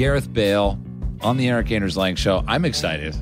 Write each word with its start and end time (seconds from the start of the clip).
Gareth 0.00 0.32
Bale 0.32 0.78
on 1.20 1.36
the 1.36 1.50
Erik 1.50 1.70
Anders 1.70 1.94
Lang 1.94 2.14
Show. 2.14 2.42
I'm 2.48 2.64
excited. 2.64 3.14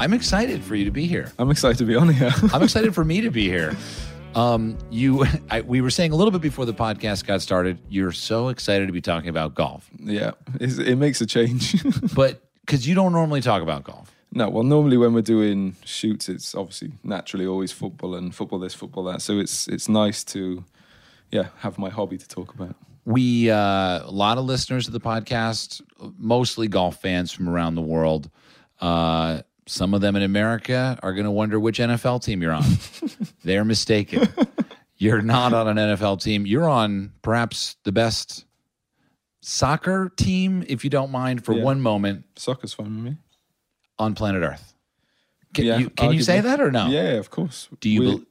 I'm 0.00 0.12
excited 0.12 0.64
for 0.64 0.74
you 0.74 0.84
to 0.84 0.90
be 0.90 1.06
here. 1.06 1.30
I'm 1.38 1.48
excited 1.48 1.78
to 1.78 1.84
be 1.84 1.94
on 1.94 2.08
here. 2.08 2.32
I'm 2.52 2.60
excited 2.64 2.92
for 2.92 3.04
me 3.04 3.20
to 3.20 3.30
be 3.30 3.44
here. 3.44 3.76
Um, 4.34 4.76
you, 4.90 5.24
I, 5.52 5.60
we 5.60 5.80
were 5.80 5.90
saying 5.90 6.10
a 6.10 6.16
little 6.16 6.32
bit 6.32 6.40
before 6.40 6.66
the 6.66 6.74
podcast 6.74 7.24
got 7.24 7.40
started. 7.40 7.78
You're 7.88 8.10
so 8.10 8.48
excited 8.48 8.86
to 8.86 8.92
be 8.92 9.00
talking 9.00 9.28
about 9.28 9.54
golf, 9.54 9.88
yeah, 9.96 10.32
it's, 10.58 10.78
it 10.78 10.96
makes 10.96 11.20
a 11.20 11.26
change. 11.26 11.76
but 12.16 12.42
because 12.62 12.84
you 12.84 12.96
don't 12.96 13.12
normally 13.12 13.40
talk 13.40 13.62
about 13.62 13.84
golf. 13.84 14.12
no, 14.32 14.48
well, 14.48 14.64
normally 14.64 14.96
when 14.96 15.14
we're 15.14 15.22
doing 15.22 15.76
shoots, 15.84 16.28
it's 16.28 16.52
obviously 16.52 16.94
naturally 17.04 17.46
always 17.46 17.70
football 17.70 18.16
and 18.16 18.34
football 18.34 18.58
this, 18.58 18.74
football 18.74 19.04
that. 19.04 19.22
So 19.22 19.38
it's 19.38 19.68
it's 19.68 19.88
nice 19.88 20.24
to, 20.24 20.64
yeah, 21.30 21.50
have 21.58 21.78
my 21.78 21.90
hobby 21.90 22.18
to 22.18 22.26
talk 22.26 22.52
about. 22.54 22.74
We 23.08 23.50
uh, 23.50 23.56
a 24.04 24.10
lot 24.10 24.36
of 24.36 24.44
listeners 24.44 24.86
of 24.86 24.92
the 24.92 25.00
podcast, 25.00 25.80
mostly 26.18 26.68
golf 26.68 27.00
fans 27.00 27.32
from 27.32 27.48
around 27.48 27.74
the 27.74 27.80
world. 27.82 28.30
Uh, 28.80 29.40
some 29.66 29.94
of 29.94 30.00
them 30.02 30.14
in 30.16 30.22
America 30.22 30.98
are 31.02 31.14
going 31.14 31.24
to 31.24 31.30
wonder 31.30 31.58
which 31.58 31.78
NFL 31.78 32.22
team 32.22 32.42
you're 32.42 32.52
on. 32.52 32.64
They're 33.44 33.64
mistaken. 33.64 34.28
You're 34.98 35.22
not 35.22 35.52
on 35.54 35.68
an 35.68 35.76
NFL 35.96 36.22
team. 36.22 36.44
You're 36.44 36.68
on 36.68 37.12
perhaps 37.22 37.76
the 37.84 37.92
best 37.92 38.44
soccer 39.40 40.10
team, 40.16 40.64
if 40.68 40.84
you 40.84 40.90
don't 40.90 41.10
mind, 41.10 41.44
for 41.44 41.54
Yeah. 41.54 41.62
one 41.64 41.80
moment 41.80 42.24
Soccer's 42.36 42.74
fine 42.74 42.94
with 42.96 43.12
me. 43.12 43.16
on 43.98 44.14
planet 44.14 44.42
Earth. 44.42 44.74
Can 45.54 45.64
Yeah, 45.64 45.78
you 45.78 45.90
can 45.90 46.12
you 46.12 46.22
say 46.22 46.40
that 46.40 46.60
or 46.60 46.70
no? 46.70 46.88
Yeah, 46.88 47.12
of 47.14 47.30
course. 47.30 47.68
Do 47.80 47.88
you 47.88 48.00
We're, 48.00 48.06
bel- 48.16 48.24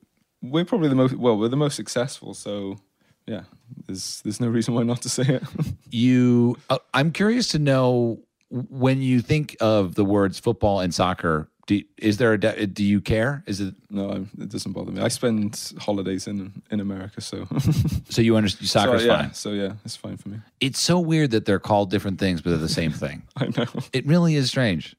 we're 0.43 0.65
probably 0.65 0.89
the 0.89 0.95
most 0.95 1.15
well. 1.15 1.35
We're 1.37 1.47
the 1.47 1.55
most 1.57 1.75
successful. 1.75 2.33
So 2.35 2.77
yeah, 3.25 3.43
there's 3.87 4.21
there's 4.21 4.39
no 4.39 4.47
reason 4.47 4.73
why 4.73 4.83
not 4.83 5.01
to 5.01 5.09
say 5.09 5.23
it. 5.23 5.43
you 5.91 6.57
uh, 6.69 6.77
i'm 6.93 7.11
curious 7.11 7.47
to 7.49 7.59
know 7.59 8.19
when 8.49 9.01
you 9.01 9.19
think 9.21 9.55
of 9.59 9.95
the 9.95 10.05
words 10.05 10.39
football 10.39 10.79
and 10.79 10.93
soccer 10.93 11.49
do, 11.67 11.81
is 11.97 12.15
there 12.17 12.31
a 12.31 12.39
de- 12.39 12.65
do 12.67 12.81
you 12.83 13.01
care 13.01 13.43
is 13.45 13.59
it 13.59 13.75
no, 13.89 14.09
I'm- 14.09 14.29
it 14.39 14.47
doesn't 14.49 14.71
bother 14.71 14.91
me. 14.91 15.01
I 15.01 15.09
spend 15.09 15.73
holidays 15.79 16.25
in 16.27 16.61
in 16.71 16.79
America, 16.79 17.19
so 17.19 17.45
so 18.09 18.21
you 18.21 18.37
understand 18.37 18.67
soccer's 18.75 19.01
so, 19.01 19.07
yeah, 19.07 19.17
fine 19.21 19.33
So 19.33 19.49
yeah, 19.51 19.73
it's 19.83 19.97
fine 19.97 20.15
for 20.17 20.29
me. 20.29 20.37
it's 20.61 20.79
so 20.79 20.97
weird 20.97 21.31
that 21.31 21.43
they're 21.45 21.59
called 21.59 21.89
different 21.91 22.19
things 22.19 22.41
but 22.41 22.51
they're 22.51 22.57
the 22.59 22.69
same 22.69 22.91
thing 22.93 23.23
I 23.35 23.47
know. 23.47 23.65
it 23.91 24.05
really 24.05 24.35
is 24.35 24.47
strange 24.49 24.95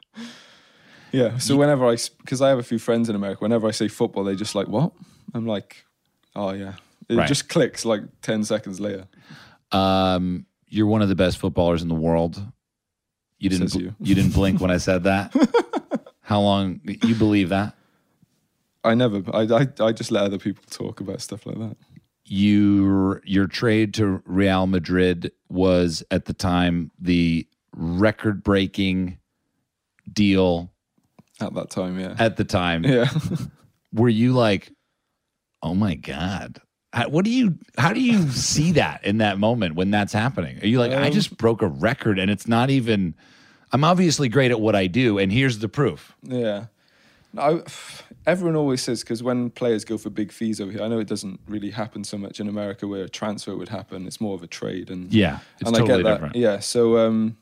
Yeah. 1.10 1.38
So 1.38 1.56
whenever 1.56 1.86
I, 1.86 1.96
because 2.20 2.42
I 2.42 2.50
have 2.50 2.58
a 2.58 2.62
few 2.62 2.78
friends 2.78 3.08
in 3.08 3.16
America, 3.16 3.40
whenever 3.40 3.66
I 3.66 3.70
say 3.72 3.88
football, 3.88 4.24
they 4.24 4.36
just 4.36 4.54
like, 4.54 4.68
what? 4.68 4.92
I'm 5.32 5.46
like, 5.46 5.86
oh 6.36 6.52
yeah. 6.52 6.74
It 7.08 7.16
Right. 7.16 7.28
just 7.28 7.48
clicks 7.48 7.84
like 7.84 8.02
10 8.22 8.44
seconds 8.44 8.80
later. 8.80 9.06
um 9.72 10.44
you're 10.70 10.86
one 10.86 11.00
of 11.02 11.08
the 11.08 11.14
best 11.14 11.38
footballers 11.38 11.82
in 11.82 11.88
the 11.88 11.94
world 11.94 12.42
you 13.38 13.48
didn't 13.50 13.72
bl- 13.72 13.80
you. 13.80 13.94
you 14.00 14.14
didn't 14.14 14.32
blink 14.34 14.60
when 14.60 14.70
i 14.70 14.76
said 14.78 15.04
that 15.04 15.32
how 16.22 16.40
long 16.40 16.80
you 16.84 17.14
believe 17.14 17.48
that 17.50 17.74
I 18.84 18.94
never, 18.94 19.22
I, 19.34 19.42
I, 19.42 19.66
I 19.80 19.92
just 19.92 20.10
let 20.12 20.22
other 20.24 20.38
people 20.38 20.62
talk 20.70 21.00
about 21.00 21.20
stuff 21.20 21.44
like 21.46 21.58
that. 21.58 21.76
your 22.24 23.20
your 23.24 23.46
trade 23.46 23.92
to 23.94 24.22
Real 24.24 24.66
Madrid 24.66 25.32
was 25.48 26.02
at 26.10 26.24
the 26.26 26.32
time 26.32 26.90
the 26.98 27.46
record 27.74 28.42
breaking 28.42 29.18
deal 30.12 30.70
At 31.40 31.54
that 31.54 31.70
time, 31.70 31.98
yeah. 31.98 32.14
at 32.18 32.36
the 32.36 32.44
time. 32.44 32.84
yeah. 32.84 33.08
Were 33.92 34.08
you 34.08 34.32
like, 34.32 34.72
oh 35.62 35.74
my 35.74 35.94
god? 35.94 36.60
How, 36.98 37.08
what 37.08 37.24
do 37.24 37.30
you? 37.30 37.56
How 37.76 37.92
do 37.92 38.00
you 38.00 38.28
see 38.52 38.72
that 38.72 39.04
in 39.04 39.18
that 39.18 39.38
moment 39.38 39.74
when 39.76 39.90
that's 39.90 40.12
happening? 40.12 40.58
Are 40.62 40.66
you 40.66 40.78
like, 40.80 40.92
I 40.92 41.06
Um, 41.06 41.12
just 41.12 41.36
broke 41.36 41.62
a 41.62 41.68
record 41.68 42.18
and 42.18 42.30
it's 42.30 42.46
not 42.48 42.70
even. 42.70 43.14
I'm 43.72 43.84
obviously 43.84 44.28
great 44.28 44.50
at 44.50 44.60
what 44.60 44.74
I 44.74 44.86
do, 44.86 45.18
and 45.18 45.30
here's 45.30 45.58
the 45.58 45.68
proof. 45.68 46.14
Yeah. 46.22 46.66
I, 47.36 47.60
everyone 48.26 48.56
always 48.56 48.80
says 48.82 49.02
because 49.02 49.22
when 49.22 49.50
players 49.50 49.84
go 49.84 49.98
for 49.98 50.08
big 50.08 50.32
fees 50.32 50.60
over 50.60 50.72
here, 50.72 50.82
I 50.82 50.88
know 50.88 50.98
it 50.98 51.06
doesn't 51.06 51.38
really 51.46 51.70
happen 51.70 52.02
so 52.02 52.16
much 52.16 52.40
in 52.40 52.48
America 52.48 52.88
where 52.88 53.04
a 53.04 53.08
transfer 53.08 53.54
would 53.54 53.68
happen. 53.68 54.06
It's 54.06 54.20
more 54.20 54.34
of 54.34 54.42
a 54.42 54.46
trade, 54.46 54.90
and 54.90 55.12
Yeah, 55.12 55.40
it's 55.60 55.68
and 55.68 55.76
totally 55.76 55.92
I 55.92 55.96
get 55.98 56.02
that. 56.04 56.12
different. 56.14 56.36
Yeah. 56.36 56.58
So 56.60 56.96
um, 56.98 57.36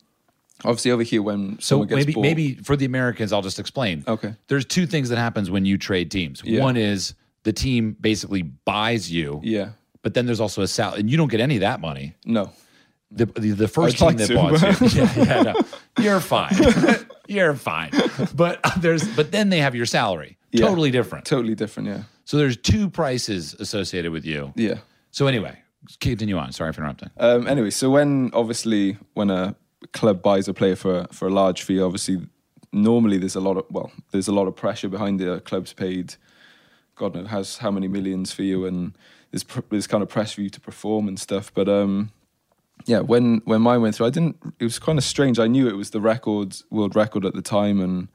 obviously 0.64 0.90
over 0.90 1.04
here 1.04 1.22
when 1.22 1.54
So 1.60 1.76
someone 1.76 1.88
gets 1.88 1.96
maybe 2.00 2.12
bought, 2.14 2.22
maybe 2.22 2.54
for 2.56 2.74
the 2.76 2.84
Americans, 2.84 3.32
I'll 3.32 3.42
just 3.42 3.60
explain. 3.60 4.02
okay, 4.08 4.34
There's 4.48 4.64
two 4.66 4.86
things 4.86 5.08
that 5.10 5.18
happens 5.18 5.48
when 5.50 5.64
you 5.64 5.78
trade 5.78 6.10
teams. 6.10 6.42
Yeah. 6.44 6.60
One 6.62 6.76
is 6.76 7.14
the 7.46 7.52
team 7.52 7.96
basically 8.00 8.42
buys 8.42 9.10
you, 9.10 9.40
yeah, 9.42 9.68
but 10.02 10.14
then 10.14 10.26
there's 10.26 10.40
also 10.40 10.62
a 10.62 10.66
sal, 10.68 10.94
and 10.94 11.08
you 11.10 11.16
don't 11.16 11.30
get 11.30 11.40
any 11.40 11.54
of 11.56 11.60
that 11.62 11.80
money. 11.80 12.14
no, 12.24 12.50
The 13.10 13.26
the, 13.26 13.50
the 13.52 13.68
first 13.68 13.94
I'd 13.94 13.98
team 13.98 14.06
like 14.08 14.16
that 14.18 14.26
to, 14.28 14.34
bought 14.34 14.92
you, 14.92 15.02
yeah, 15.02 15.24
yeah, 15.30 15.42
no, 15.42 15.54
you're 16.04 16.20
fine, 16.20 16.54
you're 17.28 17.54
fine. 17.54 17.90
But 18.34 18.60
there's 18.80 19.04
but 19.16 19.30
then 19.30 19.48
they 19.50 19.60
have 19.60 19.74
your 19.74 19.86
salary, 19.86 20.36
Yeah. 20.52 20.66
totally 20.68 20.90
different. 20.90 21.24
totally 21.24 21.54
different. 21.54 21.88
Yeah, 21.88 22.02
So 22.24 22.36
there's 22.36 22.56
two 22.56 22.90
prices 22.90 23.54
associated 23.60 24.10
with 24.12 24.24
you. 24.26 24.52
yeah. 24.56 24.78
So 25.12 25.26
anyway, 25.28 25.54
continue 26.00 26.36
on. 26.36 26.52
Sorry 26.52 26.72
for 26.72 26.82
interrupting. 26.82 27.10
Um, 27.16 27.46
anyway, 27.46 27.70
so 27.70 27.90
when 27.90 28.30
obviously 28.34 28.98
when 29.14 29.30
a 29.30 29.54
club 29.92 30.20
buys 30.20 30.48
a 30.48 30.52
player 30.54 30.76
for 30.76 31.06
for 31.12 31.28
a 31.28 31.30
large 31.30 31.62
fee, 31.62 31.80
obviously 31.80 32.16
normally 32.72 33.18
there's 33.18 33.36
a 33.36 33.40
lot 33.48 33.56
of 33.56 33.64
well, 33.70 33.90
there's 34.10 34.28
a 34.28 34.32
lot 34.34 34.46
of 34.48 34.54
pressure 34.56 34.88
behind 34.90 35.20
the 35.20 35.40
club's 35.40 35.72
paid. 35.72 36.16
God 36.96 37.14
knows 37.14 37.28
has 37.28 37.58
how 37.58 37.70
many 37.70 37.88
millions 37.88 38.32
for 38.32 38.42
you, 38.42 38.66
and 38.66 38.96
pr- 39.46 39.60
there's 39.70 39.86
kind 39.86 40.02
of 40.02 40.08
press 40.08 40.32
for 40.32 40.40
you 40.40 40.50
to 40.50 40.60
perform 40.60 41.08
and 41.08 41.20
stuff. 41.20 41.52
But 41.54 41.68
um, 41.68 42.10
yeah, 42.86 43.00
when 43.00 43.42
when 43.44 43.62
mine 43.62 43.82
went 43.82 43.94
through, 43.94 44.06
I 44.06 44.10
didn't. 44.10 44.36
It 44.58 44.64
was 44.64 44.78
kind 44.78 44.98
of 44.98 45.04
strange. 45.04 45.38
I 45.38 45.46
knew 45.46 45.68
it 45.68 45.76
was 45.76 45.90
the 45.90 46.00
record, 46.00 46.56
world 46.70 46.96
record 46.96 47.24
at 47.24 47.34
the 47.34 47.42
time, 47.42 47.80
and 47.80 48.08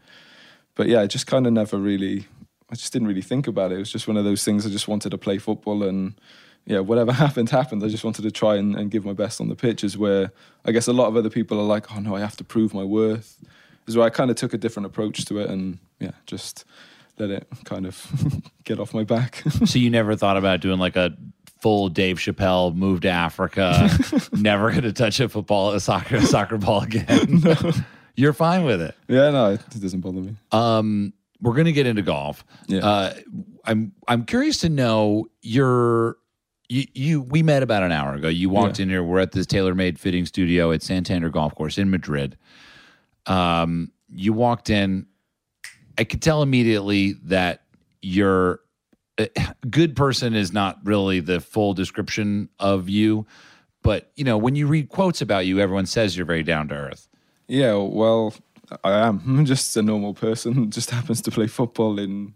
but 0.75 0.88
yeah, 0.88 1.02
I 1.02 1.08
just 1.08 1.28
kind 1.28 1.47
of 1.47 1.53
never 1.53 1.78
really. 1.78 2.28
I 2.72 2.75
just 2.75 2.94
didn't 2.94 3.09
really 3.09 3.22
think 3.22 3.47
about 3.47 3.72
it. 3.72 3.75
It 3.75 3.80
was 3.80 3.91
just 3.91 4.08
one 4.08 4.16
of 4.16 4.24
those 4.24 4.46
things. 4.46 4.66
I 4.66 4.70
just 4.70 4.88
wanted 4.88 5.09
to 5.09 5.18
play 5.18 5.38
football, 5.38 5.84
and 5.84 6.14
yeah, 6.66 6.80
whatever 6.80 7.12
happened 7.25 7.50
happened. 7.50 7.84
I 7.84 7.88
just 7.88 8.03
wanted 8.03 8.24
to 8.24 8.31
try 8.31 8.56
and, 8.56 8.75
and 8.75 8.90
give 8.90 9.06
my 9.06 9.14
best 9.14 9.41
on 9.41 9.50
the 9.50 9.56
pitches. 9.56 9.97
Where 9.97 10.31
I 10.66 10.72
guess 10.72 10.88
a 10.88 10.94
lot 10.94 11.08
of 11.08 11.16
other 11.16 11.30
people 11.30 11.59
are 11.59 11.64
like, 11.75 11.96
"Oh 11.96 12.00
no, 12.00 12.16
I 12.16 12.20
have 12.20 12.38
to 12.38 12.44
prove 12.44 12.74
my 12.74 12.84
worth." 12.84 13.38
Is 13.88 13.97
where 13.97 14.06
I 14.06 14.09
kind 14.09 14.30
of 14.30 14.38
took 14.38 14.53
a 14.53 14.58
different 14.58 14.86
approach 14.86 15.25
to 15.25 15.40
it, 15.40 15.50
and 15.50 15.80
yeah, 16.00 16.12
just 16.25 16.66
let 17.20 17.30
it 17.30 17.48
kind 17.66 17.86
of 17.86 18.42
get 18.64 18.80
off 18.80 18.94
my 18.94 19.04
back. 19.04 19.44
So 19.66 19.80
you 19.80 19.90
never 19.90 20.16
thought 20.16 20.38
about 20.38 20.62
doing 20.62 20.80
like 20.80 20.96
a 20.96 21.16
full 21.62 21.90
Dave 21.90 22.18
Chappelle 22.18 22.74
move 22.76 23.02
to 23.02 23.10
Africa, 23.10 23.90
never 24.34 24.72
going 24.72 24.84
to 24.84 24.94
touch 24.94 25.20
a 25.20 25.30
football, 25.30 25.72
a 25.72 25.80
soccer, 25.80 26.16
a 26.18 26.22
soccer 26.24 26.58
ball 26.58 26.82
again. 26.82 27.42
You're 28.16 28.34
fine 28.34 28.64
with 28.66 28.82
it. 28.82 28.96
yeah, 29.08 29.30
no, 29.30 29.52
it 29.54 29.62
doesn't 29.80 30.02
bother 30.02 30.22
me. 30.22 30.36
Um, 30.52 31.14
we're 31.42 31.54
going 31.54 31.66
to 31.66 31.72
get 31.72 31.86
into 31.88 32.02
golf. 32.02 32.44
Yeah. 32.68 32.80
Uh, 32.86 33.14
I'm 33.66 33.94
I'm 34.08 34.26
curious 34.26 34.58
to 34.60 34.70
know 34.70 35.28
your 35.42 36.18
you, 36.70 36.86
you 36.94 37.22
we 37.22 37.44
met 37.44 37.62
about 37.64 37.84
an 37.84 37.92
hour 37.92 38.16
ago. 38.16 38.28
You 38.28 38.50
walked 38.50 38.80
Yeah. 38.80 38.84
in 38.84 38.90
here. 38.90 39.04
We're 39.04 39.20
at 39.20 39.32
this 39.32 39.46
TaylorMade 39.46 39.98
fitting 40.00 40.26
studio 40.26 40.72
at 40.72 40.82
Santander 40.82 41.30
Golf 41.30 41.54
Course 41.56 41.78
in 41.78 41.90
Madrid. 41.92 42.38
Um, 43.28 43.92
you 44.10 44.34
walked 44.34 44.70
in. 44.70 45.06
I 45.97 46.03
could 46.03 46.22
tell 46.22 46.41
immediately 46.41 47.13
that 47.24 47.63
you're 48.02 48.62
a 49.18 49.29
good 49.69 49.96
person 49.96 50.34
is 50.34 50.52
not 50.52 50.79
really 50.84 51.19
the 51.19 51.40
full 51.40 51.74
description 51.74 52.50
of 52.59 52.90
you, 52.90 53.25
but 53.84 54.12
you 54.16 54.24
know 54.24 54.38
when 54.38 54.56
you 54.56 54.68
read 54.68 54.90
quotes 54.90 55.22
about 55.22 55.46
you, 55.46 55.59
everyone 55.59 55.85
says 55.85 56.16
you're 56.16 56.25
very 56.25 56.44
down 56.44 56.68
to 56.69 56.75
earth. 56.75 57.07
Yeah, 57.47 57.75
well, 57.75 58.34
I 58.84 59.07
am 59.07 59.22
I'm 59.28 59.46
just 59.46 59.75
a 59.78 59.81
normal 59.81 60.13
person. 60.13 60.72
Just 60.72 60.91
happens 60.91 61.22
to 61.24 61.31
play 61.31 61.47
football 61.47 62.00
in 62.00 62.34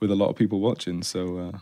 with 0.00 0.10
a 0.10 0.14
lot 0.14 0.28
of 0.28 0.36
people 0.36 0.60
watching. 0.60 1.02
So 1.02 1.38
uh, 1.38 1.58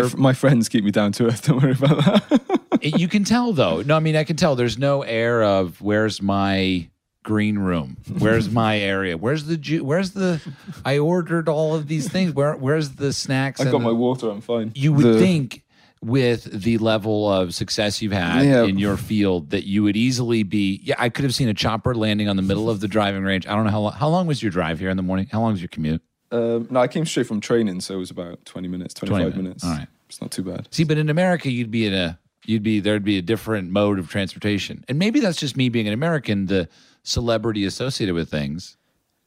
f- 0.00 0.16
my 0.16 0.32
friends 0.32 0.68
keep 0.68 0.84
me 0.84 0.90
down 0.90 1.12
to 1.12 1.26
earth. 1.26 1.42
Don't 1.46 1.62
worry 1.62 1.72
about 1.72 2.04
that. 2.04 2.40
You 2.82 3.08
can 3.08 3.24
tell 3.24 3.52
though. 3.52 3.82
No, 3.82 3.96
I 3.96 4.00
mean 4.00 4.16
I 4.16 4.24
can 4.24 4.36
tell. 4.36 4.54
There's 4.54 4.78
no 4.78 5.02
air 5.02 5.42
of 5.42 5.80
where's 5.80 6.22
my 6.22 6.88
green 7.28 7.58
room? 7.58 7.96
Where's 8.18 8.48
my 8.64 8.78
area? 8.78 9.16
Where's 9.18 9.44
the 9.44 9.56
ju- 9.58 9.84
Where's 9.84 10.12
the? 10.12 10.40
I 10.84 10.98
ordered 10.98 11.48
all 11.48 11.74
of 11.74 11.86
these 11.86 12.08
things. 12.08 12.32
Where 12.32 12.54
Where's 12.56 12.90
the 12.90 13.12
snacks? 13.12 13.60
I 13.60 13.64
got 13.64 13.72
the- 13.72 13.78
my 13.80 13.92
water. 13.92 14.30
I'm 14.30 14.40
fine. 14.40 14.72
you 14.74 14.92
would 14.94 15.04
The- 15.04 15.18
think 15.20 15.62
with 16.00 16.44
the 16.62 16.78
level 16.78 17.30
of 17.30 17.52
success 17.54 18.00
you've 18.00 18.12
had 18.12 18.46
Yeah. 18.46 18.64
in 18.64 18.78
your 18.78 18.96
field 18.96 19.50
that 19.50 19.64
you 19.66 19.82
would 19.82 19.96
easily 19.96 20.42
be. 20.44 20.80
Yeah, 20.84 20.94
I 20.98 21.08
could 21.08 21.24
have 21.24 21.34
seen 21.34 21.48
a 21.48 21.54
chopper 21.54 21.92
landing 21.94 22.28
on 22.28 22.36
the 22.36 22.42
middle 22.42 22.70
of 22.70 22.78
the 22.80 22.86
driving 22.88 23.24
range. 23.24 23.46
I 23.48 23.54
don't 23.56 23.64
know 23.64 23.70
how 23.72 23.80
long. 23.80 23.92
How 23.92 24.08
long 24.08 24.26
was 24.26 24.40
your 24.42 24.50
drive 24.52 24.78
here 24.78 24.90
in 24.90 24.96
the 24.96 25.02
morning? 25.02 25.26
How 25.30 25.40
long 25.40 25.52
was 25.52 25.60
your 25.60 25.68
commute? 25.68 26.00
Um, 26.30 26.66
no, 26.70 26.80
I 26.80 26.88
came 26.88 27.04
straight 27.04 27.26
from 27.26 27.40
training, 27.40 27.80
so 27.80 27.94
it 27.94 27.98
was 27.98 28.10
about 28.10 28.44
20 28.44 28.68
minutes, 28.68 28.94
25 28.94 29.18
minutes. 29.18 29.36
minutes. 29.36 29.64
All 29.64 29.70
right. 29.70 29.88
It's 30.08 30.20
not 30.20 30.30
too 30.30 30.42
bad. 30.44 30.68
See, 30.70 30.84
but 30.84 30.98
in 30.98 31.08
America, 31.10 31.50
you'd 31.50 31.70
be 31.70 31.84
in 31.86 31.94
a 31.94 32.18
you'd 32.46 32.62
be 32.62 32.78
there'd 32.80 33.04
be 33.04 33.18
a 33.18 33.22
different 33.22 33.70
mode 33.70 33.98
of 33.98 34.08
transportation, 34.08 34.84
and 34.88 34.98
maybe 34.98 35.18
that's 35.20 35.36
just 35.38 35.56
me 35.56 35.68
being 35.68 35.86
an 35.88 35.92
American, 35.94 36.46
the 36.46 36.68
celebrity 37.08 37.64
associated 37.64 38.14
with 38.14 38.30
things. 38.30 38.76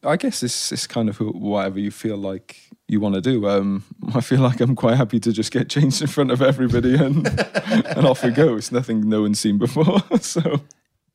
I 0.03 0.15
guess 0.15 0.41
it's 0.41 0.71
it's 0.71 0.87
kind 0.87 1.09
of 1.09 1.17
whatever 1.17 1.79
you 1.79 1.91
feel 1.91 2.17
like 2.17 2.57
you 2.87 2.99
want 2.99 3.15
to 3.15 3.21
do. 3.21 3.47
Um, 3.47 3.83
I 4.15 4.21
feel 4.21 4.39
like 4.39 4.59
I'm 4.61 4.75
quite 4.75 4.97
happy 4.97 5.19
to 5.19 5.31
just 5.31 5.51
get 5.51 5.69
changed 5.69 6.01
in 6.01 6.07
front 6.07 6.31
of 6.31 6.41
everybody 6.41 6.95
and 6.95 7.27
and 7.65 8.05
off 8.05 8.23
we 8.23 8.31
go. 8.31 8.55
It's 8.55 8.71
nothing 8.71 9.07
no 9.07 9.21
one's 9.21 9.39
seen 9.39 9.57
before. 9.57 9.99
so 10.21 10.61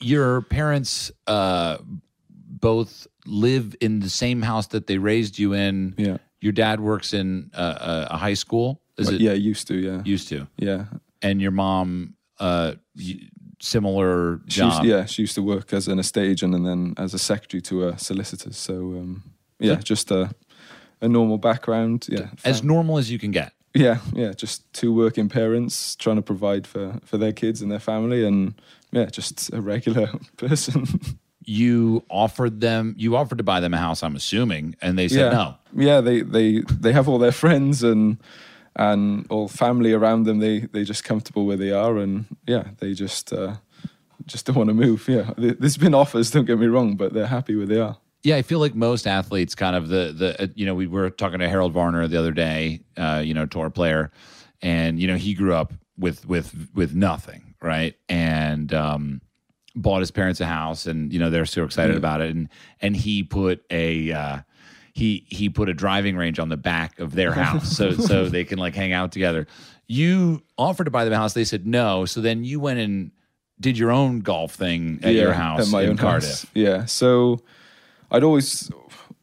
your 0.01 0.43
parents 0.43 1.11
uh, 1.27 1.79
both 2.29 3.07
live 3.27 3.75
in 3.81 4.01
the 4.01 4.11
same 4.11 4.43
house 4.43 4.69
that 4.69 4.87
they 4.87 4.99
raised 4.99 5.39
you 5.39 5.53
in. 5.53 5.95
Yeah. 5.97 6.19
Your 6.41 6.53
dad 6.53 6.81
works 6.81 7.13
in 7.13 7.51
uh, 7.55 8.07
a, 8.11 8.17
high 8.19 8.35
school. 8.35 8.81
Is 8.99 9.09
it 9.09 9.21
yeah, 9.21 9.33
used 9.33 9.67
to. 9.69 9.75
Yeah, 9.75 10.03
used 10.05 10.29
to? 10.29 10.47
yeah. 10.59 10.85
And 11.23 11.41
your 11.41 11.51
mom, 11.51 12.15
uh, 12.39 12.75
y- 12.95 13.29
similar 13.67 14.41
She 14.49 14.63
used, 14.63 14.77
job. 14.79 14.85
yeah, 14.85 15.05
she 15.07 15.23
used 15.23 15.35
to 15.35 15.43
work 15.43 15.73
as 15.73 15.89
an 15.89 15.99
estate 15.99 16.31
agent 16.31 16.55
and 16.55 16.65
then 16.67 16.95
as 16.97 17.15
a 17.15 17.19
secretary 17.19 17.61
to 17.63 17.89
a 17.89 17.99
solicitor. 17.99 18.53
So 18.53 18.75
um, 18.75 19.23
yeah, 19.59 19.77
just 19.77 20.11
a 20.11 20.31
a 21.01 21.09
normal 21.09 21.39
background. 21.39 22.07
Yeah, 22.09 22.29
As 22.45 22.59
fam- 22.61 22.69
normal 22.69 22.99
as 22.99 23.11
you 23.11 23.19
can 23.19 23.31
get. 23.33 23.53
yeah, 23.75 23.99
yeah. 24.15 24.33
Just 24.33 24.63
two 24.73 24.93
working 24.95 25.29
parents 25.29 25.97
trying 25.97 26.17
to 26.17 26.23
provide 26.23 26.67
for 26.67 26.99
for 27.05 27.19
their 27.19 27.33
kids 27.33 27.63
and 27.63 27.71
their 27.71 27.81
family, 27.81 28.25
and 28.27 28.55
yeah, 28.93 29.07
just 29.07 29.53
a 29.53 29.61
regular 29.61 30.09
person. 30.37 30.87
You 31.49 32.03
offered 32.11 32.61
them. 32.61 32.95
You 32.99 33.15
offered 33.17 33.39
to 33.39 33.45
buy 33.45 33.61
them 33.61 33.75
a 33.75 33.79
house. 33.79 34.03
I'm 34.03 34.17
assuming, 34.17 34.75
and 34.83 34.99
they 34.99 35.09
said 35.09 35.33
yeah, 35.33 35.39
no. 35.39 35.55
yeah. 35.87 36.01
They 36.01 36.23
they 36.23 36.63
they 36.81 36.93
have 36.93 37.09
all 37.09 37.19
their 37.19 37.33
friends 37.33 37.83
and 37.85 38.19
and 38.77 39.27
all 39.31 39.49
family 39.49 39.93
around 39.93 40.25
them. 40.25 40.39
They 40.39 40.61
they 40.61 40.85
just 40.85 41.05
comfortable 41.05 41.47
where 41.47 41.57
they 41.57 41.73
are, 41.73 41.97
and 41.99 42.27
yeah, 42.47 42.69
they 42.79 42.95
just. 42.95 43.33
Uh, 43.33 43.57
just 44.25 44.47
don't 44.47 44.57
want 44.57 44.69
to 44.69 44.75
move. 44.75 45.07
Yeah, 45.09 45.31
There- 45.39 45.53
there's 45.55 45.77
been 45.77 45.95
offers. 45.95 46.31
Don't 46.33 46.47
get 46.47 46.59
me 46.59 46.67
wrong, 46.67 46.97
but 46.97 47.13
they're 47.13 47.27
happy 47.29 47.55
where 47.55 47.67
they 47.67 47.79
are. 47.79 47.97
Yeah, 48.25 48.35
I 48.37 48.43
feel 48.43 48.59
like 48.59 48.75
most 48.75 49.07
athletes 49.07 49.55
kind 49.55 49.77
of 49.77 49.89
the 49.89 50.13
the 50.17 50.43
uh, 50.43 50.47
you 50.57 50.67
know 50.67 50.75
we 50.75 50.87
were 50.89 51.11
talking 51.11 51.39
to 51.39 51.49
Harold 51.49 51.73
Varner 51.73 52.09
the 52.09 52.19
other 52.19 52.33
day, 52.33 52.81
uh, 52.97 53.23
you 53.25 53.35
know, 53.35 53.47
tour 53.47 53.71
player, 53.71 54.11
and 54.63 54.99
you 54.99 55.07
know 55.07 55.17
he 55.17 55.35
grew 55.35 55.55
up 55.55 55.73
with 55.97 56.27
with 56.27 56.71
with 56.75 56.93
nothing, 56.95 57.55
right? 57.63 57.95
And 58.09 58.73
um, 58.75 59.21
bought 59.77 60.01
his 60.01 60.11
parents 60.11 60.41
a 60.41 60.47
house, 60.47 60.87
and 60.87 61.13
you 61.13 61.21
know 61.21 61.31
they're 61.31 61.47
so 61.47 61.63
excited 61.63 61.93
Yeah. 61.93 61.99
about 61.99 62.21
it, 62.21 62.35
and 62.35 62.49
and 62.81 62.97
he 62.97 63.23
put 63.23 63.65
a. 63.71 64.11
He 64.97 65.27
he 65.29 65.51
put 65.51 65.69
a 65.69 65.75
driving 65.75 66.17
range 66.17 66.39
on 66.39 66.49
the 66.49 66.57
back 66.57 66.99
of 67.01 67.13
their 67.15 67.33
house 67.45 67.77
so 67.77 67.91
so 67.93 68.31
they 68.31 68.45
can 68.45 68.59
like 68.59 68.75
hang 68.75 68.95
out 68.95 69.13
together. 69.13 69.47
You 69.87 70.43
offered 70.57 70.85
to 70.85 70.91
buy 70.91 71.05
them 71.05 71.13
a 71.13 71.17
house, 71.17 71.35
they 71.35 71.45
said 71.45 71.67
no. 71.67 72.07
So 72.07 72.23
then 72.23 72.45
you 72.45 72.59
went 72.59 72.81
and 72.81 73.11
did 73.61 73.77
your 73.77 73.91
own 73.91 74.21
golf 74.21 74.55
thing 74.55 75.01
at 75.03 75.13
your 75.13 75.35
house 75.35 75.67
at 75.67 75.69
my 75.71 75.83
in 75.83 75.91
own 75.91 75.97
Cardiff. 75.99 76.29
house. 76.29 76.47
Yeah. 76.55 76.87
So 76.87 77.41
I'd 78.11 78.25
always 78.25 78.71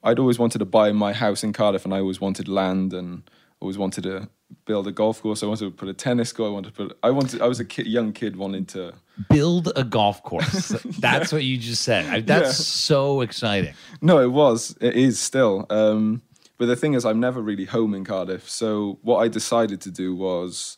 I'd 0.03 0.19
always 0.19 0.37
wanted 0.37 0.59
to 0.59 0.65
buy 0.65 0.91
my 0.91 1.11
house 1.11 1.43
in 1.43 1.53
Cardiff 1.53 1.85
and 1.85 1.93
I 1.93 1.99
always 2.01 2.21
wanted 2.21 2.47
land 2.47 2.93
and 2.93 3.23
always 3.59 3.79
wanted 3.79 4.03
to 4.03 4.29
build 4.65 4.87
a 4.87 4.91
golf 4.91 5.21
course. 5.21 5.43
I 5.43 5.45
wanted 5.47 5.65
to 5.65 5.71
put 5.71 5.89
a 5.89 5.93
tennis 5.93 6.31
court. 6.33 6.49
I 6.49 6.53
wanted 6.53 6.75
to 6.75 6.87
put 6.87 6.97
I 7.03 7.09
wanted 7.11 7.41
I 7.41 7.47
was 7.47 7.59
a 7.59 7.65
kid, 7.65 7.87
young 7.87 8.13
kid 8.13 8.35
wanting 8.35 8.65
to 8.67 8.93
build 9.29 9.71
a 9.75 9.83
golf 9.83 10.23
course. 10.23 10.69
That's 10.99 11.31
what 11.31 11.43
you 11.43 11.57
just 11.57 11.83
said. 11.83 12.05
I, 12.05 12.21
that's 12.21 12.47
Yeah. 12.59 12.63
so 12.63 13.21
exciting. 13.21 13.73
No, 14.01 14.19
it 14.19 14.31
was. 14.31 14.75
It 14.81 14.95
is 14.95 15.19
still. 15.19 15.65
Um, 15.69 16.21
but 16.57 16.65
the 16.67 16.75
thing 16.75 16.93
is, 16.93 17.05
I'm 17.05 17.19
never 17.19 17.41
really 17.41 17.65
home 17.65 17.93
in 17.93 18.05
Cardiff. 18.05 18.49
So 18.49 18.99
what 19.01 19.17
I 19.17 19.27
decided 19.27 19.81
to 19.81 19.91
do 19.91 20.15
was 20.15 20.77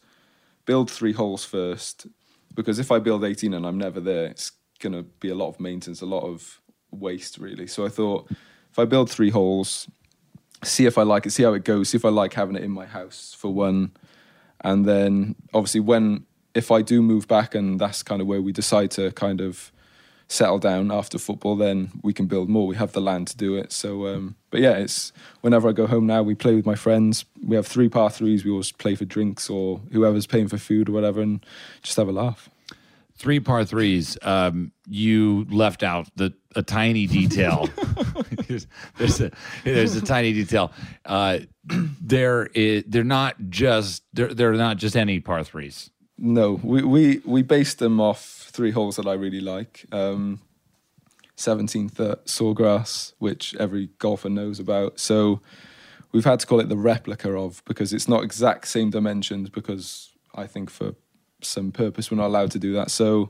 build 0.66 0.90
three 0.90 1.14
holes 1.14 1.46
first, 1.46 2.08
because 2.54 2.80
if 2.80 2.92
I 2.92 3.00
build 3.00 3.24
18 3.24 3.54
and 3.54 3.66
I'm 3.66 3.78
never 3.78 4.00
there, 4.00 4.26
it's 4.26 4.52
gonna 4.80 5.04
be 5.04 5.30
a 5.30 5.36
lot 5.36 5.50
of 5.50 5.60
maintenance, 5.60 6.02
a 6.02 6.06
lot 6.06 6.24
of 6.24 6.60
waste, 6.92 7.38
really. 7.38 7.68
So 7.68 7.86
I 7.86 7.90
thought, 7.90 8.30
if 8.72 8.80
I 8.80 8.86
build 8.86 9.10
three 9.12 9.30
holes, 9.30 9.88
see 10.66 10.86
if 10.86 10.98
I 10.98 11.04
like 11.04 11.26
it, 11.26 11.32
see 11.32 11.44
how 11.44 11.54
it 11.54 11.64
goes, 11.64 11.90
see 11.90 11.98
if 11.98 12.06
I 12.06 12.10
like 12.10 12.34
having 12.34 12.56
it 12.56 12.64
in 12.64 12.72
my 12.72 12.86
house 12.86 13.36
for 13.38 13.54
one, 13.54 13.92
and 14.62 14.86
then 14.86 15.36
obviously 15.54 15.82
when 15.82 16.26
if 16.54 16.72
I 16.72 16.82
do 16.82 17.02
move 17.02 17.28
back 17.28 17.54
and 17.54 17.80
that's 17.80 18.02
kind 18.02 18.22
of 18.22 18.28
where 18.28 18.42
we 18.42 18.54
decide 18.54 18.90
to 18.92 19.12
kind 19.12 19.42
of 19.42 19.72
settle 20.28 20.58
down 20.58 20.92
after 20.92 21.20
football, 21.20 21.56
then 21.56 21.92
we 22.02 22.14
can 22.14 22.26
build 22.26 22.50
more. 22.50 22.66
We 22.66 22.78
have 22.78 22.94
the 22.94 23.02
land 23.02 23.28
to 23.28 23.38
do 23.38 23.56
it. 23.56 23.72
So, 23.72 24.08
um, 24.08 24.36
but 24.50 24.60
yeah, 24.60 24.72
it's 24.72 25.12
whenever 25.42 25.70
I 25.70 25.72
go 25.72 25.86
home 25.86 26.08
now, 26.08 26.24
we 26.24 26.34
play 26.34 26.56
with 26.56 26.66
my 26.66 26.76
friends. 26.76 27.26
We 27.46 27.56
have 27.56 27.68
three 27.68 27.90
par 27.90 28.10
threes. 28.10 28.44
We 28.44 28.52
always 28.52 28.72
play 28.72 28.96
for 28.96 29.06
drinks 29.06 29.50
or 29.50 29.82
whoever's 29.92 30.26
paying 30.26 30.48
for 30.48 30.58
food 30.58 30.90
or 30.90 30.94
whatever, 30.94 31.22
and 31.22 31.46
just 31.84 31.98
have 31.98 32.08
a 32.08 32.14
laugh. 32.14 32.50
Three 33.18 33.40
par 33.40 33.64
threes. 33.64 34.18
Um, 34.22 34.72
you 34.88 35.46
left 35.50 35.84
out 35.84 36.10
the 36.16 36.34
a 36.56 36.62
tiny 36.62 37.08
detail. 37.08 37.70
there's, 38.48 38.68
there's 38.98 39.22
a 39.22 39.32
there's 39.64 39.96
a 39.96 40.02
tiny 40.02 40.34
detail. 40.34 40.72
Uh, 41.06 41.40
they're 42.02 42.50
they're 42.54 43.04
not 43.04 43.36
just 43.50 44.04
they're 44.14 44.34
they're 44.34 44.54
not 44.54 44.78
just 44.78 44.96
any 44.96 45.20
par 45.20 45.44
threes. 45.44 45.90
No, 46.18 46.60
we 46.64 46.84
we 46.84 47.22
we 47.26 47.42
based 47.42 47.80
them 47.80 48.00
off 48.00 48.50
three 48.52 48.72
holes 48.72 48.96
that 48.98 49.08
I 49.08 49.14
really 49.14 49.42
like. 49.42 49.86
Um, 49.92 50.42
17th 51.38 52.00
at 52.00 52.26
Sawgrass, 52.26 53.14
which 53.20 53.56
every 53.56 53.90
golfer 54.00 54.30
knows 54.30 54.60
about. 54.60 55.00
So 55.00 55.42
we've 56.12 56.26
had 56.26 56.40
to 56.40 56.48
call 56.48 56.60
it 56.60 56.70
the 56.70 56.78
replica 56.78 57.32
of 57.32 57.62
because 57.66 57.92
it's 57.92 58.08
not 58.08 58.24
exact 58.24 58.68
same 58.68 58.90
dimensions 58.90 59.50
because 59.50 60.14
I 60.34 60.48
think 60.48 60.70
for 60.70 60.96
some 61.46 61.72
purpose 61.72 62.12
we're 62.12 62.18
not 62.18 62.28
allowed 62.28 62.52
to 62.52 62.60
do 62.60 62.74
that. 62.74 62.92
So 62.92 63.30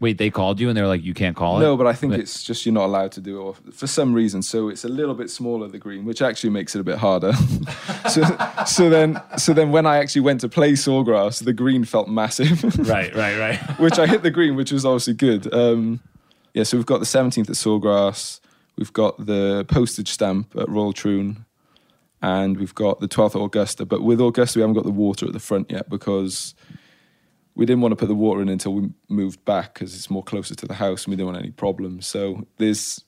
Wait, 0.00 0.16
they 0.16 0.30
called 0.30 0.60
you 0.60 0.68
and 0.68 0.76
they're 0.76 0.86
like, 0.86 1.02
you 1.02 1.12
can't 1.12 1.34
call 1.34 1.58
it. 1.58 1.60
no, 1.60 1.76
but 1.76 1.88
I 1.88 1.92
think 1.92 2.12
But- 2.12 2.20
it's 2.20 2.44
just 2.44 2.64
you're 2.64 2.72
not 2.72 2.84
allowed 2.86 3.10
to 3.12 3.20
do 3.20 3.48
it 3.48 3.74
for 3.74 3.88
some 3.88 4.14
reason. 4.14 4.42
So 4.42 4.68
it's 4.68 4.84
a 4.84 4.88
little 4.88 5.14
bit 5.14 5.28
smaller 5.28 5.66
the 5.66 5.78
green, 5.78 6.04
which 6.04 6.22
actually 6.22 6.50
makes 6.50 6.76
it 6.76 6.80
a 6.80 6.84
bit 6.84 6.98
harder. 6.98 7.32
so, 8.08 8.22
so 8.64 8.88
then, 8.90 9.20
so 9.36 9.52
then 9.52 9.72
when 9.72 9.86
I 9.86 9.96
actually 9.96 10.20
went 10.20 10.40
to 10.42 10.48
play 10.48 10.74
Sawgrass, 10.74 11.44
the 11.44 11.52
green 11.52 11.84
felt 11.84 12.08
massive, 12.08 12.62
right, 12.88 13.12
right, 13.12 13.38
right. 13.38 13.58
which 13.80 13.98
I 13.98 14.06
hit 14.06 14.22
the 14.22 14.30
green, 14.30 14.54
which 14.54 14.70
was 14.70 14.84
obviously 14.84 15.14
good. 15.14 15.52
Um, 15.52 15.98
yeah, 16.54 16.62
so 16.62 16.76
we've 16.76 16.86
got 16.86 17.00
the 17.00 17.04
17th 17.04 17.48
at 17.50 17.56
Sawgrass, 17.56 18.38
we've 18.76 18.92
got 18.92 19.26
the 19.26 19.64
postage 19.68 20.10
stamp 20.12 20.54
at 20.56 20.68
Royal 20.68 20.92
Troon, 20.92 21.44
and 22.22 22.56
we've 22.56 22.74
got 22.74 23.00
the 23.00 23.08
12th 23.08 23.34
at 23.34 23.42
Augusta. 23.42 23.84
But 23.84 24.02
with 24.02 24.20
Augusta, 24.20 24.60
we 24.60 24.62
haven't 24.62 24.76
got 24.76 24.84
the 24.84 24.92
water 24.92 25.26
at 25.26 25.32
the 25.32 25.40
front 25.40 25.72
yet 25.72 25.88
because 25.90 26.54
we 27.58 27.66
didn't 27.66 27.82
want 27.82 27.92
to 27.92 27.96
put 27.96 28.06
the 28.06 28.14
water 28.14 28.40
in 28.40 28.48
until 28.48 28.72
we 28.72 28.88
moved 29.08 29.44
back 29.44 29.74
because 29.74 29.94
it's 29.94 30.08
more 30.08 30.22
closer 30.22 30.54
to 30.54 30.64
the 30.66 30.74
house 30.74 31.04
and 31.04 31.10
we 31.10 31.16
didn't 31.16 31.26
want 31.32 31.38
any 31.38 31.50
problems. 31.50 32.06
So 32.06 32.46
there's 32.56 33.04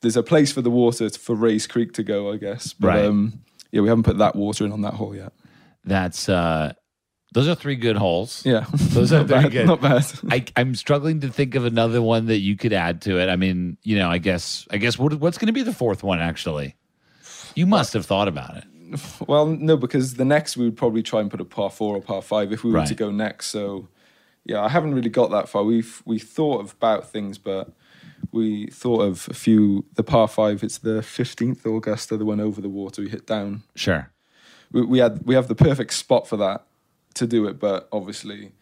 there's 0.00 0.16
a 0.16 0.22
place 0.22 0.50
for 0.52 0.62
the 0.62 0.70
water 0.70 1.08
for 1.10 1.34
Rae's 1.36 1.66
Creek 1.66 1.92
to 1.94 2.02
go, 2.02 2.32
I 2.32 2.38
guess. 2.38 2.72
But 2.72 2.88
Right. 2.88 3.04
um, 3.04 3.42
yeah, 3.70 3.82
we 3.82 3.88
haven't 3.88 4.04
put 4.04 4.18
that 4.18 4.34
water 4.34 4.64
in 4.64 4.72
on 4.72 4.80
that 4.82 4.94
hole 4.94 5.14
yet. 5.14 5.32
That's 5.84 6.28
uh, 6.30 6.72
those 7.34 7.46
are 7.46 7.54
three 7.54 7.76
good 7.76 7.96
holes. 7.96 8.42
Yeah, 8.46 8.64
Those 8.72 9.12
are 9.12 9.22
very 9.34 9.50
good. 9.50 9.66
Not 9.66 9.80
bad. 9.82 10.06
I, 10.30 10.44
I'm 10.56 10.74
struggling 10.74 11.20
to 11.20 11.28
think 11.28 11.54
of 11.54 11.64
another 11.66 12.00
one 12.00 12.26
that 12.26 12.38
you 12.38 12.56
could 12.56 12.72
add 12.72 13.02
to 13.02 13.18
it. 13.18 13.28
I 13.28 13.36
mean, 13.36 13.76
you 13.82 13.98
know, 13.98 14.08
I 14.08 14.18
guess, 14.18 14.66
I 14.70 14.78
guess, 14.78 14.98
what, 14.98 15.12
what's 15.14 15.36
going 15.36 15.48
to 15.48 15.52
be 15.52 15.62
the 15.62 15.72
fourth 15.74 16.02
one? 16.02 16.20
Actually, 16.20 16.76
you 17.54 17.66
must 17.66 17.92
have 17.92 18.06
thought 18.06 18.28
about 18.28 18.56
it. 18.56 18.64
Well, 19.26 19.46
no, 19.46 19.76
because 19.76 20.14
the 20.14 20.24
next 20.24 20.56
we 20.56 20.64
would 20.64 20.76
probably 20.76 21.02
try 21.02 21.20
and 21.20 21.30
put 21.30 21.40
a 21.40 21.44
par 21.44 21.70
four 21.70 21.96
or 21.96 22.00
par 22.02 22.22
five 22.22 22.52
if 22.52 22.64
we 22.64 22.70
were 22.70 22.78
Right. 22.78 22.88
to 22.88 22.94
go 22.94 23.10
next. 23.10 23.46
So, 23.46 23.88
yeah, 24.44 24.62
I 24.62 24.68
haven't 24.68 24.94
really 24.94 25.10
got 25.10 25.30
that 25.30 25.48
far. 25.48 25.64
We've 25.64 26.02
we 26.04 26.18
thought 26.18 26.60
of 26.60 26.72
about 26.72 27.10
things, 27.10 27.38
but 27.38 27.72
we 28.32 28.66
thought 28.68 29.00
of 29.02 29.26
a 29.30 29.34
few. 29.34 29.84
The 29.94 30.02
par 30.02 30.28
five, 30.28 30.62
it's 30.62 30.78
the 30.78 31.02
fifteenth 31.02 31.64
Augusta, 31.66 32.16
the 32.16 32.24
one 32.24 32.40
over 32.40 32.60
the 32.60 32.68
water 32.68 33.02
we 33.02 33.08
hit 33.08 33.26
down. 33.26 33.62
Sure. 33.74 34.10
We, 34.72 34.82
we 34.82 34.98
had 34.98 35.24
we 35.24 35.34
have 35.34 35.48
the 35.48 35.54
perfect 35.54 35.92
spot 35.94 36.26
for 36.28 36.36
that 36.38 36.64
to 37.14 37.26
do 37.26 37.46
it, 37.46 37.58
but 37.58 37.88
obviously. 37.92 38.52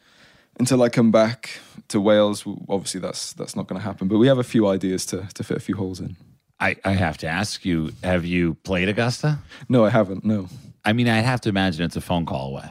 Until 0.61 0.83
I 0.83 0.91
come 0.91 1.11
back 1.11 1.49
to 1.89 1.99
Wales, 1.99 2.45
obviously 2.69 3.01
that's 3.01 3.33
that's 3.33 3.57
not 3.57 3.67
going 3.69 3.81
to 3.81 3.85
happen. 3.85 4.07
But 4.07 4.19
we 4.19 4.27
have 4.27 4.37
a 4.39 4.45
few 4.45 4.69
ideas 4.69 5.07
to 5.07 5.27
to 5.33 5.43
fit 5.43 5.57
a 5.57 5.61
few 5.61 5.77
holes 5.77 5.99
in. 5.99 6.15
I, 6.63 6.77
I 6.85 6.93
have 6.93 7.19
to 7.19 7.27
ask 7.27 7.65
you: 7.65 7.93
Have 8.05 8.25
you 8.25 8.55
played 8.63 8.89
Augusta? 8.89 9.39
No, 9.69 9.85
I 9.85 9.91
haven't. 9.91 10.25
No, 10.25 10.49
I 10.85 10.93
mean, 10.93 11.09
I'd 11.09 11.25
have 11.25 11.41
to 11.43 11.49
imagine 11.49 11.85
it's 11.85 11.97
a 11.97 12.01
phone 12.01 12.25
call 12.27 12.49
away. 12.49 12.71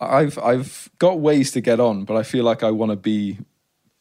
I've 0.00 0.38
I've 0.38 0.90
got 0.98 1.20
ways 1.20 1.52
to 1.52 1.60
get 1.60 1.80
on, 1.80 2.04
but 2.04 2.16
I 2.16 2.22
feel 2.22 2.44
like 2.44 2.62
I 2.62 2.70
want 2.70 2.90
to 2.90 2.96
be 2.96 3.38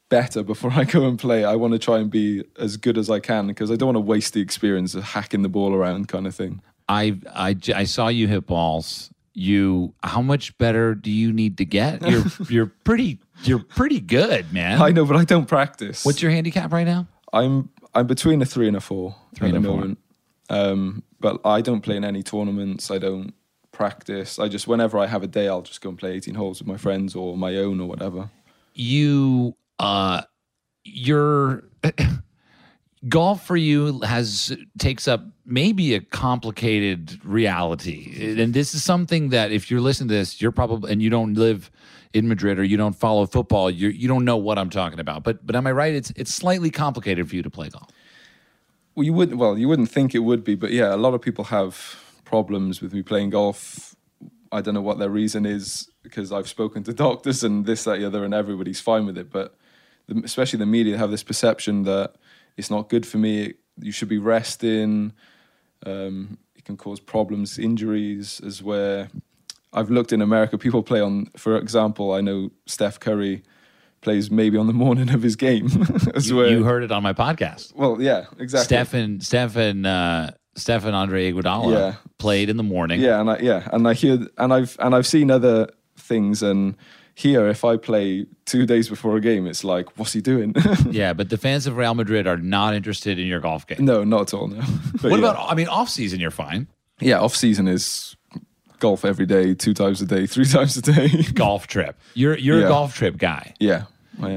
better 0.10 0.44
before 0.44 0.72
I 0.76 0.84
go 0.84 1.08
and 1.08 1.20
play. 1.20 1.44
I 1.44 1.56
want 1.56 1.74
to 1.74 1.80
try 1.80 2.00
and 2.00 2.10
be 2.10 2.44
as 2.58 2.78
good 2.78 2.98
as 2.98 3.10
I 3.10 3.20
can 3.20 3.48
because 3.48 3.72
I 3.72 3.76
don't 3.76 3.88
want 3.88 3.98
to 3.98 4.02
waste 4.02 4.34
the 4.34 4.42
experience 4.42 4.96
of 4.96 5.04
hacking 5.04 5.42
the 5.42 5.50
ball 5.50 5.74
around 5.74 6.08
kind 6.08 6.28
of 6.28 6.36
thing. 6.36 6.62
I 6.88 7.20
I 7.34 7.84
saw 7.86 8.08
you 8.08 8.28
hit 8.28 8.46
balls. 8.46 9.10
You, 9.36 9.96
how 10.04 10.22
much 10.22 10.56
better 10.60 10.94
do 10.94 11.10
you 11.10 11.34
need 11.34 11.58
to 11.58 11.66
get? 11.66 12.08
You're 12.08 12.26
you're 12.50 12.66
pretty 12.68 13.20
you're 13.44 13.64
pretty 13.64 14.00
good, 14.00 14.54
man. 14.54 14.80
I 14.80 14.92
know, 14.92 15.06
but 15.06 15.18
I 15.18 15.24
don't 15.24 15.48
practice. 15.48 16.06
What's 16.06 16.22
your 16.22 16.30
handicap 16.30 16.72
right 16.72 16.86
now? 16.86 17.08
I'm 17.32 17.70
I'm 17.96 18.08
between 18.08 18.42
a 18.42 18.46
three 18.46 18.68
and 18.68 18.78
a 18.78 18.82
four 18.82 19.16
Three 19.36 19.50
at 19.50 19.54
the 19.54 19.60
moment. 19.60 20.00
Um, 20.50 21.04
but 21.20 21.40
I 21.46 21.62
don't 21.62 21.82
play 21.82 21.96
in 21.96 22.04
any 22.04 22.24
tournaments. 22.24 22.92
I 22.92 22.98
don't 22.98 23.34
practice. 23.72 24.40
I 24.40 24.48
just 24.48 24.68
whenever 24.68 24.98
I 24.98 25.08
have 25.08 25.24
a 25.24 25.28
day, 25.28 25.48
I'll 25.48 25.62
just 25.62 25.82
go 25.82 25.90
and 25.90 25.98
play 25.98 26.14
18 26.14 26.36
holes 26.36 26.60
with 26.60 26.68
my 26.68 26.78
friends 26.78 27.16
or 27.16 27.38
my 27.38 27.56
own 27.58 27.80
or 27.80 27.88
whatever. 27.88 28.30
you 28.74 29.56
uh 29.80 30.22
you're 30.84 31.64
golf 33.10 33.46
for 33.46 33.58
you 33.58 34.00
has 34.02 34.56
takes 34.78 35.08
up 35.08 35.26
maybe 35.46 35.94
a 35.94 36.00
complicated 36.00 37.20
reality 37.26 38.40
and 38.40 38.54
this 38.54 38.74
is 38.74 38.84
something 38.84 39.30
that 39.30 39.52
if 39.52 39.70
you're 39.70 39.82
listening 39.82 40.08
to 40.08 40.16
this 40.16 40.42
you're 40.42 40.52
probably 40.52 40.92
and 40.92 41.02
you 41.02 41.10
don't 41.10 41.34
live 41.34 41.70
in 42.14 42.28
madrid 42.28 42.60
or 42.60 42.64
you 42.64 42.78
don't 42.78 42.96
follow 42.96 43.26
football 43.26 43.70
you 43.70 43.90
you 43.90 44.08
don't 44.08 44.26
know 44.26 44.38
what 44.38 44.58
i'm 44.60 44.70
talking 44.70 45.00
about 45.00 45.24
but 45.24 45.46
but 45.46 45.56
am 45.56 45.66
i 45.68 45.72
right 45.72 45.94
it's 45.94 46.12
it's 46.16 46.34
slightly 46.34 46.70
complicated 46.70 47.28
for 47.28 47.36
you 47.36 47.44
to 47.44 47.50
play 47.50 47.70
golf 47.70 47.90
Well, 48.96 49.06
you 49.06 49.14
wouldn't. 49.14 49.40
Well, 49.40 49.58
you 49.58 49.68
wouldn't 49.68 49.90
think 49.90 50.14
it 50.14 50.20
would 50.20 50.44
be, 50.44 50.56
but 50.56 50.72
yeah, 50.72 50.94
a 50.94 50.98
lot 50.98 51.14
of 51.14 51.22
people 51.22 51.46
have 51.46 52.00
problems 52.26 52.82
with 52.82 52.94
me 52.94 53.02
playing 53.02 53.32
golf. 53.32 53.96
I 54.52 54.62
don't 54.62 54.76
know 54.76 54.84
what 54.84 55.00
their 55.00 55.10
reason 55.10 55.46
is 55.48 55.90
because 56.04 56.32
I've 56.32 56.48
spoken 56.48 56.84
to 56.84 56.94
doctors 57.08 57.44
and 57.44 57.66
this, 57.66 57.86
that, 57.86 57.98
the 58.00 58.06
other, 58.06 58.24
and 58.24 58.34
everybody's 58.34 58.80
fine 58.80 59.06
with 59.08 59.18
it. 59.18 59.32
But 59.32 59.56
the, 60.08 60.22
especially 60.24 60.60
the 60.60 60.68
media 60.68 60.98
have 60.98 61.10
this 61.10 61.24
perception 61.24 61.84
that 61.84 62.14
it's 62.56 62.70
not 62.70 62.90
good 62.90 63.06
for 63.06 63.18
me. 63.18 63.56
You 63.80 63.92
should 63.92 64.10
be 64.10 64.20
resting. 64.20 65.14
Um, 65.86 66.38
it 66.56 66.64
can 66.66 66.78
cause 66.78 67.00
problems, 67.00 67.58
injuries, 67.58 68.42
as 68.46 68.62
where 68.62 69.10
I've 69.74 69.90
looked 69.90 70.14
in 70.14 70.22
America. 70.22 70.58
People 70.58 70.84
play 70.84 71.02
on, 71.02 71.28
for 71.38 71.58
example, 71.58 72.14
I 72.14 72.22
know 72.22 72.52
Steph 72.66 73.00
Curry 73.00 73.44
plays 74.02 74.30
maybe 74.30 74.58
on 74.58 74.68
the 74.68 74.74
morning 74.86 75.10
of 75.10 75.22
his 75.24 75.36
game. 75.36 75.68
as 76.16 76.30
you, 76.30 76.36
where, 76.36 76.48
you 76.50 76.64
heard 76.64 76.84
it 76.84 76.92
on 76.92 77.02
my 77.02 77.14
podcast 77.14 77.74
well, 77.76 78.02
yeah, 78.02 78.26
exactly. 78.38 78.66
stefan 78.66 79.22
stefan 79.22 79.86
uh 79.86 80.30
stefan 80.56 80.94
andre 80.94 81.32
iguodala 81.32 81.72
Yeah. 81.72 81.96
played 82.18 82.50
in 82.50 82.58
the 82.58 82.64
morning 82.64 83.00
Yeah, 83.00 83.22
and 83.22 83.30
I, 83.30 83.38
yeah, 83.40 83.68
and 83.72 83.88
I 83.88 83.94
hear, 83.94 84.20
and 84.38 84.54
I've 84.54 84.76
and 84.80 84.94
I've 84.94 85.08
seen 85.08 85.32
other 85.32 85.70
things, 85.98 86.44
and 86.44 86.76
here, 87.16 87.48
if 87.48 87.64
I 87.64 87.78
play 87.78 88.26
two 88.46 88.66
days 88.66 88.90
before 88.90 89.16
a 89.16 89.22
game, 89.22 89.46
it's 89.48 89.64
like, 89.64 89.98
what's 89.98 90.14
he 90.14 90.20
doing? 90.22 90.54
yeah 90.92 91.14
but 91.14 91.30
the 91.30 91.38
fans 91.38 91.66
of 91.66 91.78
real 91.78 91.96
madrid 91.96 92.28
are 92.28 92.38
not 92.38 92.74
interested 92.76 93.18
in 93.18 93.26
your 93.28 93.40
golf 93.40 93.66
game 93.66 93.86
no, 93.86 94.04
not 94.04 94.22
at 94.24 94.34
all. 94.34 94.48
No. 94.50 94.62
What 94.62 95.12
yeah. 95.12 95.18
about 95.18 95.50
i 95.50 95.56
mean 95.56 95.68
off 95.70 95.90
season 95.90 96.20
you're 96.20 96.32
fine 96.32 96.68
yeah? 97.00 97.20
Off 97.20 97.36
season 97.36 97.68
is 97.68 98.16
golf 98.84 99.04
every 99.04 99.26
day, 99.26 99.56
two 99.56 99.74
times 99.74 100.02
a 100.02 100.06
day, 100.06 100.28
three 100.34 100.46
times 100.46 100.78
a 100.78 100.82
day. 100.82 101.10
golf 101.34 101.68
trip 101.68 102.00
you're 102.14 102.38
you're 102.38 102.66
a 102.66 102.68
golf 102.68 102.94
trip 102.94 103.18
guy 103.18 103.54
yeah, 103.60 103.86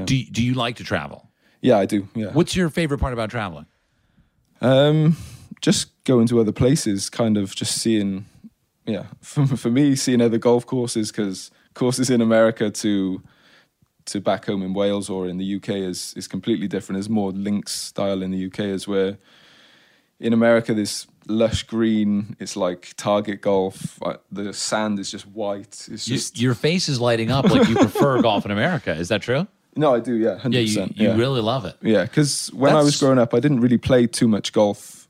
do, 0.05 0.23
do 0.31 0.41
you 0.43 0.53
like 0.53 0.75
to 0.77 0.83
travel 0.83 1.27
yeah, 1.61 1.77
I 1.77 1.85
do. 1.85 2.07
Yeah. 2.15 2.27
What's 2.31 2.55
your 2.55 2.69
favorite 2.69 2.99
part 2.99 3.13
about 3.13 3.29
traveling? 3.29 3.65
Um, 4.61 5.17
just 5.61 6.03
going 6.03 6.27
to 6.27 6.39
other 6.39 6.51
places, 6.51 7.09
kind 7.09 7.37
of 7.37 7.55
just 7.55 7.81
seeing, 7.81 8.25
yeah, 8.85 9.05
for, 9.21 9.45
for 9.45 9.69
me, 9.69 9.95
seeing 9.95 10.21
other 10.21 10.37
golf 10.37 10.65
courses 10.65 11.11
because 11.11 11.51
courses 11.73 12.09
in 12.09 12.21
America 12.21 12.71
to 12.71 13.21
to 14.05 14.21
back 14.21 14.45
home 14.45 14.63
in 14.63 14.73
Wales 14.73 15.09
or 15.09 15.27
in 15.27 15.37
the 15.37 15.55
UK 15.55 15.69
is 15.69 16.13
is 16.15 16.27
completely 16.27 16.67
different. 16.67 16.97
There's 16.97 17.09
more 17.09 17.31
links 17.31 17.73
style 17.73 18.21
in 18.21 18.31
the 18.31 18.45
UK 18.47 18.59
as 18.59 18.87
where 18.87 19.17
in 20.19 20.33
America 20.33 20.73
there's 20.73 21.05
lush 21.27 21.63
green. 21.63 22.35
It's 22.39 22.55
like 22.55 22.93
target 22.97 23.41
golf. 23.41 24.01
Uh, 24.01 24.17
The 24.31 24.53
sand 24.53 24.99
is 24.99 25.11
just 25.11 25.25
white. 25.27 25.87
It's 25.91 26.07
You, 26.07 26.15
just 26.15 26.39
your 26.39 26.53
face 26.55 26.89
is 26.89 26.99
lighting 26.99 27.31
up 27.31 27.45
like 27.49 27.67
you 27.67 27.75
prefer 27.87 28.21
golf 28.21 28.45
in 28.45 28.51
America. 28.51 28.91
Is 28.93 29.07
that 29.09 29.21
true? 29.21 29.47
no, 29.75 29.93
I 29.93 29.99
do. 29.99 30.15
Yeah, 30.15 30.37
hundred 30.39 30.57
Yeah, 30.59 30.85
you, 30.85 30.93
you 30.95 31.07
yeah. 31.09 31.15
really 31.17 31.41
love 31.41 31.65
it. 31.65 31.75
Yeah, 31.81 32.03
because 32.03 32.47
when 32.53 32.75
I 32.75 32.81
was 32.81 32.97
growing 32.99 33.19
up, 33.19 33.33
I 33.33 33.39
didn't 33.39 33.59
really 33.59 33.77
play 33.77 34.07
too 34.07 34.27
much 34.27 34.51
golf 34.51 35.07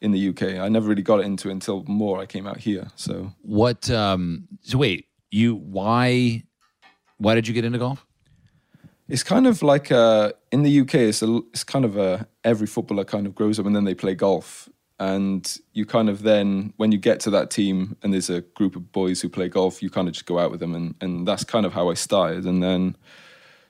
in 0.00 0.10
the 0.12 0.28
UK. 0.30 0.42
I 0.64 0.68
never 0.68 0.88
really 0.88 1.02
got 1.02 1.20
into 1.20 1.48
it 1.48 1.52
until 1.52 1.84
more 1.86 2.18
I 2.20 2.26
came 2.26 2.46
out 2.46 2.58
here. 2.58 2.88
So 2.96 3.32
What? 3.42 3.88
Um, 3.90 4.48
so 4.62 4.78
wait, 4.78 5.06
you 5.30 5.54
why? 5.54 6.42
Why 7.18 7.34
did 7.34 7.46
you 7.48 7.54
get 7.54 7.64
into 7.64 7.78
golf? 7.78 8.04
it's 9.08 9.22
kind 9.22 9.46
of 9.46 9.62
like 9.62 9.90
uh, 9.90 10.32
in 10.52 10.62
the 10.64 10.80
UK, 10.80 10.94
it's 10.96 11.22
a, 11.22 11.36
it's 11.52 11.64
kind 11.64 11.84
of 11.86 11.96
a 11.96 12.26
every 12.44 12.66
footballer 12.66 13.04
kind 13.04 13.26
of 13.26 13.34
grows 13.34 13.58
up 13.58 13.64
and 13.66 13.74
then 13.74 13.84
they 13.84 13.94
play 13.94 14.14
golf, 14.14 14.68
and 14.98 15.58
you 15.72 15.86
kind 15.86 16.08
of 16.08 16.22
then 16.22 16.72
when 16.76 16.90
you 16.92 16.98
get 16.98 17.20
to 17.20 17.30
that 17.30 17.50
team 17.50 17.96
and 18.02 18.12
there's 18.12 18.30
a 18.30 18.40
group 18.40 18.74
of 18.76 18.90
boys 18.92 19.20
who 19.20 19.28
play 19.28 19.48
golf, 19.48 19.82
you 19.82 19.90
kind 19.90 20.08
of 20.08 20.14
just 20.14 20.26
go 20.26 20.38
out 20.38 20.50
with 20.50 20.60
them, 20.60 20.74
and 20.74 20.94
and 21.00 21.26
that's 21.26 21.44
kind 21.44 21.64
of 21.66 21.72
how 21.72 21.88
I 21.90 21.94
started, 21.94 22.44
and 22.44 22.62
then 22.62 22.96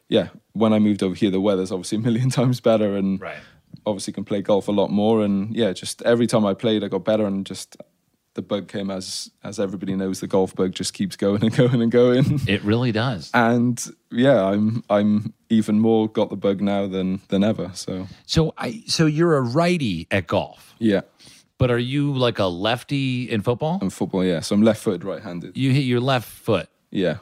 yeah, 0.09 0.29
when 0.53 0.73
I 0.73 0.79
moved 0.79 1.03
over 1.03 1.15
here, 1.15 1.31
the 1.31 1.41
weather's 1.41 1.71
obviously 1.71 1.99
a 1.99 2.01
million 2.01 2.31
times 2.39 2.61
better, 2.61 2.97
and 2.97 3.21
Right. 3.21 3.37
obviously 3.85 4.13
can 4.15 4.25
play 4.25 4.41
golf 4.41 4.69
a 4.69 4.73
lot 4.73 4.91
more. 4.91 5.23
And 5.23 5.55
yeah 5.55 5.73
just 5.73 6.01
every 6.03 6.27
time 6.27 6.47
i 6.47 6.55
played 6.55 6.83
i 6.83 6.89
got 6.89 7.05
better 7.05 7.27
and 7.27 7.45
just 7.45 7.77
the 8.39 8.43
bug 8.43 8.69
came 8.69 8.89
as 8.91 9.31
as 9.43 9.59
everybody 9.59 9.95
knows 9.97 10.21
the 10.21 10.27
golf 10.29 10.55
bug 10.55 10.73
just 10.73 10.95
keeps 10.95 11.17
going 11.17 11.43
and 11.43 11.55
going 11.63 11.83
and 11.83 11.91
going 11.91 12.41
It 12.47 12.63
really 12.63 12.93
does. 12.93 13.31
and 13.35 13.77
yeah 14.13 14.45
i'm 14.45 14.85
i'm 14.89 15.35
even 15.51 15.81
more 15.81 16.09
got 16.09 16.31
the 16.31 16.37
bug 16.37 16.61
now 16.61 16.87
than 16.87 17.21
than 17.29 17.43
ever 17.43 17.71
so 17.75 18.07
So 18.27 18.55
I 18.57 18.83
so 18.87 19.07
you're 19.07 19.37
a 19.37 19.43
righty 19.43 20.07
at 20.11 20.27
golf, 20.29 20.75
yeah 20.79 21.01
but 21.59 21.71
are 21.73 21.79
you 21.95 22.13
like 22.15 22.39
a 22.39 22.47
lefty 22.47 23.29
in 23.29 23.43
football? 23.43 23.81
in 23.83 23.91
football 23.91 24.25
yeah 24.25 24.39
so 24.41 24.55
i'm 24.55 24.63
left-footed 24.63 25.03
right-handed 25.05 25.57
You 25.57 25.73
hit 25.73 25.85
your 25.93 26.01
left 26.01 26.29
foot. 26.29 26.69
yeah 26.93 27.17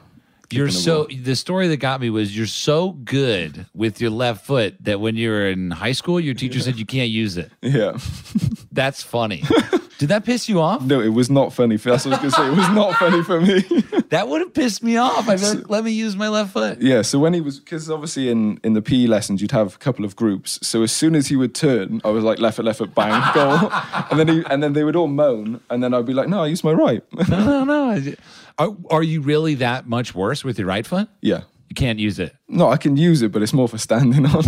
You're 0.51 0.69
so 0.69 1.07
ball. 1.07 1.17
the 1.23 1.35
story 1.35 1.67
that 1.69 1.77
got 1.77 1.99
me 1.99 2.09
was 2.11 2.37
you're 2.37 2.45
so 2.69 2.91
good 2.91 3.65
with 3.73 3.99
your 3.99 4.11
left 4.11 4.45
foot 4.45 4.75
that 4.85 4.99
when 5.01 5.15
you 5.17 5.29
were 5.31 5.47
in 5.49 5.71
high 5.71 5.93
school, 5.93 6.19
your 6.21 6.35
teacher 6.35 6.59
said 6.61 6.77
you 6.77 6.85
can't 6.85 7.09
use 7.09 7.35
it. 7.43 7.49
yeah 7.61 7.97
That's 8.71 9.01
funny. 9.03 9.41
Did 9.99 10.09
that 10.09 10.25
piss 10.25 10.47
you 10.47 10.61
off? 10.61 10.83
no 10.83 11.01
it 11.01 11.09
was 11.09 11.29
not 11.29 11.53
funny 11.53 11.75
that's 11.77 12.05
what 12.05 12.19
i 12.19 12.23
was 12.23 12.33
gonna 12.35 12.47
say 12.47 12.53
it 12.53 12.57
was 12.57 12.69
not 12.75 12.95
funny 12.95 13.23
for 13.23 13.41
me 13.41 13.63
That 14.09 14.29
would 14.29 14.39
have 14.39 14.53
pissed 14.53 14.83
me 14.83 14.95
off. 14.95 15.27
I'd 15.27 15.37
be 15.41 15.45
like, 15.45 15.69
let 15.69 15.83
me 15.83 15.91
use 15.91 16.15
my 16.15 16.29
left 16.29 16.53
foot. 16.53 16.79
Yeah, 16.81 17.01
so 17.01 17.19
when 17.19 17.33
he 17.33 17.41
was, 17.41 17.59
because 17.59 17.89
obviously 17.91 18.29
in, 18.29 18.57
in 18.63 18.71
the 18.71 18.81
PE 18.81 19.05
lessons 19.07 19.41
you'd 19.41 19.51
have 19.51 19.75
a 19.75 19.77
couple 19.79 20.05
of 20.05 20.15
groups. 20.15 20.59
So 20.65 20.81
as 20.81 20.93
soon 20.93 21.13
as 21.13 21.27
he 21.27 21.35
would 21.35 21.53
turn, 21.53 21.99
I 22.05 22.09
was 22.11 22.23
like 22.23 22.39
left 22.39 22.55
foot, 22.55 22.63
left 22.63 22.77
foot, 22.77 22.95
bang, 22.95 23.21
goal, 23.35 23.69
and 24.09 24.17
then 24.17 24.29
he, 24.29 24.43
and 24.49 24.63
then 24.63 24.71
they 24.71 24.85
would 24.85 24.95
all 24.95 25.07
moan, 25.09 25.59
and 25.69 25.83
then 25.83 25.93
I'd 25.93 26.05
be 26.05 26.13
like, 26.13 26.29
no, 26.29 26.43
I 26.43 26.47
use 26.47 26.63
my 26.63 26.71
right. 26.71 27.03
No, 27.27 27.63
no, 27.65 27.65
no. 27.65 28.13
Are, 28.57 28.69
are 28.89 29.03
you 29.03 29.19
really 29.19 29.55
that 29.55 29.89
much 29.89 30.15
worse 30.15 30.41
with 30.45 30.57
your 30.57 30.69
right 30.69 30.87
foot? 30.87 31.09
yeah, 31.21 31.41
You 31.67 31.75
can't 31.75 31.99
use 31.99 32.17
it. 32.17 32.33
no, 32.47 32.69
I 32.69 32.77
can 32.77 32.95
use 32.95 33.21
it, 33.21 33.33
but 33.33 33.41
it's 33.41 33.51
more 33.53 33.67
for 33.67 33.77
standing 33.77 34.25
on. 34.25 34.43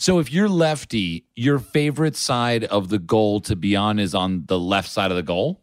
So 0.00 0.18
if 0.18 0.32
you're 0.32 0.48
lefty, 0.48 1.26
your 1.36 1.58
favorite 1.58 2.16
side 2.16 2.64
of 2.64 2.88
the 2.88 2.98
goal 2.98 3.40
to 3.42 3.54
be 3.54 3.76
on 3.76 3.98
is 3.98 4.14
on 4.14 4.44
the 4.46 4.58
left 4.58 4.88
side 4.88 5.10
of 5.10 5.16
the 5.18 5.22
goal. 5.22 5.60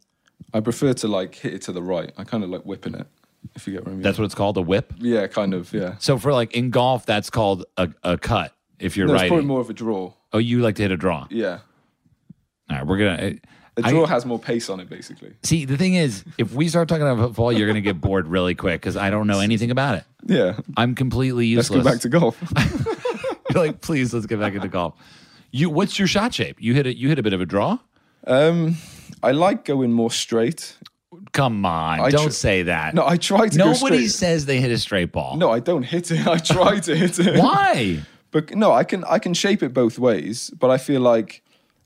I 0.53 0.59
prefer 0.59 0.93
to 0.93 1.07
like 1.07 1.33
hit 1.33 1.55
it 1.55 1.61
to 1.63 1.71
the 1.71 1.81
right. 1.81 2.11
I 2.19 2.23
kind 2.23 2.43
of 2.43 2.51
like 2.51 2.61
whipping 2.61 2.93
it, 2.93 3.07
if 3.55 3.65
you 3.65 3.73
get 3.73 3.83
what 3.85 3.89
I 3.91 3.93
mean. 3.95 4.03
That's 4.03 4.19
what 4.19 4.25
it's 4.25 4.35
called, 4.35 4.55
a 4.57 4.61
whip. 4.61 4.93
yeah, 4.99 5.25
kind 5.25 5.55
of. 5.55 5.73
Yeah, 5.73 5.95
So 5.97 6.19
for 6.19 6.31
like 6.33 6.53
in 6.53 6.69
golf, 6.69 7.03
that's 7.03 7.31
called 7.31 7.65
a, 7.77 7.89
a 8.03 8.19
cut. 8.19 8.53
If 8.77 8.95
you're 8.95 9.07
no, 9.07 9.15
it's 9.15 9.23
probably 9.27 9.45
more 9.45 9.59
of 9.59 9.71
a 9.71 9.73
draw. 9.73 10.13
oh, 10.33 10.37
you 10.37 10.59
like 10.59 10.75
to 10.75 10.83
hit 10.83 10.91
a 10.91 10.97
draw. 10.97 11.25
Yeah, 11.31 11.59
All 12.69 12.77
right, 12.77 12.85
we're 12.85 12.99
gonna. 12.99 13.37
a 13.77 13.81
I- 13.83 13.89
draw 13.89 14.05
has 14.05 14.23
more 14.23 14.37
pace 14.37 14.69
on 14.69 14.79
it, 14.79 14.87
basically. 14.87 15.33
See, 15.41 15.65
the 15.65 15.77
thing 15.77 15.95
is, 15.95 16.23
if 16.37 16.53
we 16.53 16.69
start 16.69 16.87
talking 16.87 17.01
about 17.07 17.17
football, 17.29 17.51
you're 17.51 17.67
gonna 17.67 17.81
get 17.81 17.99
bored 17.99 18.27
really 18.27 18.53
quick 18.53 18.81
because 18.81 18.95
I 18.95 19.09
don't 19.09 19.25
know 19.25 19.39
anything 19.39 19.71
about 19.71 19.95
it. 19.97 20.03
Yeah, 20.27 20.59
I'm 20.77 20.93
completely 20.93 21.47
useless. 21.47 21.83
let's 21.83 22.05
go 22.05 22.19
back 22.19 22.33
to 22.33 22.35
golf. 22.45 23.03
You're 23.53 23.65
like, 23.67 23.81
please, 23.81 24.13
let's 24.13 24.25
get 24.25 24.39
back 24.39 24.53
into 24.53 24.67
golf. 24.67 24.95
You, 25.51 25.69
what's 25.69 25.97
your 25.97 26.07
shot 26.07 26.33
shape? 26.33 26.57
You 26.59 26.73
hit 26.73 26.85
a, 26.85 26.95
you 26.95 27.07
hit 27.09 27.19
a 27.19 27.23
bit 27.23 27.33
of 27.33 27.41
a 27.41 27.45
draw. 27.45 27.79
um, 28.25 28.75
I 29.23 29.31
like 29.31 29.65
going 29.65 29.91
more 29.91 30.11
straight. 30.11 30.77
Come 31.31 31.65
on, 31.65 31.99
I 32.01 32.09
don't 32.09 32.25
tr- 32.25 32.31
say 32.31 32.63
that. 32.63 32.93
No, 32.93 33.05
I 33.07 33.17
try 33.17 33.47
to 33.47 33.57
Nobody 33.57 34.07
says 34.07 34.45
they 34.45 34.59
hit 34.59 34.71
a 34.71 34.77
straight 34.77 35.11
ball. 35.11 35.37
No, 35.37 35.49
I 35.51 35.59
don't 35.59 35.83
hit 35.83 36.11
it. 36.11 36.27
I 36.35 36.37
try 36.37 36.79
to 36.81 36.95
hit 36.95 37.17
it. 37.19 37.39
Why? 37.39 38.01
But 38.31 38.55
no, 38.55 38.73
I 38.73 38.83
can 38.83 39.03
I 39.05 39.17
can 39.19 39.33
shape 39.33 39.63
it 39.63 39.73
both 39.73 39.97
ways. 39.97 40.51
But 40.59 40.69
I 40.69 40.77
feel 40.77 41.01
like 41.01 41.41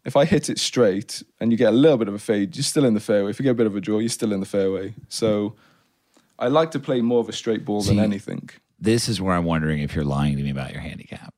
if 0.05 0.15
I 0.15 0.25
hit 0.25 0.49
it 0.49 0.57
straight 0.59 1.21
and 1.39 1.51
you 1.51 1.57
get 1.57 1.69
a 1.69 1.75
little 1.75 1.97
bit 1.97 2.07
of 2.07 2.15
a 2.15 2.19
fade, 2.19 2.55
you're 2.57 2.63
still 2.63 2.83
in 2.85 2.95
the 2.95 2.99
fairway. 2.99 3.29
If 3.29 3.39
you 3.39 3.43
get 3.43 3.51
a 3.51 3.55
bit 3.55 3.67
of 3.67 3.75
a 3.75 3.81
draw, 3.81 3.99
you're 3.99 4.09
still 4.09 4.33
in 4.33 4.39
the 4.39 4.45
fairway. 4.47 4.95
So 5.07 5.55
I 6.39 6.47
like 6.47 6.71
to 6.71 6.79
play 6.79 7.01
more 7.01 7.19
of 7.19 7.29
a 7.29 7.33
straight 7.33 7.63
ball 7.63 7.83
than 7.83 7.99
anything. 7.99 8.49
This 8.79 9.07
is 9.07 9.21
where 9.21 9.35
I'm 9.35 9.45
wondering 9.45 9.79
if 9.79 9.93
you're 9.95 10.03
lying 10.03 10.37
to 10.37 10.43
me 10.43 10.49
about 10.49 10.71
your 10.73 10.81
handicap. 10.81 11.33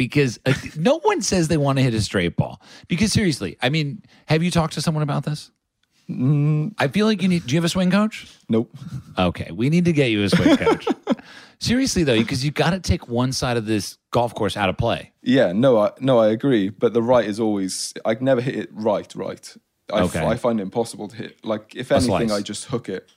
Because 0.00 0.40
uh, 0.46 0.54
no 0.78 0.98
one 1.00 1.20
says 1.20 1.48
they 1.48 1.58
want 1.58 1.76
to 1.76 1.82
hit 1.82 1.92
a 1.92 2.00
straight 2.00 2.34
ball. 2.34 2.62
Because 2.88 3.12
seriously, 3.12 3.58
I 3.60 3.68
mean, 3.68 4.02
have 4.28 4.42
you 4.42 4.50
talked 4.50 4.72
to 4.72 4.80
someone 4.80 5.02
about 5.02 5.24
this? 5.26 5.50
Mm. 6.08 6.72
I 6.78 6.88
feel 6.88 7.04
like 7.04 7.20
you 7.20 7.28
need. 7.28 7.46
Do 7.46 7.54
you 7.54 7.58
have 7.58 7.66
a 7.66 7.68
swing 7.68 7.90
coach? 7.90 8.26
Nope. 8.48 8.74
Okay, 9.18 9.50
we 9.52 9.68
need 9.68 9.84
to 9.84 9.92
get 9.92 10.06
you 10.10 10.22
a 10.22 10.30
swing 10.30 10.56
coach. 10.56 10.88
Seriously 11.60 12.02
though, 12.04 12.16
because 12.18 12.42
you 12.42 12.50
got 12.50 12.70
to 12.70 12.80
take 12.80 13.08
one 13.08 13.32
side 13.32 13.58
of 13.58 13.66
this 13.66 13.98
golf 14.10 14.34
course 14.34 14.56
out 14.56 14.70
of 14.70 14.78
play. 14.78 15.12
Yeah, 15.22 15.52
no, 15.52 15.78
I, 15.78 15.90
no, 16.00 16.18
I 16.18 16.28
agree. 16.28 16.70
But 16.70 16.94
the 16.94 17.02
right 17.02 17.26
is 17.26 17.38
always 17.38 17.92
I 18.06 18.14
can 18.14 18.24
never 18.24 18.40
hit 18.40 18.56
it 18.56 18.70
right, 18.72 19.14
right. 19.14 19.54
I, 19.92 19.98
f- 20.00 20.16
Okay. 20.16 20.24
I 20.26 20.36
find 20.36 20.60
it 20.60 20.62
impossible 20.62 21.08
to 21.08 21.16
hit. 21.16 21.44
Like 21.44 21.76
if 21.76 21.90
A 21.90 21.96
anything, 21.96 22.28
slice. 22.28 22.40
I 22.40 22.40
just 22.42 22.64
hook 22.64 22.88
it. 22.88 23.10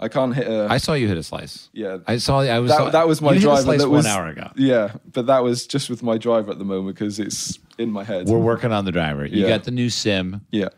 I 0.00 0.08
can't 0.08 0.34
hit 0.34 0.46
a. 0.46 0.66
I 0.70 0.78
saw 0.78 0.92
you 0.94 1.08
hit 1.08 1.16
a 1.18 1.22
slice. 1.22 1.68
yeah, 1.72 1.98
I 2.06 2.18
saw. 2.18 2.40
I 2.40 2.58
was. 2.60 2.70
that, 2.70 2.92
that 2.92 3.08
was 3.08 3.20
my 3.20 3.32
you 3.32 3.40
hit 3.40 3.42
a 3.42 3.62
driver. 3.64 3.78
that 3.78 3.88
one 3.88 3.96
was 3.98 4.06
hour 4.06 4.28
ago. 4.28 4.50
Yeah, 4.56 4.92
but 5.12 5.26
that 5.26 5.42
was 5.42 5.66
just 5.66 5.90
with 5.90 6.02
my 6.02 6.18
driver 6.18 6.52
at 6.52 6.58
the 6.58 6.64
moment 6.64 6.94
because 6.96 7.18
it's 7.18 7.58
in 7.78 7.90
my 7.90 8.04
head. 8.04 8.26
We're 8.28 8.38
working 8.38 8.72
on 8.72 8.84
the 8.84 8.92
driver. 8.92 9.26
You 9.26 9.42
Yeah. 9.42 9.48
got 9.48 9.64
the 9.64 9.70
new 9.72 9.90
sim. 9.90 10.42
yeah, 10.50 10.68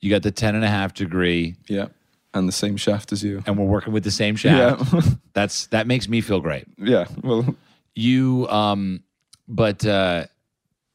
You 0.00 0.10
got 0.10 0.22
the 0.22 0.30
10 0.30 0.54
and 0.54 0.64
a 0.64 0.68
half 0.68 0.92
degree, 0.94 1.56
yeah, 1.68 1.86
and 2.34 2.46
the 2.48 2.52
same 2.52 2.76
shaft 2.76 3.12
as 3.12 3.22
you. 3.24 3.42
and 3.46 3.56
we're 3.58 3.64
working 3.64 3.92
with 3.94 4.04
the 4.04 4.10
same 4.10 4.36
shaft. 4.36 4.92
Yeah, 4.92 5.00
That's 5.32 5.66
that 5.68 5.86
makes 5.86 6.08
me 6.08 6.20
feel 6.20 6.40
great. 6.40 6.66
yeah. 6.78 7.06
Well, 7.22 7.56
You 7.94 8.46
um 8.48 9.02
but 9.48 9.86
uh, 9.86 10.26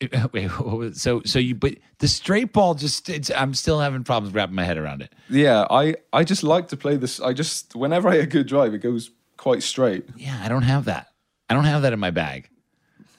wait, 0.33 0.49
so 0.95 1.21
so 1.25 1.39
you 1.39 1.55
but 1.55 1.75
the 1.99 2.07
straight 2.07 2.53
ball 2.53 2.73
just 2.73 3.09
it's, 3.09 3.29
I'm 3.31 3.53
still 3.53 3.79
having 3.79 4.03
problems 4.03 4.33
wrapping 4.33 4.55
my 4.55 4.63
head 4.63 4.77
around 4.77 5.01
it. 5.01 5.13
Yeah, 5.29 5.65
I, 5.69 5.95
I 6.11 6.23
just 6.23 6.43
like 6.43 6.69
to 6.69 6.77
play 6.77 6.97
this. 6.97 7.19
I 7.19 7.33
just, 7.33 7.75
whenever 7.75 8.09
I 8.09 8.13
get 8.17 8.23
a 8.23 8.27
good 8.27 8.47
drive, 8.47 8.73
it 8.73 8.79
goes 8.79 9.11
quite 9.37 9.63
straight. 9.63 10.05
Yeah, 10.17 10.39
I 10.43 10.49
don't 10.49 10.63
have 10.63 10.85
that. 10.85 11.07
I 11.49 11.53
don't 11.53 11.65
have 11.65 11.81
that 11.83 11.93
in 11.93 11.99
my 11.99 12.11
bag. 12.11 12.49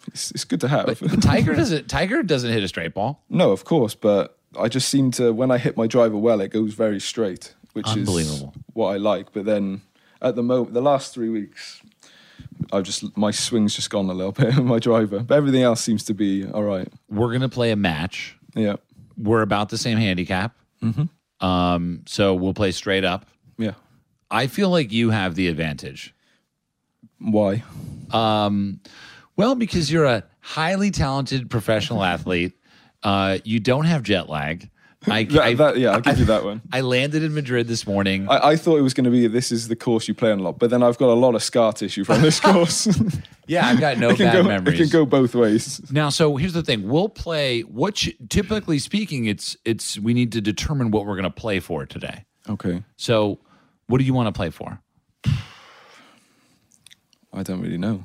It's, 0.08 0.30
it's 0.32 0.44
good 0.44 0.60
to 0.62 0.68
have. 0.68 0.98
But 1.00 1.22
Tiger 1.22 1.54
doesn't. 1.54 1.88
Tiger 1.88 2.22
doesn't 2.22 2.50
hit 2.50 2.62
a 2.62 2.68
straight 2.68 2.94
ball. 2.94 3.22
no, 3.28 3.52
of 3.52 3.64
course, 3.64 3.94
but 3.94 4.38
I 4.58 4.68
just 4.68 4.88
seem 4.88 5.10
to, 5.12 5.32
when 5.32 5.50
I 5.50 5.58
hit 5.58 5.76
my 5.76 5.86
driver 5.86 6.16
well, 6.16 6.40
it 6.40 6.48
goes 6.48 6.74
very 6.74 7.00
straight, 7.00 7.54
which 7.74 7.86
Unbelievable. 7.86 8.52
is 8.56 8.62
what 8.72 8.88
I 8.88 8.96
like. 8.96 9.32
But 9.32 9.44
then 9.44 9.82
at 10.20 10.34
the 10.34 10.42
moment, 10.42 10.74
the 10.74 10.82
last 10.82 11.14
three 11.14 11.28
weeks, 11.28 11.81
I've 12.72 12.84
just, 12.84 13.16
my 13.16 13.30
swing's 13.30 13.74
just 13.74 13.90
gone 13.90 14.08
a 14.08 14.12
little 14.12 14.32
bit 14.32 14.56
my 14.56 14.78
driver. 14.78 15.20
But 15.20 15.34
everything 15.36 15.62
else 15.62 15.80
seems 15.80 16.04
to 16.04 16.14
be 16.14 16.46
all 16.46 16.62
right. 16.62 16.88
We're 17.08 17.32
gonna 17.32 17.48
play 17.48 17.70
a 17.70 17.76
match. 17.76 18.36
Yeah. 18.54 18.76
We're 19.16 19.42
about 19.42 19.68
the 19.68 19.78
same 19.78 19.98
handicap. 19.98 20.56
Mm-hmm. 20.82 21.46
Um, 21.46 22.02
so 22.06 22.34
we'll 22.34 22.54
play 22.54 22.72
straight 22.72 23.04
up. 23.04 23.26
Yeah. 23.58 23.74
I 24.30 24.46
feel 24.46 24.70
like 24.70 24.92
you 24.92 25.10
have 25.10 25.34
the 25.34 25.48
advantage. 25.48 26.14
Why? 27.18 27.62
Um, 28.10 28.80
well, 29.36 29.54
because 29.54 29.90
you're 29.90 30.04
a 30.04 30.24
highly 30.40 30.90
talented 30.90 31.50
professional 31.50 32.02
athlete. 32.02 32.52
Uh, 33.02 33.38
you 33.44 33.60
don't 33.60 33.84
have 33.84 34.02
jet 34.02 34.28
lag. 34.28 34.70
I, 35.06 35.24
That, 35.24 35.42
I, 35.42 35.54
that, 35.54 35.78
yeah, 35.78 35.92
I'll 35.92 36.00
give 36.00 36.18
you 36.18 36.24
that 36.26 36.44
one. 36.44 36.62
I 36.72 36.80
landed 36.80 37.22
in 37.22 37.34
Madrid 37.34 37.66
this 37.66 37.86
morning. 37.86 38.28
I, 38.28 38.50
I 38.50 38.56
thought 38.56 38.76
it 38.76 38.82
was 38.82 38.94
going 38.94 39.04
to 39.04 39.10
be 39.10 39.26
this 39.26 39.50
is 39.50 39.68
the 39.68 39.76
course 39.76 40.06
you 40.06 40.14
play 40.14 40.30
on 40.30 40.40
a 40.40 40.42
lot, 40.42 40.58
but 40.58 40.70
then 40.70 40.82
I've 40.82 40.98
got 40.98 41.08
a 41.08 41.14
lot 41.14 41.34
of 41.34 41.42
scar 41.42 41.72
tissue 41.72 42.04
from 42.04 42.22
this 42.22 42.38
course. 42.40 42.86
yeah, 43.46 43.66
I've 43.66 43.80
got 43.80 43.98
no 43.98 44.10
it, 44.10 44.18
bad 44.18 44.64
go, 44.64 44.70
it 44.70 44.76
can 44.76 44.88
go 44.88 45.04
both 45.04 45.34
ways. 45.34 45.80
Now, 45.90 46.08
so 46.08 46.36
here's 46.36 46.52
the 46.52 46.62
thing: 46.62 46.88
we'll 46.88 47.08
play. 47.08 47.62
What 47.62 47.96
sh- 47.96 48.10
typically 48.28 48.78
speaking, 48.78 49.26
it's 49.26 49.56
it's 49.64 49.98
we 49.98 50.14
need 50.14 50.32
to 50.32 50.40
determine 50.40 50.90
what 50.90 51.06
we're 51.06 51.16
going 51.16 51.24
to 51.24 51.30
play 51.30 51.60
for 51.60 51.84
today. 51.86 52.24
Okay. 52.48 52.82
So, 52.96 53.40
what 53.86 53.98
do 53.98 54.04
you 54.04 54.14
want 54.14 54.28
to 54.28 54.32
play 54.32 54.50
for? 54.50 54.80
I 57.34 57.42
don't 57.42 57.60
really 57.60 57.78
know. 57.78 58.04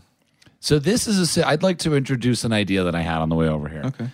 So 0.60 0.80
this 0.80 1.08
is 1.08 1.38
a. 1.38 1.48
I'd 1.48 1.63
like 1.63 1.80
to 1.80 1.96
introduce 1.96 2.44
an 2.44 2.54
idea 2.54 2.84
that 2.84 2.96
I 2.96 3.01
had 3.01 3.20
on 3.20 3.30
the 3.30 3.36
way 3.36 3.48
over 3.48 3.68
here. 3.70 3.84
Okay. 3.86 4.10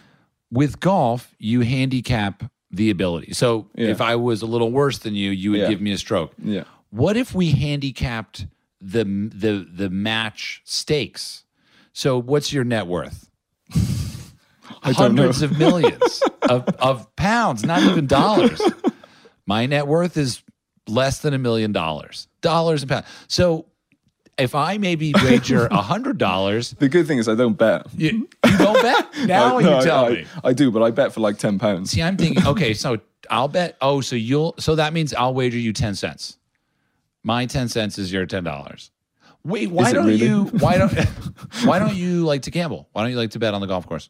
With 0.51 0.79
golf, 0.79 1.33
you 1.39 1.61
handicap 1.61 2.43
the 2.73 2.89
ability. 2.89 3.33
So 3.33 3.69
Yeah. 3.75 3.87
if 3.89 4.01
I 4.01 4.15
was 4.17 4.41
a 4.41 4.45
little 4.47 4.71
worse 4.71 4.97
than 4.97 5.15
you, 5.15 5.29
you 5.31 5.51
would 5.51 5.59
Yeah. 5.61 5.69
give 5.69 5.79
me 5.79 5.91
a 5.93 5.97
stroke. 5.97 6.33
Yeah. 6.43 6.63
What 6.89 7.15
if 7.15 7.33
we 7.33 7.51
handicapped 7.51 8.47
the 8.81 9.03
the 9.05 9.65
the 9.71 9.89
match 9.89 10.61
stakes? 10.65 11.45
So 11.93 12.19
what's 12.19 12.51
your 12.51 12.63
net 12.65 12.87
worth? 12.87 13.29
I 13.75 14.91
don't 14.91 15.15
know. 15.15 15.23
Hundreds 15.23 15.41
of 15.41 15.57
millions 15.57 16.23
of, 16.41 16.67
of 16.79 17.15
pounds, 17.15 17.63
not 17.63 17.81
even 17.83 18.07
dollars. 18.07 18.61
My 19.45 19.65
net 19.65 19.87
worth 19.87 20.17
is 20.17 20.41
less 20.87 21.19
than 21.19 21.33
a 21.33 21.37
million 21.37 21.71
dollars. 21.71 22.27
Dollars 22.41 22.81
and 22.81 22.89
pounds. 22.91 23.05
So 23.27 23.65
if 24.37 24.55
I 24.55 24.77
maybe 24.77 25.13
wager 25.23 25.65
a 25.71 25.81
hundred 25.81 26.17
dollars, 26.17 26.71
The 26.71 26.89
good 26.89 27.07
thing 27.07 27.17
is 27.19 27.27
I 27.29 27.35
don't 27.35 27.57
bet. 27.57 27.87
you, 27.95 28.27
you 28.45 28.57
don't 28.57 28.81
bet. 28.81 29.07
Now 29.27 29.57
I, 29.57 29.59
you 29.61 29.65
no, 29.67 29.77
I- 29.79 29.83
tell 29.83 30.05
I, 30.05 30.09
me. 30.09 30.25
I 30.43 30.53
do, 30.53 30.71
but 30.71 30.81
I 30.83 30.91
bet 30.91 31.13
for 31.13 31.19
like 31.21 31.37
ten 31.37 31.59
pounds. 31.59 31.91
See, 31.91 32.01
I'm 32.01 32.17
thinking, 32.17 32.45
okay, 32.45 32.73
so 32.73 32.99
I'll 33.29 33.47
bet. 33.47 33.77
Oh, 33.81 34.01
so 34.01 34.15
you'll. 34.15 34.55
So 34.59 34.75
that 34.75 34.91
means 34.93 35.13
I'll 35.13 35.33
wager 35.33 35.57
you 35.57 35.71
ten 35.73 35.95
cents. 35.95 36.37
My 37.23 37.45
ten 37.45 37.69
cents 37.69 37.97
is 37.97 38.11
your 38.11 38.25
ten 38.25 38.43
dollars. 38.43 38.91
Wait, 39.45 39.69
why 39.69 39.91
don't 39.93 40.05
really? 40.07 40.25
you? 40.25 40.45
Why 40.59 40.77
don't? 40.77 40.91
why 41.65 41.79
don't 41.79 41.95
you 41.95 42.25
like 42.25 42.43
to 42.43 42.51
gamble? 42.51 42.87
Why 42.93 43.01
don't 43.03 43.11
you 43.11 43.17
like 43.17 43.31
to 43.31 43.39
bet 43.39 43.53
on 43.53 43.61
the 43.61 43.67
golf 43.67 43.85
course? 43.87 44.09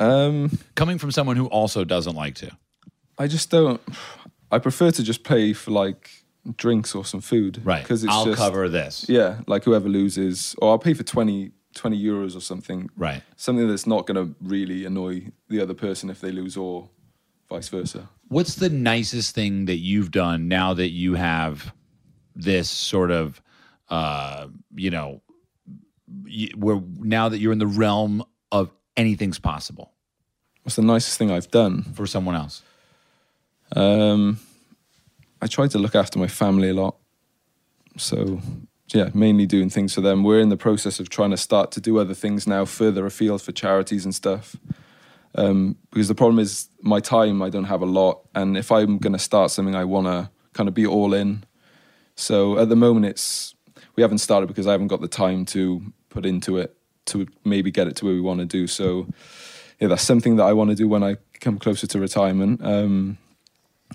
Um, 0.00 0.56
Coming 0.76 0.98
from 0.98 1.10
someone 1.10 1.36
who 1.36 1.46
also 1.46 1.84
doesn't 1.84 2.14
like 2.14 2.36
to. 2.36 2.50
I 3.18 3.26
just 3.26 3.50
don't. 3.50 3.80
I 4.50 4.58
prefer 4.58 4.90
to 4.92 5.02
just 5.02 5.24
pay 5.24 5.52
for 5.52 5.72
like 5.72 6.10
drinks 6.56 6.94
or 6.94 7.04
some 7.04 7.20
food. 7.20 7.60
Right. 7.64 7.82
Because 7.82 8.04
it's 8.04 8.12
I'll 8.12 8.24
just, 8.24 8.38
cover 8.38 8.68
this. 8.68 9.06
Yeah, 9.08 9.40
like 9.46 9.64
whoever 9.64 9.88
loses, 9.88 10.54
or 10.58 10.70
I'll 10.70 10.78
pay 10.78 10.94
for 10.94 11.02
20, 11.02 11.52
20 11.74 12.02
euros 12.02 12.36
or 12.36 12.40
something. 12.40 12.90
Right. 12.96 13.22
Something 13.36 13.68
that's 13.68 13.86
not 13.86 14.06
going 14.06 14.16
to 14.16 14.34
really 14.40 14.84
annoy 14.84 15.28
the 15.48 15.60
other 15.60 15.74
person 15.74 16.10
if 16.10 16.20
they 16.20 16.30
lose, 16.30 16.56
or 16.56 16.88
vice 17.48 17.68
versa. 17.68 18.08
What's 18.28 18.56
the 18.56 18.68
nicest 18.68 19.34
thing 19.34 19.66
that 19.66 19.76
you've 19.78 20.10
done 20.10 20.48
now 20.48 20.74
that 20.74 20.90
you 20.90 21.14
have 21.14 21.72
this 22.34 22.68
sort 22.68 23.10
of, 23.10 23.40
uh, 23.88 24.48
you 24.74 24.90
know, 24.90 25.22
where 26.56 26.80
now 26.98 27.28
that 27.28 27.38
you're 27.38 27.52
in 27.52 27.58
the 27.58 27.66
realm 27.66 28.22
of 28.52 28.70
anything's 28.96 29.38
possible 29.38 29.92
What's 30.68 30.76
the 30.76 30.82
nicest 30.82 31.16
thing 31.16 31.30
I've 31.30 31.50
done? 31.50 31.82
for 31.94 32.06
someone 32.06 32.34
else? 32.34 32.62
Um, 33.74 34.38
I 35.40 35.46
try 35.46 35.68
to 35.68 35.78
look 35.78 35.94
after 35.94 36.18
my 36.18 36.28
family 36.28 36.70
a 36.70 36.74
lot. 36.74 36.96
So, 37.96 38.40
yeah, 38.88 39.10
mainly 39.14 39.46
doing 39.46 39.70
things 39.70 39.94
for 39.94 40.00
them. 40.00 40.22
We're 40.22 40.40
in 40.40 40.48
the 40.48 40.56
process 40.56 41.00
of 41.00 41.08
trying 41.08 41.30
to 41.30 41.36
start 41.36 41.72
to 41.72 41.80
do 41.80 41.98
other 41.98 42.14
things 42.14 42.46
now, 42.46 42.64
further 42.64 43.06
afield 43.06 43.42
for 43.42 43.52
charities 43.52 44.04
and 44.04 44.14
stuff. 44.14 44.56
Um, 45.34 45.76
because 45.90 46.08
the 46.08 46.14
problem 46.14 46.38
is 46.38 46.68
my 46.80 47.00
time, 47.00 47.42
I 47.42 47.50
don't 47.50 47.64
have 47.64 47.82
a 47.82 47.86
lot. 47.86 48.22
And 48.34 48.56
if 48.56 48.72
I'm 48.72 48.98
going 48.98 49.12
to 49.12 49.18
start 49.18 49.50
something, 49.50 49.74
I 49.74 49.84
want 49.84 50.06
to 50.06 50.30
kind 50.52 50.68
of 50.68 50.74
be 50.74 50.86
all 50.86 51.14
in. 51.14 51.44
So 52.16 52.58
at 52.58 52.68
the 52.68 52.76
moment, 52.76 53.06
it's 53.06 53.54
we 53.94 54.02
haven't 54.02 54.18
started 54.18 54.46
because 54.46 54.66
I 54.66 54.72
haven't 54.72 54.88
got 54.88 55.00
the 55.00 55.08
time 55.08 55.44
to 55.46 55.92
put 56.08 56.24
into 56.24 56.56
it 56.56 56.76
to 57.06 57.26
maybe 57.44 57.70
get 57.70 57.88
it 57.88 57.96
to 57.96 58.04
where 58.04 58.14
we 58.14 58.20
want 58.20 58.40
to 58.40 58.46
do. 58.46 58.66
So, 58.66 59.08
yeah, 59.80 59.88
that's 59.88 60.02
something 60.02 60.36
that 60.36 60.44
I 60.44 60.52
want 60.52 60.70
to 60.70 60.76
do 60.76 60.88
when 60.88 61.02
I 61.02 61.16
come 61.40 61.58
closer 61.58 61.86
to 61.86 62.00
retirement. 62.00 62.60
Um, 62.62 63.18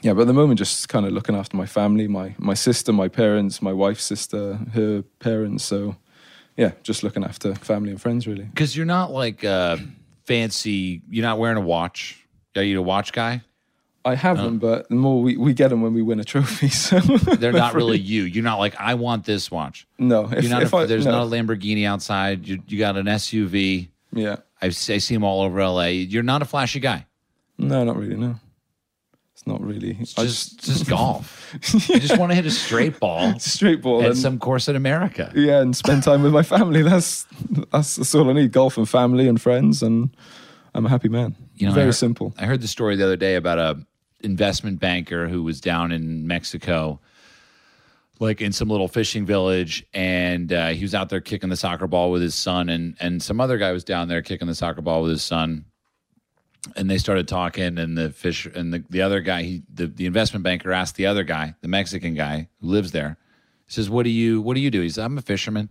yeah, 0.01 0.13
but 0.13 0.21
at 0.21 0.27
the 0.27 0.34
moment, 0.34 0.58
just 0.58 0.89
kind 0.89 1.06
of 1.06 1.12
looking 1.13 1.36
after 1.36 1.56
my 1.56 1.65
family, 1.65 2.08
my 2.08 2.36
my 2.38 2.53
sister, 2.56 2.91
my 2.91 3.08
parents, 3.08 3.62
my 3.62 3.73
wife's 3.73 4.03
sister, 4.03 4.56
her 4.73 5.03
parents. 5.19 5.63
So, 5.63 5.95
yeah, 6.58 6.71
just 6.84 7.03
looking 7.03 7.23
after 7.23 7.56
family 7.56 7.91
and 7.91 8.01
friends, 8.01 8.27
really. 8.27 8.43
Because 8.43 8.75
you're 8.75 8.86
not 8.86 9.12
like 9.12 9.43
uh, 9.43 9.77
fancy. 10.25 11.01
You're 11.10 11.25
not 11.25 11.39
wearing 11.39 11.58
a 11.58 11.62
watch. 11.62 12.19
Are 12.56 12.63
you 12.63 12.79
a 12.79 12.82
watch 12.82 13.13
guy? 13.13 13.41
I 14.06 14.15
have 14.15 14.36
them, 14.38 14.60
but 14.60 14.89
the 14.89 14.95
more 14.95 15.21
we, 15.21 15.38
we 15.38 15.53
get 15.53 15.69
them 15.69 15.82
when 15.82 15.93
we 15.93 16.01
win 16.01 16.19
a 16.19 16.25
trophy. 16.25 16.67
So 16.69 16.99
They're 16.99 17.53
not 17.53 17.73
really 17.79 17.97
you. 17.97 18.23
You're 18.23 18.43
not 18.43 18.60
like 18.60 18.75
I 18.77 18.95
want 18.95 19.23
this 19.25 19.49
watch. 19.49 19.88
no. 19.97 20.25
If, 20.29 20.43
You're 20.43 20.51
not. 20.51 20.63
if 20.63 20.73
a, 20.73 20.77
I, 20.77 20.86
there's 20.86 21.06
no. 21.06 21.12
not 21.12 21.23
a 21.23 21.29
Lamborghini 21.29 21.86
outside. 21.86 22.45
You, 22.45 22.62
you 22.67 22.77
got 22.77 22.97
an 22.97 23.06
SUV. 23.06 23.88
yeah, 24.12 24.38
I, 24.62 24.69
see- 24.69 24.95
I 24.95 24.97
see 24.97 25.13
them 25.13 25.23
all 25.23 25.41
over 25.41 25.65
LA. 25.65 25.86
You're 25.86 26.21
not 26.21 26.41
a 26.41 26.45
flashy 26.45 26.82
guy. 26.82 27.06
no, 27.58 27.86
not 27.86 27.95
really. 27.95 28.17
No, 28.17 28.36
it's 29.43 29.47
not 29.51 29.62
really. 29.62 29.97
It's 29.99 30.17
I 30.17 30.23
just 30.23 30.63
just 30.63 30.88
golf. 30.88 31.53
I 31.93 31.99
just 31.99 32.17
want 32.17 32.32
to 32.32 32.36
hit 32.36 32.45
a 32.45 32.51
straight 32.51 32.97
ball 32.97 33.38
straight 33.39 33.82
ball 33.82 34.01
at 34.01 34.12
and 34.12 34.17
some 34.17 34.39
course 34.39 34.69
in 34.69 34.77
America. 34.77 35.32
yeah, 35.36 35.60
and 35.60 35.75
spend 35.75 36.03
time 36.03 36.23
with 36.23 36.32
my 36.32 36.43
family. 36.43 36.82
That's 36.82 37.25
that's, 37.71 37.97
that's 37.97 38.15
all 38.15 38.29
I 38.29 38.34
need. 38.34 38.53
Golf 38.53 38.77
and 38.77 38.88
family 38.88 39.27
and 39.27 39.41
friends, 39.41 39.84
and 39.84 40.15
I'm 40.73 40.86
a 40.86 40.89
happy 40.89 41.10
man. 41.10 41.36
You 41.56 41.65
know, 41.67 41.73
I 41.73 41.75
very 41.75 41.86
heard- 41.88 41.95
simple. 41.95 42.34
I 42.38 42.45
heard 42.45 42.62
the 42.62 42.69
story 42.69 42.95
the 42.95 43.03
other 43.03 43.17
day 43.17 43.36
about 43.36 43.60
a 43.60 43.86
investment 44.21 44.79
banker 44.79 45.27
who 45.27 45.43
was 45.43 45.60
down 45.60 45.91
in 45.91 46.25
Mexico, 46.25 47.01
like 48.21 48.39
in 48.39 48.53
some 48.53 48.69
little 48.69 48.88
fishing 48.88 49.25
village, 49.25 49.86
and 49.93 50.53
uh, 50.53 50.69
he 50.69 50.84
was 50.84 50.95
out 50.95 51.10
there 51.10 51.19
kicking 51.19 51.49
the 51.49 51.58
soccer 51.58 51.88
ball 51.88 52.12
with 52.12 52.21
his 52.21 52.34
son, 52.34 52.69
and 52.69 52.95
and 53.01 53.21
some 53.21 53.41
other 53.41 53.58
guy 53.58 53.73
was 53.73 53.84
down 53.84 54.08
there 54.08 54.21
kicking 54.21 54.47
the 54.47 54.56
soccer 54.56 54.82
ball 54.82 55.01
with 55.01 55.12
his 55.12 55.21
son, 55.23 55.65
and 56.76 56.89
they 56.89 56.97
started 56.97 57.28
talking, 57.28 57.78
and 57.78 57.97
the 57.97 58.10
fish 58.12 58.45
and 58.45 58.73
the, 58.73 58.84
the 58.89 59.02
other 59.02 59.19
guy, 59.19 59.43
he 59.43 59.63
the, 59.73 59.88
the 59.88 60.06
investment 60.06 60.43
banker 60.43 60.71
asked 60.71 60.95
the 60.95 61.06
other 61.06 61.23
guy, 61.23 61.56
the 61.62 61.67
Mexican 61.67 62.13
guy 62.13 62.47
who 62.62 62.67
lives 62.67 62.91
there, 62.91 63.17
he 63.65 63.73
says, 63.73 63.89
"What 63.89 64.04
do 64.04 64.10
you 64.10 64.41
what 64.41 64.56
do 64.56 64.62
you 64.62 64.71
do?" 64.71 64.82
He 64.82 64.89
says, 64.89 65.04
"I'm 65.04 65.17
a 65.17 65.21
fisherman," 65.21 65.69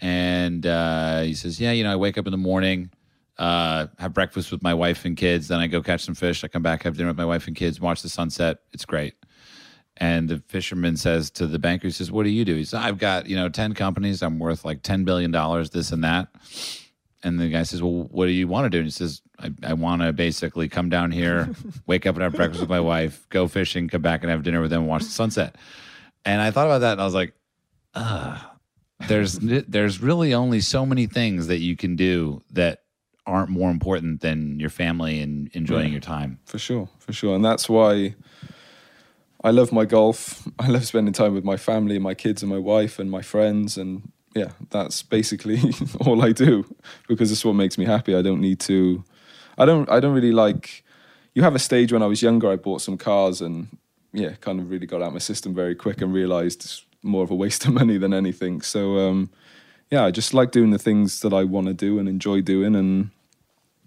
and 0.00 0.66
uh, 0.66 1.20
he 1.20 1.34
says, 1.34 1.60
"Yeah, 1.60 1.72
you 1.72 1.84
know, 1.84 1.92
I 1.92 1.96
wake 1.96 2.18
up 2.18 2.26
in 2.26 2.32
the 2.32 2.38
morning." 2.38 2.90
uh, 3.40 3.86
have 3.98 4.12
breakfast 4.12 4.52
with 4.52 4.62
my 4.62 4.74
wife 4.74 5.06
and 5.06 5.16
kids. 5.16 5.48
Then 5.48 5.60
I 5.60 5.66
go 5.66 5.82
catch 5.82 6.04
some 6.04 6.14
fish. 6.14 6.44
I 6.44 6.48
come 6.48 6.62
back, 6.62 6.82
have 6.82 6.96
dinner 6.96 7.08
with 7.08 7.16
my 7.16 7.24
wife 7.24 7.46
and 7.46 7.56
kids, 7.56 7.80
watch 7.80 8.02
the 8.02 8.10
sunset. 8.10 8.58
It's 8.72 8.84
great. 8.84 9.14
And 9.96 10.28
the 10.28 10.42
fisherman 10.46 10.96
says 10.98 11.30
to 11.32 11.46
the 11.46 11.58
banker, 11.58 11.88
he 11.88 11.90
says, 11.90 12.12
What 12.12 12.24
do 12.24 12.30
you 12.30 12.44
do? 12.44 12.54
He 12.54 12.64
says, 12.64 12.80
I've 12.80 12.98
got, 12.98 13.26
you 13.26 13.36
know, 13.36 13.48
10 13.48 13.74
companies. 13.74 14.22
I'm 14.22 14.38
worth 14.38 14.64
like 14.64 14.82
$10 14.82 15.06
billion, 15.06 15.32
this 15.72 15.90
and 15.90 16.04
that. 16.04 16.28
And 17.22 17.38
the 17.38 17.48
guy 17.48 17.64
says, 17.64 17.82
Well, 17.82 18.08
what 18.10 18.26
do 18.26 18.32
you 18.32 18.48
want 18.48 18.64
to 18.64 18.70
do? 18.70 18.78
And 18.78 18.86
he 18.86 18.90
says, 18.90 19.20
I, 19.38 19.50
I 19.62 19.72
want 19.74 20.02
to 20.02 20.12
basically 20.12 20.68
come 20.68 20.88
down 20.88 21.10
here, 21.10 21.50
wake 21.86 22.06
up 22.06 22.14
and 22.14 22.22
have 22.22 22.34
breakfast 22.34 22.60
with 22.60 22.70
my 22.70 22.80
wife, 22.80 23.26
go 23.28 23.46
fishing, 23.48 23.88
come 23.88 24.02
back 24.02 24.22
and 24.22 24.30
have 24.30 24.42
dinner 24.42 24.60
with 24.62 24.70
them 24.70 24.86
watch 24.86 25.04
the 25.04 25.10
sunset. 25.10 25.56
And 26.24 26.40
I 26.40 26.50
thought 26.50 26.66
about 26.66 26.78
that 26.80 26.92
and 26.92 27.00
I 27.00 27.04
was 27.04 27.14
like, 27.14 27.34
ah, 27.94 28.54
there's 29.08 29.38
there's 29.40 30.02
really 30.02 30.34
only 30.34 30.60
so 30.60 30.84
many 30.86 31.06
things 31.06 31.46
that 31.46 31.58
you 31.58 31.76
can 31.76 31.96
do 31.96 32.42
that 32.52 32.80
aren't 33.26 33.50
more 33.50 33.70
important 33.70 34.20
than 34.22 34.58
your 34.58 34.70
family 34.70 35.20
and 35.20 35.48
enjoying 35.52 35.86
Yeah. 35.88 35.92
your 35.92 36.00
time. 36.00 36.38
For 36.46 36.58
sure, 36.58 36.88
for 36.98 37.12
sure. 37.12 37.34
And 37.36 37.44
that's 37.44 37.68
why 37.68 38.14
I 39.44 39.50
love 39.50 39.72
my 39.72 39.84
golf. 39.84 40.46
I 40.58 40.68
love 40.68 40.84
spending 40.86 41.12
time 41.12 41.34
with 41.34 41.44
my 41.44 41.56
family, 41.56 41.96
and 41.96 42.02
my 42.04 42.14
kids, 42.14 42.42
and 42.42 42.50
my 42.50 42.58
wife, 42.58 42.98
and 42.98 43.10
my 43.10 43.22
friends. 43.22 43.76
And 43.78 44.10
yeah, 44.34 44.50
that's 44.70 45.02
basically 45.02 45.60
all 46.00 46.22
I 46.22 46.32
do 46.32 46.64
because 47.08 47.32
it's 47.32 47.44
what 47.44 47.54
makes 47.54 47.78
me 47.78 47.84
happy. 47.84 48.14
I 48.14 48.22
don't 48.22 48.40
need 48.40 48.60
to. 48.60 49.04
I 49.58 49.64
don't. 49.64 49.88
I 49.90 50.00
don't 50.00 50.14
really 50.14 50.32
like. 50.32 50.84
You 51.34 51.42
have 51.42 51.54
a 51.54 51.58
stage 51.58 51.92
when 51.92 52.02
I 52.02 52.06
was 52.06 52.22
younger. 52.22 52.50
I 52.50 52.56
bought 52.56 52.82
some 52.82 52.96
cars 52.96 53.40
and 53.40 53.68
yeah, 54.12 54.34
kind 54.40 54.60
of 54.60 54.70
really 54.70 54.86
got 54.86 55.02
out 55.02 55.12
my 55.12 55.18
system 55.18 55.54
very 55.54 55.74
quick 55.74 56.00
and 56.00 56.12
realized 56.12 56.64
it's 56.64 56.84
more 57.02 57.22
of 57.22 57.30
a 57.30 57.34
waste 57.34 57.64
of 57.66 57.72
money 57.72 57.98
than 57.98 58.14
anything. 58.14 58.60
So 58.60 58.98
um, 58.98 59.30
yeah, 59.90 60.04
I 60.04 60.10
just 60.10 60.34
like 60.34 60.52
doing 60.52 60.70
the 60.70 60.78
things 60.78 61.20
that 61.20 61.32
I 61.32 61.44
want 61.44 61.66
to 61.66 61.74
do 61.74 61.98
and 61.98 62.08
enjoy 62.08 62.40
doing. 62.40 62.76
And 62.76 63.10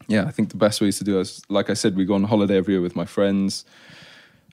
yeah, 0.08 0.26
I 0.26 0.32
think 0.32 0.50
the 0.50 0.58
best 0.58 0.82
ways 0.82 0.98
to 0.98 1.04
do 1.04 1.18
it 1.18 1.22
is, 1.22 1.42
like 1.50 1.70
I 1.70 1.74
said, 1.74 1.96
we 1.96 2.06
go 2.06 2.16
on 2.16 2.26
holiday 2.26 2.58
every 2.58 2.74
year 2.74 2.82
with 2.82 2.96
my 2.96 3.06
friends. 3.06 3.66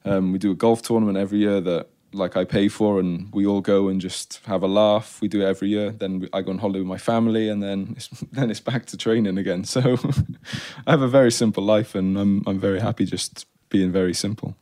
Um, 0.04 0.32
we 0.32 0.38
do 0.38 0.52
a 0.52 0.54
golf 0.54 0.82
tournament 0.82 1.18
every 1.18 1.38
year 1.38 1.60
that 1.60 1.88
like 2.12 2.36
I 2.36 2.44
pay 2.44 2.68
for, 2.68 2.98
and 2.98 3.32
we 3.32 3.46
all 3.46 3.60
go 3.60 3.88
and 3.88 4.00
just 4.00 4.40
have 4.46 4.62
a 4.62 4.66
laugh. 4.66 5.20
We 5.20 5.28
do 5.28 5.42
it 5.42 5.46
every 5.46 5.68
year. 5.68 5.90
Then 5.90 6.28
I 6.32 6.42
go 6.42 6.52
on 6.52 6.58
holiday 6.58 6.80
with 6.80 6.88
my 6.88 6.98
family, 6.98 7.48
and 7.48 7.62
then 7.62 7.94
it's, 7.96 8.08
then 8.32 8.50
it's 8.50 8.60
back 8.60 8.86
to 8.86 8.96
training 8.96 9.38
again. 9.38 9.64
So 9.64 9.80
I 10.86 10.90
have 10.90 11.02
a 11.02 11.08
very 11.08 11.32
simple 11.32 11.62
life, 11.62 11.94
and 11.94 12.18
I'm 12.18 12.42
I'm 12.46 12.58
very 12.58 12.80
happy 12.80 13.04
just 13.04 13.46
being 13.68 13.92
very 13.92 14.14
simple. 14.14 14.56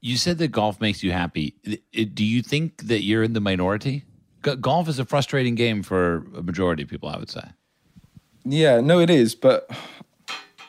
You 0.00 0.16
said 0.18 0.38
that 0.38 0.48
golf 0.48 0.80
makes 0.80 1.02
you 1.02 1.12
happy. 1.12 1.54
Do 1.92 2.24
you 2.24 2.42
think 2.42 2.88
that 2.88 3.02
you're 3.02 3.22
in 3.22 3.32
the 3.32 3.40
minority? 3.40 4.04
Golf 4.42 4.86
is 4.88 4.98
a 4.98 5.06
frustrating 5.06 5.54
game 5.54 5.82
for 5.82 6.26
a 6.36 6.42
majority 6.42 6.82
of 6.82 6.90
people, 6.90 7.08
I 7.08 7.16
would 7.16 7.30
say. 7.30 7.42
Yeah, 8.44 8.80
no, 8.82 9.00
it 9.00 9.08
is. 9.08 9.34
But 9.34 9.70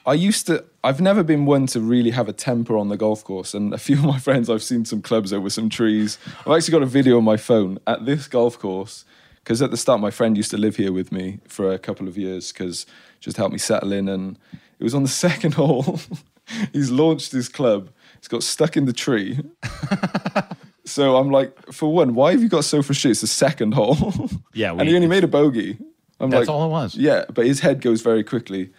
I 0.06 0.14
used 0.14 0.48
to. 0.48 0.64
I've 0.86 1.02
never 1.02 1.24
been 1.24 1.46
one 1.46 1.66
to 1.68 1.80
really 1.80 2.12
have 2.12 2.30
a 2.30 2.34
temper 2.34 2.78
on 2.78 2.90
the 2.90 2.98
golf 2.98 3.24
course. 3.24 3.56
And 3.56 3.74
a 3.74 3.78
few 3.78 3.98
of 3.98 4.06
my 4.06 4.20
friends, 4.20 4.50
I've 4.50 4.62
seen 4.62 4.86
some 4.86 5.02
clubs 5.02 5.34
over 5.34 5.50
some 5.50 5.68
trees. 5.68 6.20
I've 6.46 6.58
actually 6.58 6.74
got 6.74 6.84
a 6.84 6.86
video 6.86 7.18
on 7.18 7.24
my 7.24 7.38
phone 7.38 7.80
at 7.88 8.06
this 8.06 8.28
golf 8.28 8.60
course 8.60 9.04
because 9.38 9.62
at 9.64 9.72
the 9.72 9.78
start, 9.78 10.00
my 10.00 10.12
friend 10.12 10.38
used 10.38 10.52
to 10.52 10.58
live 10.58 10.76
here 10.76 10.92
with 10.92 11.12
me 11.12 11.40
for 11.48 11.72
a 11.72 11.80
couple 11.80 12.08
of 12.08 12.18
years 12.18 12.52
because 12.52 12.86
just 13.20 13.36
helped 13.38 13.54
me 13.54 13.58
settle 13.58 13.92
in. 13.92 14.08
And 14.08 14.38
it 14.80 14.84
was 14.84 14.94
on 14.94 15.02
the 15.02 15.10
second 15.26 15.56
hole. 15.56 16.00
He's 16.72 16.92
launched 16.92 17.32
his 17.32 17.50
club. 17.50 17.90
It's 18.20 18.28
got 18.28 18.44
stuck 18.44 18.78
in 18.78 18.86
the 18.86 18.94
tree. 18.94 19.40
So 20.86 21.18
I'm 21.18 21.32
like, 21.32 21.74
for 21.74 21.92
one, 21.92 22.14
why 22.14 22.32
have 22.32 22.42
you 22.42 22.48
got 22.48 22.64
so 22.64 22.84
frustrated? 22.84 23.14
It's 23.14 23.22
the 23.22 23.28
second 23.28 23.74
hole. 23.74 24.30
Yeah, 24.54 24.72
and 24.78 24.88
he 24.88 24.96
only 24.96 25.08
made 25.08 25.24
a 25.24 25.28
bogey. 25.28 25.78
I'm 26.20 26.30
That's 26.30 26.48
like, 26.48 26.56
all 26.56 26.66
it 26.66 26.70
was. 26.70 26.96
Yeah, 26.96 27.26
but 27.34 27.46
his 27.46 27.60
head 27.60 27.82
goes 27.82 28.02
very 28.02 28.24
quickly. 28.24 28.72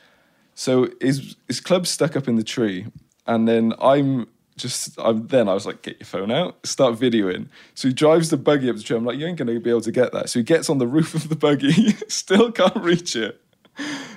So 0.56 0.88
his 1.00 1.36
his 1.46 1.60
club's 1.60 1.90
stuck 1.90 2.16
up 2.16 2.26
in 2.26 2.36
the 2.36 2.42
tree, 2.42 2.86
and 3.26 3.46
then 3.46 3.74
I'm 3.78 4.26
just 4.56 4.98
I'm 4.98 5.26
then 5.26 5.48
I 5.48 5.54
was 5.54 5.66
like, 5.66 5.82
get 5.82 6.00
your 6.00 6.06
phone 6.06 6.32
out, 6.32 6.66
start 6.66 6.98
videoing. 6.98 7.48
So 7.74 7.88
he 7.88 7.94
drives 7.94 8.30
the 8.30 8.38
buggy 8.38 8.70
up 8.70 8.76
the 8.76 8.82
tree. 8.82 8.96
I'm 8.96 9.04
like, 9.04 9.18
you 9.18 9.26
ain't 9.26 9.36
gonna 9.36 9.60
be 9.60 9.70
able 9.70 9.82
to 9.82 9.92
get 9.92 10.12
that. 10.12 10.30
So 10.30 10.38
he 10.38 10.42
gets 10.42 10.70
on 10.70 10.78
the 10.78 10.86
roof 10.96 11.14
of 11.14 11.28
the 11.28 11.36
buggy, 11.36 11.90
still 12.08 12.50
can't 12.50 12.74
reach 12.76 13.14
it. 13.14 13.40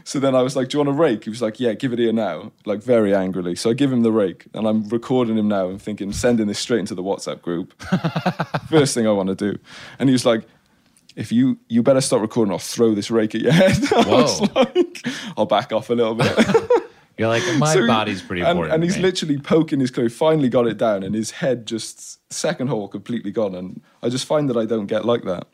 So 0.06 0.18
then 0.22 0.34
I 0.34 0.42
was 0.42 0.56
like, 0.56 0.70
do 0.70 0.78
you 0.78 0.86
want 0.86 0.98
a 0.98 1.00
rake? 1.00 1.26
He 1.26 1.30
was 1.30 1.42
like, 1.42 1.60
yeah, 1.60 1.74
give 1.74 1.92
it 1.92 2.00
here 2.00 2.14
now, 2.14 2.54
like 2.66 2.82
very 2.82 3.14
angrily. 3.14 3.56
So 3.56 3.70
I 3.70 3.74
give 3.74 3.92
him 3.92 4.04
the 4.04 4.12
rake, 4.12 4.46
and 4.54 4.66
I'm 4.66 4.88
recording 4.88 5.38
him 5.38 5.50
now 5.50 5.68
and 5.68 5.82
thinking, 5.82 6.14
sending 6.14 6.48
this 6.48 6.60
straight 6.60 6.80
into 6.80 6.96
the 6.96 7.04
WhatsApp 7.04 7.42
group. 7.42 7.74
First 8.70 8.94
thing 8.94 9.06
I 9.06 9.12
want 9.12 9.28
to 9.28 9.36
do. 9.36 9.60
And 10.00 10.08
he 10.08 10.14
was 10.14 10.26
like, 10.26 10.46
if 11.20 11.34
you 11.34 11.60
you 11.68 11.84
better 11.84 12.00
stop 12.00 12.22
recording, 12.22 12.54
I'll 12.54 12.60
throw 12.60 12.96
this 12.96 13.12
rake 13.12 13.36
at 13.36 13.42
your 13.42 13.52
head. 13.52 13.78
I 13.92 14.08
was 14.08 14.40
Whoa. 14.40 14.48
like, 14.56 15.06
I'll 15.38 15.46
back 15.46 15.74
off 15.74 15.90
a 15.90 15.94
little 15.94 16.16
bit. 16.16 16.34
You're 17.18 17.28
like, 17.28 17.44
my 17.58 17.74
So 17.74 17.86
body's 17.86 18.22
pretty 18.22 18.42
and, 18.42 18.52
important. 18.52 18.76
And 18.76 18.84
he's 18.84 18.96
me. 18.96 19.02
literally 19.04 19.38
poking 19.38 19.82
his 19.82 19.92
clue. 19.92 20.08
Finally 20.08 20.48
got 20.48 20.66
it 20.66 20.78
down, 20.78 21.04
and 21.04 21.14
his 21.14 21.32
head 21.32 21.66
just 21.66 22.22
second 22.32 22.68
hole 22.68 22.88
completely 22.88 23.32
gone. 23.32 23.54
And 23.54 23.82
I 24.02 24.08
just 24.08 24.26
find 24.26 24.50
that 24.50 24.56
I 24.56 24.66
don't 24.66 24.88
get 24.88 25.04
like 25.04 25.24
that. 25.24 25.48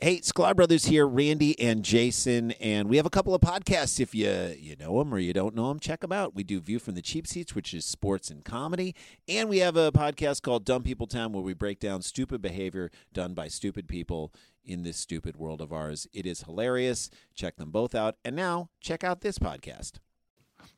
Hey, 0.00 0.18
Sklar 0.18 0.56
Brothers 0.56 0.86
here, 0.86 1.06
Randy 1.06 1.58
and 1.60 1.84
Jason, 1.84 2.52
and 2.52 2.88
we 2.88 2.96
have 2.96 3.06
a 3.06 3.10
couple 3.10 3.34
of 3.34 3.40
podcasts. 3.40 4.00
If 4.00 4.14
you 4.14 4.54
you 4.58 4.76
know 4.76 4.98
them 4.98 5.12
or 5.12 5.18
you 5.18 5.32
don't 5.32 5.54
know 5.54 5.68
them, 5.68 5.80
check 5.80 6.00
them 6.00 6.12
out. 6.12 6.34
We 6.34 6.44
do 6.44 6.60
View 6.60 6.78
from 6.78 6.94
the 6.94 7.02
Cheap 7.02 7.26
Seats, 7.26 7.54
which 7.54 7.74
is 7.74 7.84
sports 7.84 8.30
and 8.30 8.44
comedy, 8.44 8.94
and 9.28 9.48
we 9.48 9.58
have 9.58 9.76
a 9.76 9.90
podcast 9.92 10.42
called 10.42 10.64
Dumb 10.64 10.82
People 10.84 11.06
Town, 11.08 11.32
where 11.32 11.42
we 11.42 11.54
break 11.54 11.78
down 11.80 12.02
stupid 12.02 12.40
behavior 12.40 12.90
done 13.12 13.34
by 13.34 13.48
stupid 13.48 13.86
people 13.86 14.32
in 14.64 14.82
this 14.82 14.96
stupid 14.96 15.36
world 15.36 15.60
of 15.60 15.72
ours. 15.72 16.06
It 16.12 16.26
is 16.26 16.42
hilarious. 16.42 17.10
Check 17.34 17.56
them 17.56 17.70
both 17.70 17.94
out, 17.94 18.16
and 18.24 18.36
now 18.36 18.70
check 18.80 19.04
out 19.04 19.20
this 19.20 19.38
podcast. 19.38 19.92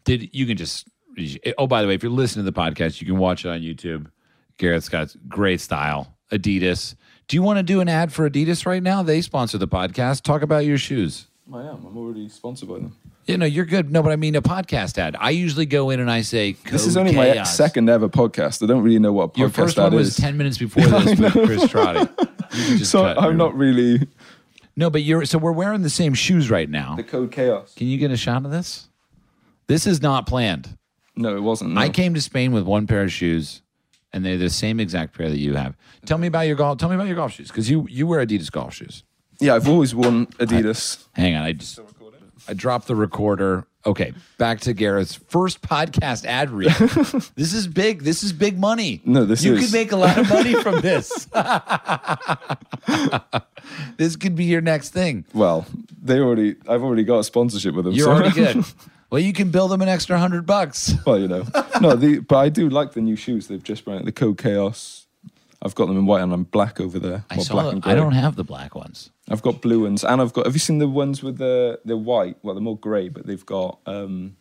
Did 0.04 0.34
you 0.34 0.46
can 0.46 0.56
just? 0.56 0.88
Oh, 1.58 1.66
by 1.66 1.82
the 1.82 1.88
way, 1.88 1.94
if 1.94 2.02
you're 2.02 2.10
listening 2.12 2.44
to 2.44 2.50
the 2.50 2.58
podcast, 2.58 3.00
you 3.00 3.06
can 3.06 3.18
watch 3.18 3.44
it 3.44 3.48
on 3.48 3.60
YouTube. 3.60 4.10
Gareth's 4.58 4.88
got 4.88 5.14
great 5.28 5.60
style. 5.60 6.16
Adidas. 6.32 6.94
Do 7.28 7.36
you 7.36 7.42
want 7.42 7.58
to 7.58 7.62
do 7.62 7.80
an 7.80 7.88
ad 7.88 8.12
for 8.12 8.28
Adidas 8.28 8.66
right 8.66 8.82
now? 8.82 9.02
They 9.02 9.20
sponsor 9.20 9.58
the 9.58 9.68
podcast. 9.68 10.22
Talk 10.22 10.42
about 10.42 10.64
your 10.64 10.78
shoes. 10.78 11.28
I 11.52 11.60
am. 11.60 11.84
I'm 11.86 11.96
already 11.96 12.28
sponsored 12.28 12.68
by 12.68 12.76
them. 12.76 12.96
Yeah, 13.26 13.36
no, 13.36 13.46
you're 13.46 13.64
good. 13.64 13.90
No, 13.90 14.02
but 14.02 14.12
I 14.12 14.16
mean 14.16 14.34
a 14.34 14.42
podcast 14.42 14.98
ad. 14.98 15.16
I 15.18 15.30
usually 15.30 15.66
go 15.66 15.90
in 15.90 16.00
and 16.00 16.10
I 16.10 16.20
say, 16.20 16.52
This 16.70 16.86
is 16.86 16.94
"Code 16.94 17.06
only 17.06 17.16
my 17.16 17.42
second 17.44 17.88
ever 17.88 18.08
podcast. 18.08 18.62
I 18.62 18.66
don't 18.66 18.82
really 18.82 18.98
know 18.98 19.12
what 19.12 19.24
a 19.24 19.28
podcast 19.28 19.38
Your 19.38 19.48
first 19.48 19.76
that 19.76 19.84
one 19.84 19.94
was 19.94 20.16
ten 20.16 20.36
minutes 20.36 20.58
before 20.58 20.84
this 20.84 21.18
with 21.18 21.32
Chris 21.32 21.68
Trotty. 21.68 22.10
You 22.52 22.64
can 22.64 22.78
just 22.78 22.90
so 22.90 23.02
cut 23.02 23.18
I'm 23.18 23.24
your- 23.24 23.32
not 23.34 23.56
really 23.56 24.06
No, 24.76 24.90
but 24.90 25.02
you're. 25.02 25.24
So 25.24 25.38
we're 25.38 25.52
wearing 25.52 25.82
the 25.82 25.90
same 25.90 26.14
shoes 26.14 26.50
right 26.50 26.68
now. 26.68 26.96
the 26.96 27.04
code 27.04 27.30
chaos. 27.32 27.74
Can 27.74 27.86
you 27.86 27.96
get 27.98 28.10
a 28.10 28.16
shot 28.16 28.44
of 28.44 28.50
this? 28.50 28.88
This 29.66 29.86
is 29.86 30.02
not 30.02 30.26
planned. 30.26 30.76
No, 31.16 31.36
it 31.36 31.40
wasn't. 31.42 31.70
no. 31.74 31.80
I 31.80 31.88
came 31.88 32.12
to 32.14 32.20
Spain 32.20 32.50
with 32.52 32.64
one 32.64 32.86
pair 32.88 33.02
of 33.04 33.12
shoes, 33.12 33.62
and 34.12 34.24
they're 34.26 34.36
the 34.36 34.50
same 34.50 34.80
exact 34.80 35.16
pair 35.16 35.30
that 35.30 35.38
you 35.38 35.54
have. 35.54 35.76
Tell 36.06 36.18
me 36.18 36.26
about 36.26 36.42
your 36.48 36.56
golf. 36.56 36.78
Tell 36.78 36.88
me 36.88 36.96
about 36.96 37.06
your 37.06 37.14
golf 37.16 37.32
shoes 37.32 37.48
because 37.48 37.70
you 37.70 37.86
you 37.88 38.06
wear 38.06 38.24
Adidas 38.26 38.50
golf 38.50 38.74
shoes. 38.74 39.04
Yeah, 39.40 39.54
I've 39.54 39.68
always 39.68 39.94
worn 39.94 40.26
Adidas. 40.38 41.06
Hang 41.12 41.34
on, 41.36 41.42
I 41.44 41.52
just 41.52 41.78
I 42.48 42.52
dropped 42.54 42.88
the 42.88 42.96
recorder. 42.96 43.66
Okay, 43.86 44.14
back 44.38 44.60
to 44.60 44.72
Gareth's 44.72 45.14
first 45.14 45.60
podcast 45.60 46.24
ad 46.24 46.50
read. 46.50 46.70
this 47.36 47.52
is 47.52 47.66
big. 47.66 48.02
This 48.02 48.22
is 48.22 48.32
big 48.32 48.58
money. 48.58 49.02
No, 49.04 49.24
this 49.24 49.44
you 49.44 49.54
is- 49.54 49.66
could 49.66 49.72
make 49.72 49.92
a 49.92 49.96
lot 49.96 50.16
of 50.16 50.28
money 50.28 50.54
from 50.54 50.80
this. 50.80 51.28
this 53.96 54.16
could 54.16 54.34
be 54.34 54.44
your 54.44 54.60
next 54.60 54.90
thing. 54.90 55.24
Well, 55.34 55.66
they 56.02 56.20
already. 56.20 56.56
I've 56.68 56.82
already 56.82 57.04
got 57.04 57.18
a 57.18 57.24
sponsorship 57.24 57.74
with 57.74 57.84
them. 57.84 57.94
You're 57.94 58.06
so- 58.06 58.12
already 58.12 58.34
good. 58.34 58.64
Well, 59.10 59.22
you 59.22 59.32
can 59.32 59.52
build 59.52 59.70
them 59.70 59.80
an 59.80 59.88
extra 59.88 60.18
hundred 60.18 60.44
bucks. 60.44 60.92
well, 61.06 61.20
you 61.20 61.28
know, 61.28 61.44
no, 61.80 61.94
the, 61.94 62.18
but 62.18 62.36
I 62.36 62.48
do 62.48 62.68
like 62.68 62.94
the 62.94 63.00
new 63.00 63.14
shoes 63.14 63.46
they've 63.46 63.62
just 63.62 63.84
brought. 63.84 64.04
The 64.04 64.10
Code 64.10 64.38
Chaos. 64.38 65.06
I've 65.64 65.74
got 65.74 65.86
them 65.86 65.96
in 65.96 66.06
white 66.06 66.22
and 66.22 66.32
I'm 66.32 66.44
black 66.44 66.80
over 66.80 66.98
there. 66.98 67.24
I 67.30 67.36
or 67.38 67.40
saw. 67.40 67.54
black 67.54 67.72
and 67.72 67.84
I 67.86 67.94
don't 67.94 68.12
have 68.12 68.36
the 68.36 68.44
black 68.44 68.74
ones. 68.74 69.10
I've 69.30 69.40
got 69.42 69.62
blue 69.62 69.82
ones, 69.84 70.04
and 70.04 70.20
I've 70.20 70.32
got. 70.32 70.44
Have 70.46 70.54
you 70.54 70.58
seen 70.60 70.78
the 70.78 70.88
ones 70.88 71.22
with 71.22 71.38
the 71.38 71.80
the 71.84 71.96
white? 71.96 72.36
Well, 72.42 72.54
they're 72.54 72.62
more 72.62 72.76
grey, 72.78 73.08
but 73.08 73.26
they've 73.26 73.44
got. 73.46 73.78
um 73.86 74.36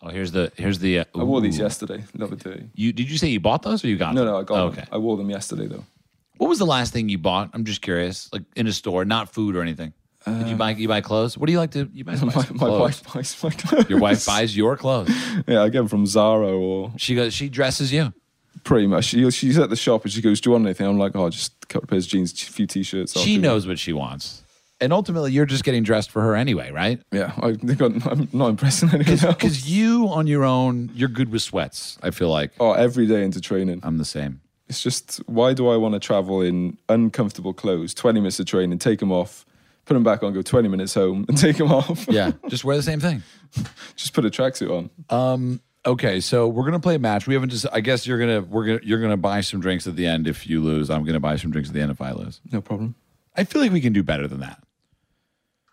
Oh, 0.00 0.10
here's 0.10 0.30
the 0.30 0.52
here's 0.56 0.78
the. 0.78 1.00
Uh, 1.00 1.04
I 1.16 1.24
wore 1.24 1.40
these 1.40 1.58
yesterday. 1.58 2.04
Love 2.16 2.32
it 2.32 2.38
dirty. 2.38 2.70
You 2.74 2.92
did 2.92 3.10
you 3.10 3.18
say 3.18 3.26
you 3.28 3.40
bought 3.40 3.62
those 3.62 3.84
or 3.84 3.88
you 3.88 3.96
got 3.96 4.14
No, 4.14 4.24
them? 4.24 4.32
no, 4.32 4.38
I 4.38 4.42
got 4.44 4.58
okay. 4.68 4.76
them. 4.82 4.88
I 4.92 4.98
wore 4.98 5.16
them 5.16 5.28
yesterday 5.28 5.66
though. 5.66 5.84
What 6.36 6.46
was 6.48 6.60
the 6.60 6.66
last 6.66 6.92
thing 6.92 7.08
you 7.08 7.18
bought? 7.18 7.50
I'm 7.52 7.64
just 7.64 7.82
curious. 7.82 8.32
Like 8.32 8.44
in 8.54 8.68
a 8.68 8.72
store, 8.72 9.04
not 9.04 9.28
food 9.32 9.56
or 9.56 9.60
anything. 9.62 9.92
did 10.24 10.46
you 10.46 10.54
buy 10.54 10.70
you 10.70 10.86
buy 10.86 11.00
clothes? 11.00 11.36
What 11.36 11.46
do 11.46 11.52
you 11.52 11.58
like 11.58 11.72
to 11.72 11.90
you 11.92 12.04
buy? 12.04 12.12
Uh, 12.12 12.26
My, 12.26 12.32
some 12.44 12.56
my 12.58 12.68
wife 12.68 13.02
buys 13.12 13.42
my 13.42 13.50
clothes. 13.62 13.90
Your 13.90 13.98
wife 13.98 14.24
buys 14.24 14.56
your 14.56 14.76
clothes. 14.76 15.10
yeah, 15.48 15.62
I 15.62 15.68
get 15.68 15.78
them 15.78 15.88
from 15.88 16.06
Zara 16.06 16.46
or 16.56 16.92
She 16.96 17.16
goes. 17.16 17.34
She 17.34 17.48
dresses 17.48 17.92
you. 17.92 18.12
Pretty 18.64 18.86
much. 18.86 19.06
She, 19.06 19.30
she's 19.30 19.58
at 19.58 19.70
the 19.70 19.76
shop 19.76 20.04
and 20.04 20.12
she 20.12 20.20
goes, 20.22 20.40
"Do 20.40 20.48
you 20.48 20.52
want 20.52 20.64
anything?" 20.66 20.86
I'm 20.86 20.98
like, 20.98 21.14
"Oh, 21.16 21.28
just 21.30 21.52
a 21.62 21.66
couple 21.66 21.84
of 21.84 21.90
pairs 21.90 22.04
of 22.06 22.10
jeans, 22.10 22.32
a 22.32 22.36
few 22.52 22.66
t-shirts." 22.66 23.16
I'll 23.16 23.22
she 23.22 23.36
do 23.36 23.42
knows 23.42 23.66
what 23.66 23.78
she 23.78 23.92
wants, 23.92 24.42
and 24.80 24.92
ultimately, 24.92 25.32
you're 25.32 25.46
just 25.46 25.64
getting 25.64 25.82
dressed 25.82 26.10
for 26.10 26.22
her 26.22 26.34
anyway, 26.36 26.70
right? 26.70 27.00
Yeah, 27.12 27.32
I 27.42 27.54
think 27.54 27.80
I'm, 27.86 28.02
I'm 28.08 28.28
not 28.32 28.48
impressing 28.48 28.88
anyone 28.90 29.08
else. 29.10 29.22
Because 29.24 29.70
you 29.70 30.08
on 30.08 30.26
your 30.26 30.44
own, 30.44 30.90
you're 30.94 31.08
good 31.08 31.30
with 31.30 31.42
sweats. 31.42 31.98
I 32.02 32.10
feel 32.10 32.28
like 32.30 32.52
Oh, 32.60 32.72
every 32.72 33.06
day 33.06 33.22
into 33.24 33.40
training. 33.40 33.80
I'm 33.82 33.98
the 33.98 34.04
same. 34.04 34.40
It's 34.68 34.82
just 34.82 35.16
why 35.26 35.54
do 35.54 35.68
I 35.68 35.76
want 35.76 35.94
to 35.94 35.98
travel 36.00 36.42
in 36.42 36.76
uncomfortable 36.88 37.54
clothes? 37.54 37.94
Twenty 37.94 38.20
minutes 38.20 38.38
of 38.38 38.46
training, 38.46 38.78
take 38.78 38.98
them 39.00 39.10
off, 39.10 39.46
put 39.86 39.94
them 39.94 40.02
back 40.04 40.22
on, 40.22 40.34
go 40.34 40.42
twenty 40.42 40.68
minutes 40.68 40.92
home, 40.94 41.24
and 41.28 41.38
take 41.46 41.56
them 41.56 41.72
off. 41.72 42.06
Yeah, 42.08 42.32
just 42.48 42.64
wear 42.64 42.76
the 42.76 42.82
same 42.82 43.00
thing. 43.00 43.22
just 43.96 44.12
put 44.12 44.26
a 44.26 44.30
tracksuit 44.30 44.70
on. 44.70 44.90
Um. 45.08 45.60
Okay, 45.88 46.20
so 46.20 46.46
we're 46.48 46.64
gonna 46.66 46.80
play 46.80 46.96
a 46.96 46.98
match. 46.98 47.26
We 47.26 47.32
haven't 47.32 47.48
just. 47.48 47.64
I 47.72 47.80
guess 47.80 48.06
you're 48.06 48.18
gonna. 48.18 48.42
We're 48.42 48.66
gonna. 48.66 48.80
You're 48.82 49.00
gonna 49.00 49.16
buy 49.16 49.40
some 49.40 49.58
drinks 49.60 49.86
at 49.86 49.96
the 49.96 50.06
end 50.06 50.26
if 50.28 50.46
you 50.46 50.62
lose. 50.62 50.90
I'm 50.90 51.02
gonna 51.04 51.18
buy 51.18 51.36
some 51.36 51.50
drinks 51.50 51.70
at 51.70 51.74
the 51.74 51.80
end 51.80 51.90
if 51.90 52.02
I 52.02 52.12
lose. 52.12 52.40
No 52.52 52.60
problem. 52.60 52.94
I 53.34 53.44
feel 53.44 53.62
like 53.62 53.72
we 53.72 53.80
can 53.80 53.94
do 53.94 54.02
better 54.02 54.28
than 54.28 54.40
that. 54.40 54.62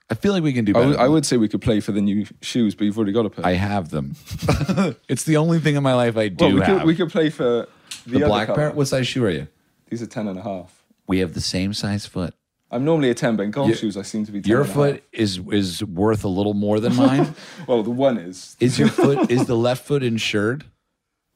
I 0.09 0.13
feel 0.13 0.31
like 0.31 0.41
we 0.43 0.53
can 0.53 0.63
do 0.63 0.71
I 0.71 0.73
better. 0.73 0.85
would- 0.85 0.93
than 0.93 0.99
I 1.01 1.03
that. 1.05 1.11
would 1.11 1.25
say 1.25 1.35
we 1.35 1.49
could 1.49 1.61
play 1.61 1.81
for 1.81 1.91
the 1.91 1.99
new 1.99 2.25
shoes, 2.41 2.75
but 2.75 2.85
you've 2.85 2.97
already 2.97 3.11
got 3.11 3.25
a 3.25 3.29
pair. 3.29 3.45
I 3.45 3.53
have 3.53 3.89
them. 3.89 4.15
it's 5.09 5.23
the 5.23 5.35
only 5.37 5.59
thing 5.59 5.75
in 5.75 5.83
my 5.83 5.95
life 5.95 6.15
I 6.15 6.29
do 6.29 6.45
well, 6.45 6.53
we 6.53 6.61
have. 6.61 6.77
could, 6.79 6.87
we 6.87 6.95
could 6.95 7.09
play 7.11 7.29
for 7.29 7.67
the, 8.05 8.09
the 8.11 8.17
other 8.17 8.27
black 8.27 8.47
colour. 8.47 8.57
pair. 8.57 8.71
What 8.71 8.87
size 8.87 9.07
shoe 9.07 9.25
are 9.25 9.29
you? 9.31 9.47
These 9.89 10.01
are 10.01 10.07
ten 10.07 10.27
and 10.27 10.39
a 10.39 10.43
half. 10.43 10.83
We 11.07 11.19
have 11.19 11.33
the 11.33 11.41
same 11.41 11.73
size 11.73 12.05
foot. 12.05 12.33
I'm 12.71 12.83
normally 12.83 13.09
a 13.09 13.13
ten, 13.13 13.35
but 13.35 13.43
in 13.43 13.51
golf 13.51 13.67
Your- 13.69 13.77
shoes 13.77 13.95
I 13.97 14.01
seem 14.01 14.25
to 14.25 14.31
be. 14.31 14.41
10 14.41 14.49
Your 14.49 14.61
and 14.61 14.69
a 14.69 14.73
foot 14.73 14.93
half. 14.93 15.01
is 15.13 15.39
is 15.51 15.83
worth 15.83 16.23
a 16.23 16.27
little 16.27 16.53
more 16.53 16.79
than 16.79 16.95
mine. 16.95 17.35
Well, 17.67 17.83
the 17.83 17.91
one 17.91 18.17
is. 18.17 18.55
is 18.59 18.77
your 18.79 18.87
foot 19.03 19.29
is 19.31 19.45
the 19.45 19.55
left 19.57 19.85
foot 19.85 20.03
insured? 20.03 20.65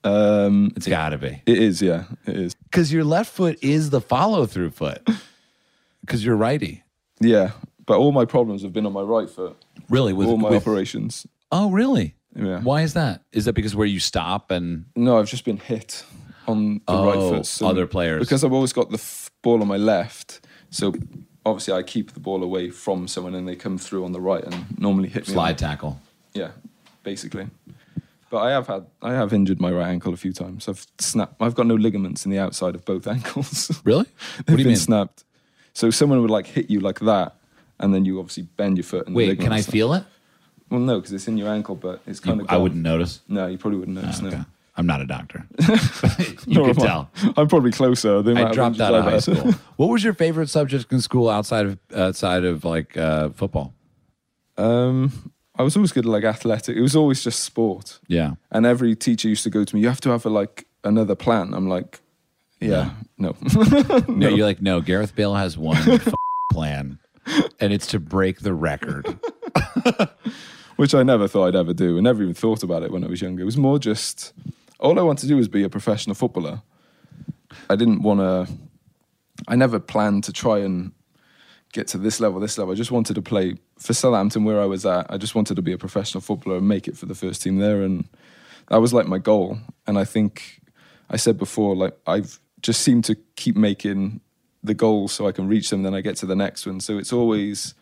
Um, 0.03 0.71
It's 0.75 0.87
got 0.87 1.09
to 1.09 1.17
be 1.17 1.41
it 1.45 1.57
is. 1.57 1.81
Yeah, 1.81 2.05
it 2.25 2.37
is. 2.37 2.55
because 2.55 2.91
your 2.93 3.03
left 3.03 3.31
foot 3.33 3.59
is 3.61 3.89
the 3.89 3.99
follow 4.01 4.45
through 4.45 4.71
foot. 4.71 5.07
Because 6.01 6.23
you're 6.25 6.37
righty. 6.37 6.83
Yeah, 7.19 7.51
but 7.85 7.97
all 7.99 8.11
my 8.13 8.25
problems 8.25 8.61
have 8.63 8.71
been 8.73 8.85
on 8.85 8.93
my 8.93 9.01
right 9.01 9.29
foot. 9.29 9.55
Really? 9.89 10.13
With, 10.13 10.27
all 10.29 10.37
my 10.37 10.49
with- 10.49 10.61
operations. 10.63 11.27
oh, 11.51 11.69
really? 11.71 12.15
Yeah. 12.35 12.61
Why 12.61 12.81
is 12.83 12.93
that? 12.93 13.23
Is 13.33 13.45
that 13.45 13.53
because 13.53 13.75
where 13.75 13.87
you 13.87 13.99
stop 13.99 14.51
and 14.51 14.85
No, 14.95 15.19
I've 15.19 15.27
just 15.27 15.43
been 15.45 15.57
hit 15.57 16.05
on 16.47 16.75
the 16.75 16.81
Oh, 16.87 17.05
right 17.07 17.45
foot. 17.45 17.61
other 17.67 17.85
players. 17.87 18.21
Because 18.21 18.43
I've 18.43 18.53
always 18.53 18.71
got 18.71 18.89
the 18.89 18.97
f- 18.97 19.29
ball 19.41 19.61
on 19.61 19.67
my 19.67 19.77
left. 19.77 20.39
So 20.69 20.93
obviously 21.45 21.73
I 21.73 21.83
keep 21.83 22.11
the 22.13 22.19
ball 22.19 22.43
away 22.43 22.69
from 22.69 23.07
someone 23.07 23.35
and 23.35 23.47
they 23.47 23.55
come 23.55 23.77
through 23.77 24.05
on 24.05 24.11
the 24.11 24.21
right 24.21 24.43
and 24.43 24.79
normally 24.79 25.09
hit 25.09 25.27
me. 25.27 25.33
slide 25.33 25.57
tackle? 25.57 25.99
Yeah, 26.33 26.51
basically. 27.03 27.47
But 28.29 28.37
I 28.43 28.51
have 28.51 28.67
had 28.67 28.85
I 29.01 29.13
have 29.13 29.33
injured 29.33 29.59
my 29.59 29.71
right 29.71 29.87
ankle 29.87 30.13
a 30.13 30.17
few 30.17 30.31
times. 30.33 30.67
I've 30.69 30.85
snapped. 30.99 31.41
I've 31.41 31.55
got 31.55 31.65
no 31.65 31.73
ligaments 31.75 32.25
in 32.25 32.31
the 32.31 32.37
outside 32.37 32.75
of 32.75 32.85
both 32.85 33.07
ankles. 33.15 33.81
Really? 33.83 34.03
They've 34.05 34.37
What 34.37 34.45
do 34.47 34.51
you 34.53 34.57
been 34.57 34.67
mean? 34.67 34.75
snapped. 34.75 35.23
So 35.73 35.89
someone 35.89 36.21
would 36.21 36.29
like 36.29 36.45
hit 36.45 36.69
you 36.69 36.79
like 36.79 36.99
that, 36.99 37.35
and 37.79 37.93
then 37.93 38.05
you 38.05 38.19
obviously 38.19 38.43
bend 38.43 38.77
your 38.77 38.83
foot. 38.83 39.07
And 39.07 39.15
Wait, 39.15 39.39
can 39.39 39.51
I 39.51 39.61
feel 39.63 39.93
it? 39.93 40.03
Well, 40.69 40.79
no, 40.79 40.97
because 40.99 41.13
it's 41.13 41.27
in 41.27 41.37
your 41.37 41.49
ankle, 41.49 41.73
but 41.73 42.01
it's 42.05 42.19
kind 42.19 42.37
You- 42.41 42.45
of. 42.45 42.51
I 42.51 42.57
wouldn't 42.57 42.81
notice. 42.83 43.21
No, 43.27 43.47
you 43.47 43.57
probably 43.57 43.79
wouldn't 43.79 43.97
notice. 43.99 44.19
Oh, 44.21 44.27
okay. 44.27 44.37
no. 44.37 44.45
I'm 44.79 44.85
not 44.87 45.01
a 45.01 45.05
doctor. 45.05 45.45
you 46.47 46.63
can 46.63 46.73
tell. 46.75 47.09
I'm 47.35 47.49
probably 47.49 47.71
closer. 47.71 48.21
than 48.21 48.37
I 48.37 48.53
dropped 48.53 48.79
out 48.79 48.93
of 48.95 49.03
high 49.03 49.19
school. 49.19 49.53
What 49.75 49.89
was 49.89 50.03
your 50.05 50.13
favorite 50.13 50.49
subject 50.49 50.91
in 50.93 51.01
school 51.01 51.29
outside 51.29 51.65
of 51.65 51.77
outside 51.93 52.45
of 52.45 52.63
like 52.63 52.95
uh, 52.97 53.29
football? 53.35 53.73
um, 54.57 55.11
I 55.57 55.63
was 55.63 55.75
always 55.75 55.91
good 55.91 56.05
at 56.05 56.11
like 56.11 56.23
athletic. 56.23 56.77
It 56.77 56.81
was 56.81 56.95
always 56.95 57.21
just 57.23 57.43
sport, 57.43 57.99
Yeah. 58.07 58.35
and 58.51 58.65
every 58.65 58.95
teacher 58.95 59.27
used 59.27 59.43
to 59.43 59.49
go 59.49 59.65
to 59.65 59.75
me. 59.75 59.81
You 59.81 59.89
have 59.89 59.99
to 60.01 60.09
have 60.11 60.25
a, 60.25 60.29
like 60.29 60.65
another 60.85 61.15
plan. 61.15 61.53
I'm 61.53 61.67
like, 61.67 61.99
yeah, 62.61 62.91
no. 63.17 63.35
No, 64.07 64.29
you're 64.29 64.47
like, 64.47 64.61
no, 64.61 64.79
Gareth 64.81 65.13
Bale 65.15 65.35
has 65.35 65.57
one 65.57 65.77
f- 65.77 66.13
plan, 66.51 66.99
and 67.59 67.73
it's 67.73 67.87
to 67.87 67.99
break 67.99 68.39
the 68.39 68.53
record. 68.53 69.05
which 70.77 70.93
I 70.95 71.03
never 71.03 71.27
thought 71.27 71.47
I'd 71.49 71.55
ever 71.57 71.73
do. 71.73 71.97
I 71.97 72.01
never 72.01 72.21
even 72.23 72.33
thought 72.33 72.63
about 72.63 72.83
it 72.83 72.91
when 72.91 73.03
I 73.03 73.07
was 73.07 73.21
younger. 73.21 73.41
It 73.41 73.45
was 73.45 73.57
more 73.57 73.79
just 73.79 74.33
all 74.79 74.97
I 74.99 75.03
wanted 75.03 75.21
to 75.21 75.27
do 75.27 75.37
was 75.37 75.47
be 75.47 75.63
a 75.63 75.69
professional 75.69 76.15
footballer. 76.15 76.61
I 77.69 77.75
didn't 77.75 78.01
want 78.01 78.19
to. 78.19 78.53
I 79.47 79.55
never 79.55 79.79
planned 79.79 80.23
to 80.25 80.33
try 80.33 80.59
and 80.59 80.91
get 81.71 81.87
to 81.89 81.97
this 81.97 82.19
level, 82.19 82.39
this 82.39 82.57
level. 82.57 82.73
I 82.73 82.75
just 82.75 82.91
wanted 82.91 83.13
to 83.15 83.21
play 83.21 83.55
for 83.77 83.93
Southampton 83.93 84.43
where 84.43 84.59
I 84.59 84.65
was 84.65 84.85
at. 84.85 85.05
I 85.09 85.17
just 85.17 85.35
wanted 85.35 85.55
to 85.55 85.61
be 85.61 85.71
a 85.71 85.77
professional 85.77 86.21
footballer 86.21 86.57
and 86.57 86.67
make 86.67 86.87
it 86.87 86.97
for 86.97 87.05
the 87.05 87.15
first 87.15 87.41
team 87.41 87.57
there, 87.57 87.81
and 87.81 88.07
that 88.69 88.81
was 88.81 88.93
like 88.93 89.07
my 89.07 89.17
goal. 89.17 89.57
And 89.87 89.97
I 89.97 90.05
think 90.05 90.61
I 91.09 91.17
said 91.17 91.37
before, 91.37 91.75
like 91.75 91.97
I've 92.07 92.39
just 92.61 92.81
seemed 92.81 93.05
to 93.05 93.15
keep 93.35 93.55
making 93.55 94.21
the 94.63 94.73
goals 94.73 95.13
so 95.13 95.27
I 95.27 95.31
can 95.31 95.47
reach 95.47 95.69
them. 95.69 95.83
Then 95.83 95.93
I 95.93 96.01
get 96.01 96.17
to 96.17 96.25
the 96.25 96.35
next 96.35 96.65
one. 96.65 96.79
So 96.79 96.97
it's 96.97 97.13
always 97.13 97.73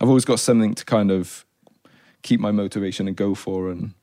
I've 0.00 0.08
always 0.08 0.24
got 0.24 0.40
something 0.40 0.74
to 0.74 0.84
kind 0.84 1.10
of 1.10 1.44
keep 2.22 2.40
my 2.40 2.50
motivation 2.50 3.08
and 3.08 3.16
go 3.16 3.34
for 3.34 3.70
and 3.70 3.94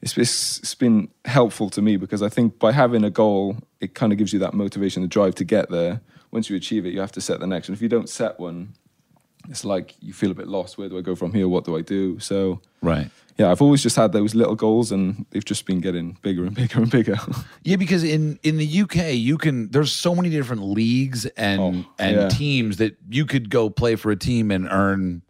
it's, 0.00 0.16
it's, 0.16 0.58
it's 0.58 0.74
been 0.74 1.08
helpful 1.24 1.70
to 1.70 1.82
me 1.82 1.96
because 1.96 2.22
I 2.22 2.28
think 2.28 2.58
by 2.58 2.72
having 2.72 3.04
a 3.04 3.10
goal, 3.10 3.56
it 3.80 3.94
kind 3.94 4.12
of 4.12 4.18
gives 4.18 4.32
you 4.32 4.38
that 4.40 4.54
motivation, 4.54 5.02
the 5.02 5.08
drive 5.08 5.34
to 5.36 5.44
get 5.44 5.70
there. 5.70 6.00
Once 6.30 6.48
you 6.50 6.56
achieve 6.56 6.84
it, 6.86 6.92
you 6.92 7.00
have 7.00 7.12
to 7.12 7.20
set 7.20 7.40
the 7.40 7.46
next 7.46 7.68
one. 7.68 7.74
If 7.74 7.82
you 7.82 7.88
don't 7.88 8.08
set 8.08 8.38
one, 8.38 8.74
it's 9.48 9.64
like 9.64 9.94
you 10.00 10.12
feel 10.12 10.30
a 10.30 10.34
bit 10.34 10.46
lost. 10.48 10.76
Where 10.78 10.88
do 10.88 10.98
I 10.98 11.00
go 11.00 11.14
from 11.14 11.32
here? 11.32 11.48
What 11.48 11.64
do 11.64 11.76
I 11.76 11.80
do? 11.80 12.18
So, 12.20 12.60
Right. 12.82 13.08
yeah, 13.38 13.50
I've 13.50 13.62
always 13.62 13.82
just 13.82 13.96
had 13.96 14.12
those 14.12 14.34
little 14.34 14.54
goals 14.54 14.92
and 14.92 15.24
they've 15.30 15.44
just 15.44 15.64
been 15.64 15.80
getting 15.80 16.18
bigger 16.22 16.44
and 16.44 16.54
bigger 16.54 16.80
and 16.82 16.90
bigger. 16.90 17.16
Yeah, 17.64 17.76
because 17.76 18.04
in 18.04 18.38
in 18.42 18.56
the 18.58 18.80
UK, 18.82 19.14
you 19.14 19.36
can. 19.38 19.70
There's 19.70 19.92
so 19.92 20.14
many 20.14 20.28
different 20.30 20.62
leagues 20.62 21.24
and 21.36 21.60
Oh, 21.60 21.84
and 21.98 22.16
yeah. 22.16 22.28
teams 22.28 22.76
that 22.76 22.96
you 23.08 23.24
could 23.26 23.48
go 23.50 23.68
play 23.70 23.96
for 23.96 24.10
a 24.10 24.16
team 24.16 24.50
and 24.50 24.68
earn 24.70 25.22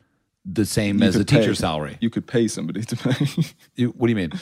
the 0.51 0.65
same 0.67 0.99
You 1.01 1.09
as 1.09 1.17
a 1.17 1.25
teacher 1.25 1.49
pay- 1.49 1.55
salary. 1.55 1.97
You 2.01 2.11
could 2.11 2.27
pay 2.27 2.49
somebody 2.49 2.83
to 2.83 2.97
play. 2.97 3.15
You- 3.77 3.91
what 3.91 4.07
do 4.07 4.11
you 4.11 4.17
mean? 4.17 4.33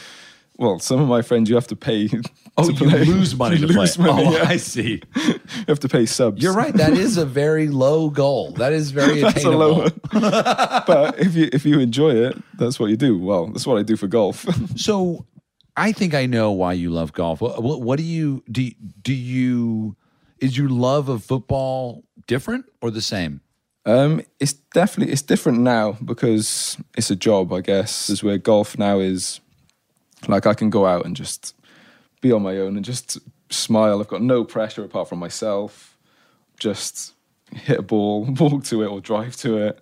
well, 0.58 0.78
some 0.78 0.98
of 1.00 1.06
my 1.08 1.20
friends, 1.20 1.50
you 1.50 1.54
have 1.56 1.66
to 1.66 1.76
pay. 1.76 2.08
Oh, 2.56 2.70
to 2.70 2.84
you 2.84 2.90
lose 3.14 3.36
money 3.36 3.56
You 3.60 3.66
to 3.66 3.72
lose 3.74 3.96
play. 3.98 4.06
money, 4.06 4.26
oh, 4.26 4.32
yeah. 4.32 4.44
I 4.48 4.56
see. 4.56 5.02
You 5.14 5.40
have 5.68 5.80
to 5.80 5.88
pay 5.88 6.06
subs. 6.06 6.42
You're 6.42 6.54
right. 6.54 6.72
That 6.72 6.94
is 6.94 7.18
a 7.18 7.26
very 7.26 7.68
low 7.68 8.08
goal. 8.08 8.52
That 8.52 8.72
is 8.72 8.90
very 8.90 9.20
That's 9.26 9.44
a 9.44 9.50
low 9.50 9.78
one. 9.82 10.00
but 10.86 11.18
if 11.18 11.34
you 11.34 11.50
if 11.52 11.66
you 11.66 11.78
enjoy 11.80 12.12
it, 12.14 12.36
that's 12.58 12.80
what 12.80 12.88
you 12.88 12.96
do. 12.96 13.18
Well, 13.18 13.48
that's 13.48 13.66
what 13.66 13.76
I 13.76 13.82
do 13.82 13.96
for 13.96 14.06
golf. 14.06 14.46
So, 14.76 15.26
I 15.76 15.92
think 15.92 16.14
I 16.14 16.24
know 16.24 16.52
why 16.52 16.72
you 16.72 16.88
love 16.88 17.12
golf. 17.12 17.42
What, 17.42 17.62
what, 17.62 17.82
what 17.82 17.98
do 17.98 18.04
you 18.04 18.42
do? 18.50 18.70
Do 19.02 19.12
you 19.12 19.94
is 20.40 20.56
your 20.56 20.70
love 20.70 21.10
of 21.10 21.22
football 21.24 22.02
different 22.26 22.64
or 22.80 22.90
the 22.90 23.02
same? 23.02 23.42
Um, 23.86 24.20
it's 24.40 24.52
definitely 24.52 25.12
it's 25.12 25.22
different 25.22 25.60
now 25.60 25.92
because 26.04 26.76
it's 26.96 27.10
a 27.10 27.16
job, 27.16 27.52
I 27.52 27.60
guess. 27.60 28.10
Is 28.10 28.22
where 28.22 28.36
golf 28.36 28.76
now 28.76 28.98
is 28.98 29.40
like 30.26 30.44
I 30.44 30.54
can 30.54 30.70
go 30.70 30.86
out 30.86 31.06
and 31.06 31.14
just 31.14 31.54
be 32.20 32.32
on 32.32 32.42
my 32.42 32.58
own 32.58 32.76
and 32.76 32.84
just 32.84 33.18
smile. 33.48 34.00
I've 34.00 34.08
got 34.08 34.22
no 34.22 34.44
pressure 34.44 34.84
apart 34.84 35.08
from 35.08 35.20
myself. 35.20 35.96
Just 36.58 37.14
hit 37.52 37.78
a 37.78 37.82
ball, 37.82 38.24
walk 38.40 38.64
to 38.64 38.82
it, 38.82 38.88
or 38.88 39.00
drive 39.00 39.36
to 39.36 39.56
it. 39.58 39.80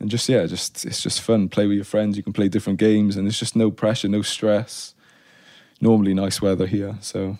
And 0.00 0.08
just 0.08 0.30
yeah, 0.30 0.46
just 0.46 0.86
it's 0.86 1.02
just 1.02 1.20
fun. 1.20 1.50
Play 1.50 1.66
with 1.66 1.76
your 1.76 1.84
friends. 1.84 2.16
You 2.16 2.22
can 2.22 2.32
play 2.32 2.48
different 2.48 2.78
games, 2.78 3.16
and 3.16 3.26
there's 3.26 3.38
just 3.38 3.54
no 3.54 3.70
pressure, 3.70 4.08
no 4.08 4.22
stress. 4.22 4.94
Normally 5.78 6.14
nice 6.14 6.40
weather 6.40 6.66
here, 6.66 6.96
so 7.02 7.36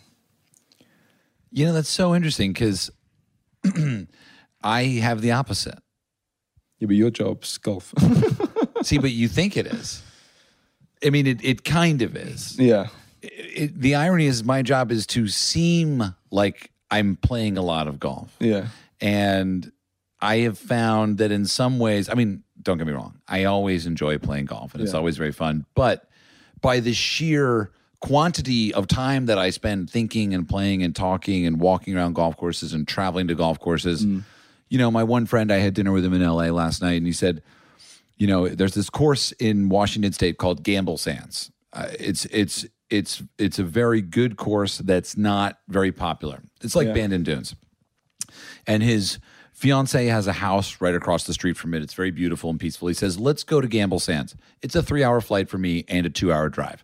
You 1.51 1.67
know, 1.67 1.73
that's 1.73 1.89
so 1.89 2.15
interesting 2.15 2.53
because 2.53 2.91
I 4.63 4.83
have 4.83 5.23
the 5.23 5.33
opposite. 5.33 5.79
Yeah. 6.83 6.87
But 6.87 6.97
your 6.97 7.11
job's 7.11 7.59
golf. 7.59 7.95
See, 8.83 8.99
but 8.99 9.13
you 9.13 9.29
think 9.29 9.57
it 9.57 9.67
is. 9.67 10.03
I 11.05 11.11
mean, 11.11 11.27
it, 11.27 11.45
it 11.45 11.65
kind 11.65 12.03
of 12.03 12.17
is. 12.17 12.59
yeah, 12.59 12.89
It, 13.23 13.81
the 13.81 13.95
irony 13.95 14.27
is, 14.27 14.45
my 14.45 14.63
job 14.63 14.91
is 14.91 15.07
to 15.09 15.29
seem 15.29 16.15
like 16.31 16.71
I'm 16.91 17.17
playing 17.17 17.57
a 17.57 17.63
lot 17.63 17.87
of 17.87 18.01
golf. 18.01 18.35
yeah, 18.41 18.69
And 19.01 19.71
I 20.21 20.39
have 20.39 20.59
found 20.59 21.19
that 21.19 21.33
in 21.33 21.47
some 21.47 21.79
ways, 21.79 22.09
I 22.09 22.15
mean, 22.15 22.43
don't 22.61 22.79
get 22.79 22.87
me 22.87 22.93
wrong, 22.93 23.21
I 23.27 23.45
always 23.45 23.87
enjoy 23.87 24.19
playing 24.19 24.47
golf 24.47 24.75
and 24.75 24.83
it's 24.83 24.95
always 24.95 25.17
very 25.17 25.33
fun. 25.33 25.67
But 25.75 26.09
by 26.61 26.81
the 26.81 26.93
sheer 26.93 27.73
quantity 28.01 28.75
of 28.75 28.87
time 28.87 29.27
that 29.27 29.39
I 29.39 29.51
spend 29.51 29.91
thinking 29.91 30.35
and 30.35 30.49
playing 30.49 30.83
and 30.83 30.95
talking 30.95 31.47
and 31.47 31.61
walking 31.61 31.97
around 31.97 32.15
golf 32.15 32.37
courses 32.37 32.73
and 32.73 32.87
traveling 32.87 33.29
to 33.29 33.35
golf 33.35 33.59
courses, 33.59 34.05
mm. 34.05 34.23
You 34.73 34.79
know, 34.79 34.91
my 34.91 35.05
one 35.05 35.27
friend, 35.27 35.53
I 35.53 35.59
had 35.59 35.75
dinner 35.75 35.93
with 35.93 36.03
him 36.03 36.15
in 36.15 36.23
LA 36.23 36.47
last 36.47 36.81
night 36.81 36.95
and 36.95 37.05
he 37.07 37.13
said, 37.13 37.43
you 38.17 38.27
know, 38.27 38.49
there's 38.49 38.73
this 38.73 38.89
course 38.89 39.33
in 39.33 39.69
Washington 39.69 40.15
State 40.15 40.39
called 40.39 40.63
Gamble 40.63 40.97
Sands. 40.97 41.53
Uh, 41.75 41.89
it's 42.01 42.25
it's 42.27 42.65
it's 42.89 43.23
it's 43.37 43.59
a 43.59 43.65
very 43.65 44.01
good 44.01 44.39
course 44.39 44.79
that's 44.79 45.15
not 45.15 45.59
very 45.69 45.93
popular. 45.93 46.41
It's 46.63 46.75
like 46.75 46.87
Yeah. 46.87 46.95
Bandon 46.95 47.23
Dunes 47.23 47.55
and 48.67 48.83
his 48.83 49.19
fiance 49.53 50.07
has 50.07 50.27
a 50.27 50.33
house 50.33 50.81
right 50.81 50.95
across 50.95 51.25
the 51.25 51.35
street 51.35 51.59
from 51.59 51.75
it. 51.75 51.83
It's 51.83 51.93
very 51.93 52.11
beautiful 52.11 52.49
and 52.49 52.59
peaceful. 52.59 52.89
He 52.89 52.95
says, 52.95 53.21
"Let's 53.21 53.45
go 53.45 53.61
to 53.61 53.69
Gamble 53.69 54.01
Sands. 54.01 54.35
It's 54.63 54.75
a 54.75 54.83
three-hour 54.83 55.21
flight 55.21 55.51
for 55.51 55.59
me 55.59 55.85
and 55.87 56.07
a 56.07 56.11
two-hour 56.11 56.49
drive. 56.49 56.83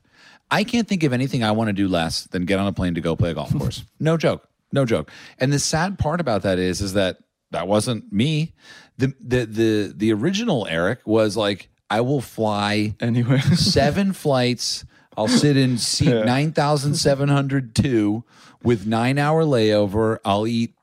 I 0.50 0.62
can't 0.62 0.86
think 0.86 1.04
of 1.04 1.14
anything 1.14 1.42
I 1.42 1.52
want 1.52 1.68
to 1.68 1.72
do 1.72 1.88
less 1.88 2.24
than 2.24 2.44
get 2.44 2.58
on 2.58 2.66
a 2.66 2.72
plane 2.72 2.94
to 2.96 3.00
go 3.00 3.16
play 3.16 3.30
a 3.30 3.34
golf 3.34 3.56
course. 3.56 3.84
no 3.98 4.18
joke, 4.18 4.46
no 4.72 4.84
joke. 4.84 5.10
And 5.38 5.50
the 5.54 5.58
sad 5.58 5.98
part 5.98 6.20
about 6.20 6.42
that 6.42 6.58
is, 6.58 6.82
is 6.82 6.92
that 6.92 7.18
that 7.50 7.68
wasn't 7.68 8.12
me. 8.12 8.54
The 8.98 9.14
the 9.20 9.46
the 9.46 9.92
the 9.96 10.12
original 10.12 10.66
Erik 10.66 11.06
was 11.06 11.36
like, 11.36 11.68
I 11.90 12.00
will 12.00 12.20
fly 12.20 12.94
Anyway, 13.00 13.38
seven 13.54 14.12
flights. 14.12 14.84
I'll 15.16 15.28
sit 15.28 15.56
in 15.56 15.78
seat 15.78 16.24
nine 16.24 16.52
thousand 16.52 16.94
seven 16.94 17.28
hundred 17.28 17.74
two 17.74 18.24
with 18.62 18.86
nine 18.86 19.18
hour 19.18 19.44
layover. 19.44 20.18
I'll 20.24 20.46
eat 20.46 20.74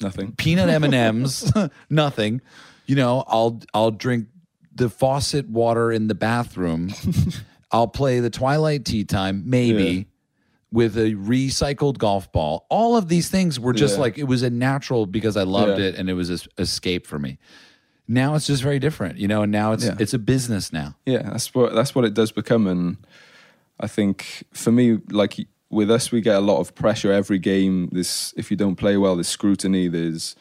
nothing. 0.00 0.32
peanut 0.32 0.68
M 0.68 0.84
and 0.84 0.94
M's, 0.94 1.50
nothing. 1.90 2.40
You 2.86 2.96
know, 2.96 3.24
I'll 3.26 3.60
I'll 3.72 3.90
drink 3.90 4.28
the 4.74 4.90
faucet 4.90 5.48
water 5.48 5.90
in 5.90 6.08
the 6.08 6.14
bathroom. 6.14 6.92
I'll 7.72 7.88
play 7.88 8.20
the 8.20 8.30
twilight 8.30 8.84
tea 8.84 9.04
time, 9.04 9.42
maybe. 9.46 9.84
Yeah. 9.84 10.02
With 10.72 10.96
a 10.98 11.14
recycled 11.14 11.96
golf 11.98 12.30
ball, 12.32 12.66
all 12.68 12.96
of 12.96 13.08
these 13.08 13.28
things 13.28 13.58
were 13.58 13.72
just 13.72 13.94
Yeah. 13.94 14.00
like 14.00 14.18
it 14.18 14.24
was 14.24 14.42
a 14.42 14.50
natural 14.50 15.06
because 15.06 15.36
I 15.36 15.44
loved 15.44 15.78
Yeah. 15.78 15.86
it 15.86 15.94
and 15.94 16.10
it 16.10 16.14
was 16.14 16.28
an 16.28 16.38
escape 16.58 17.06
for 17.06 17.18
me. 17.18 17.38
Now 18.08 18.34
it's 18.34 18.46
just 18.48 18.62
very 18.62 18.78
different, 18.80 19.18
you 19.18 19.28
know. 19.28 19.42
And 19.42 19.52
now 19.52 19.72
it's 19.72 19.84
Yeah. 19.84 19.96
it's 19.98 20.12
a 20.14 20.18
business 20.18 20.72
now. 20.72 20.96
Yeah, 21.06 21.22
that's 21.22 21.54
what 21.54 21.74
that's 21.74 21.94
what 21.94 22.04
it 22.04 22.14
does 22.14 22.32
become, 22.32 22.66
and 22.66 22.96
I 23.80 23.86
think 23.86 24.44
for 24.52 24.72
me, 24.72 24.98
like 25.10 25.36
with 25.70 25.90
us, 25.90 26.10
we 26.12 26.20
get 26.20 26.36
a 26.36 26.40
lot 26.40 26.58
of 26.60 26.74
pressure 26.74 27.12
every 27.12 27.38
game. 27.38 27.88
This 27.92 28.34
if 28.36 28.50
you 28.50 28.56
don't 28.56 28.76
play 28.76 28.96
well, 28.96 29.14
there's 29.16 29.28
scrutiny. 29.28 29.88
There's 29.88 30.34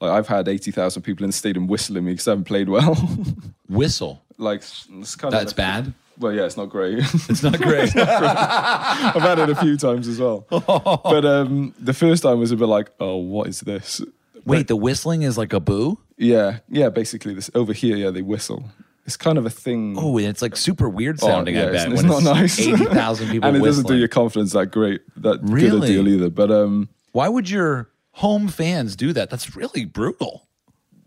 like 0.00 0.10
I've 0.10 0.28
had 0.28 0.48
eighty 0.48 0.70
thousand 0.70 1.02
people 1.02 1.24
in 1.24 1.30
the 1.30 1.36
stadium 1.36 1.66
whistling 1.68 2.04
me 2.04 2.12
because 2.12 2.28
I 2.28 2.32
haven't 2.32 2.44
played 2.44 2.68
well. 2.68 2.94
Whistle. 3.68 4.22
like 4.38 4.62
it's 5.00 5.16
kind 5.16 5.32
That's 5.32 5.52
of 5.52 5.56
bad. 5.56 5.94
Well, 6.18 6.32
yeah, 6.32 6.44
it's 6.44 6.56
not 6.56 6.68
great. 6.70 6.98
It's 7.28 7.42
not 7.42 7.58
great. 7.60 7.94
I've 7.96 9.22
had 9.22 9.38
it 9.38 9.50
a 9.50 9.54
few 9.56 9.76
times 9.76 10.08
as 10.08 10.18
well. 10.18 10.46
but 10.50 11.24
um, 11.24 11.74
the 11.78 11.92
first 11.92 12.22
time 12.22 12.38
was 12.38 12.52
a 12.52 12.56
bit 12.56 12.66
like, 12.66 12.90
oh, 13.00 13.16
what 13.16 13.48
is 13.48 13.60
this? 13.60 14.00
Wait, 14.44 14.68
the 14.68 14.76
whistling 14.76 15.22
is 15.22 15.36
like 15.36 15.52
a 15.52 15.60
boo? 15.60 15.98
Yeah, 16.16 16.58
yeah. 16.68 16.88
Basically, 16.88 17.34
this 17.34 17.50
over 17.54 17.72
here, 17.72 17.96
yeah, 17.96 18.10
they 18.10 18.22
whistle. 18.22 18.64
It's 19.04 19.16
kind 19.16 19.38
of 19.38 19.46
a 19.46 19.50
thing. 19.50 19.96
Oh, 19.98 20.16
and 20.18 20.26
it's 20.28 20.40
like 20.42 20.56
super 20.56 20.88
weird 20.88 21.18
Oh, 21.22 21.26
sounding, 21.26 21.54
yeah, 21.56 21.62
I 21.62 21.64
it's, 21.66 21.84
bet. 21.84 21.92
it's 21.92 22.02
when 22.02 22.08
not 22.10 22.22
nice. 22.22 22.58
Eighty 22.60 22.84
thousand 22.86 23.30
people 23.30 23.48
and 23.48 23.56
it 23.56 23.60
doesn't 23.60 23.82
do 23.84 23.86
whistling. 23.94 23.98
your 23.98 24.08
confidence 24.08 24.52
that 24.52 24.66
great, 24.72 25.02
that 25.16 25.42
good 25.42 25.50
a 25.50 25.54
Really? 25.54 25.88
deal 25.88 26.08
either. 26.08 26.30
But 26.30 26.50
um, 26.50 26.88
Why 27.12 27.28
would 27.28 27.50
your 27.50 27.90
home 28.12 28.48
fans 28.48 28.96
do 28.96 29.12
that? 29.12 29.28
That's 29.30 29.54
really 29.56 29.84
brutal. 29.84 30.48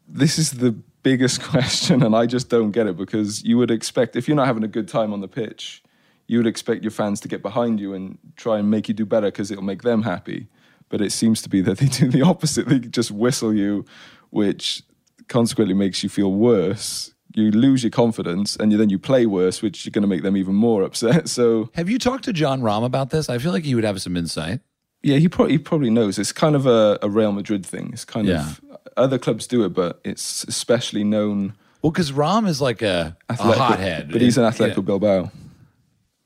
this 0.08 0.38
is 0.40 0.52
the 0.52 0.76
biggest 1.04 1.42
question, 1.52 2.04
and 2.04 2.16
I 2.16 2.26
just 2.26 2.50
don't 2.50 2.72
get 2.72 2.88
it 2.88 2.98
because 2.98 3.44
you 3.44 3.58
would 3.58 3.72
expect 3.72 4.16
if 4.16 4.28
you're 4.28 4.36
not 4.38 4.48
having 4.48 4.64
a 4.64 4.68
good 4.68 4.88
time 4.88 5.14
on 5.14 5.22
the 5.22 5.28
pitch, 5.28 5.84
you 6.28 6.38
would 6.38 6.48
expect 6.48 6.84
your 6.84 6.92
fans 6.92 7.20
to 7.22 7.28
get 7.28 7.42
behind 7.42 7.80
you 7.80 7.94
and 7.94 8.18
try 8.36 8.60
and 8.60 8.70
make 8.70 8.88
you 8.88 8.94
do 8.94 9.06
better 9.06 9.28
because 9.28 9.50
it'll 9.52 9.64
make 9.64 9.82
them 9.82 10.04
happy. 10.04 10.48
But 10.90 11.02
it 11.02 11.12
seems 11.12 11.42
to 11.44 11.50
be 11.50 11.62
that 11.62 11.78
they 11.80 11.86
do 12.02 12.08
the 12.10 12.22
opposite. 12.22 12.68
They 12.68 12.80
just 12.80 13.12
whistle 13.12 13.54
you, 13.54 13.86
which 14.30 14.84
consequently 15.28 15.76
makes 15.76 16.04
you 16.04 16.10
feel 16.10 16.32
worse. 16.32 17.14
You 17.36 17.52
lose 17.52 17.84
your 17.84 17.92
confidence, 17.92 18.56
and 18.56 18.72
you, 18.72 18.78
then 18.78 18.90
you 18.90 18.98
play 18.98 19.28
worse, 19.28 19.62
which 19.62 19.86
is 19.86 19.92
going 19.92 20.02
to 20.02 20.08
make 20.08 20.24
them 20.24 20.36
even 20.36 20.56
more 20.56 20.82
upset. 20.90 21.30
So 21.30 21.70
Have 21.76 21.90
you 21.90 22.00
talked 22.00 22.24
to 22.26 22.34
Jon 22.34 22.62
Rahm 22.62 22.84
about 22.84 23.12
this? 23.12 23.30
I 23.30 23.38
feel 23.38 23.52
like 23.52 23.64
he 23.66 23.76
would 23.76 23.84
have 23.84 24.02
some 24.02 24.18
insight. 24.18 24.62
Yeah, 25.02 25.18
he 25.18 25.30
probably 25.30 25.54
he 25.54 25.58
probably 25.60 25.90
knows. 25.90 26.20
It's 26.20 26.34
kind 26.34 26.56
of 26.56 26.66
a, 26.66 27.00
a 27.02 27.10
Real 27.10 27.32
Madrid 27.32 27.66
thing. 27.66 27.92
It's 27.94 28.04
kind 28.04 28.28
Yeah. 28.28 28.42
of 28.50 28.62
other 28.98 29.18
clubs 29.18 29.48
do 29.48 29.64
it, 29.66 29.70
but 29.70 30.00
it's 30.04 30.44
especially 30.46 31.04
known. 31.04 31.54
Well, 31.82 31.92
because 31.92 32.12
Rahm 32.12 32.48
is 32.48 32.60
like 32.62 32.82
a, 32.82 33.16
a 33.30 33.36
hothead, 33.36 34.12
but 34.12 34.22
he's 34.22 34.38
an 34.38 34.44
athletic 34.46 34.76
Atletico 34.78 34.86
Bilbao. 34.86 35.32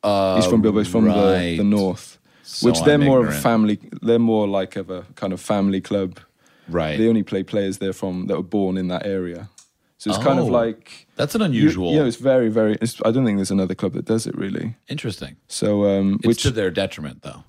Uh, 0.04 0.36
He's 0.36 0.45
from 0.47 0.62
Bilbao. 0.62 0.80
He's 0.80 0.88
from 0.89 1.06
the, 1.06 1.12
right. 1.12 1.58
the 1.58 1.63
north, 1.63 2.17
So 2.43 2.67
which 2.69 2.82
they're 2.84 2.95
I'm 2.95 3.04
more 3.06 3.26
of 3.26 3.30
a 3.30 3.38
family. 3.39 3.80
They're 4.02 4.19
more 4.19 4.47
like 4.47 4.76
of 4.76 4.89
a 4.89 5.04
kind 5.15 5.32
of 5.32 5.39
family 5.39 5.80
club. 5.80 6.19
right. 6.67 6.97
They 6.97 7.08
only 7.08 7.23
play 7.23 7.43
players 7.43 7.78
there 7.78 7.93
from 7.93 8.28
that 8.28 8.36
were 8.36 8.43
born 8.43 8.78
in 8.78 8.88
that 8.89 9.06
area. 9.06 9.49
So 9.97 10.10
it's 10.10 10.19
kind 10.21 10.39
of 10.39 10.47
Oh. 10.49 10.52
like 10.52 11.08
That's 11.15 11.36
an 11.36 11.41
unusual. 11.41 11.93
You 11.93 11.99
know, 11.99 12.06
it's 12.06 12.17
very 12.17 12.49
very. 12.49 12.78
It's, 12.82 12.99
I 13.06 13.12
don't 13.12 13.23
think 13.23 13.38
there's 13.38 13.52
another 13.52 13.76
club 13.76 13.93
that 13.93 14.04
does 14.06 14.28
it 14.28 14.36
really. 14.38 14.76
interesting. 14.89 15.38
So 15.47 15.86
um, 15.86 16.15
It's 16.15 16.28
which 16.28 16.41
to 16.43 16.52
their 16.52 16.69
detriment, 16.71 17.21
though. 17.21 17.43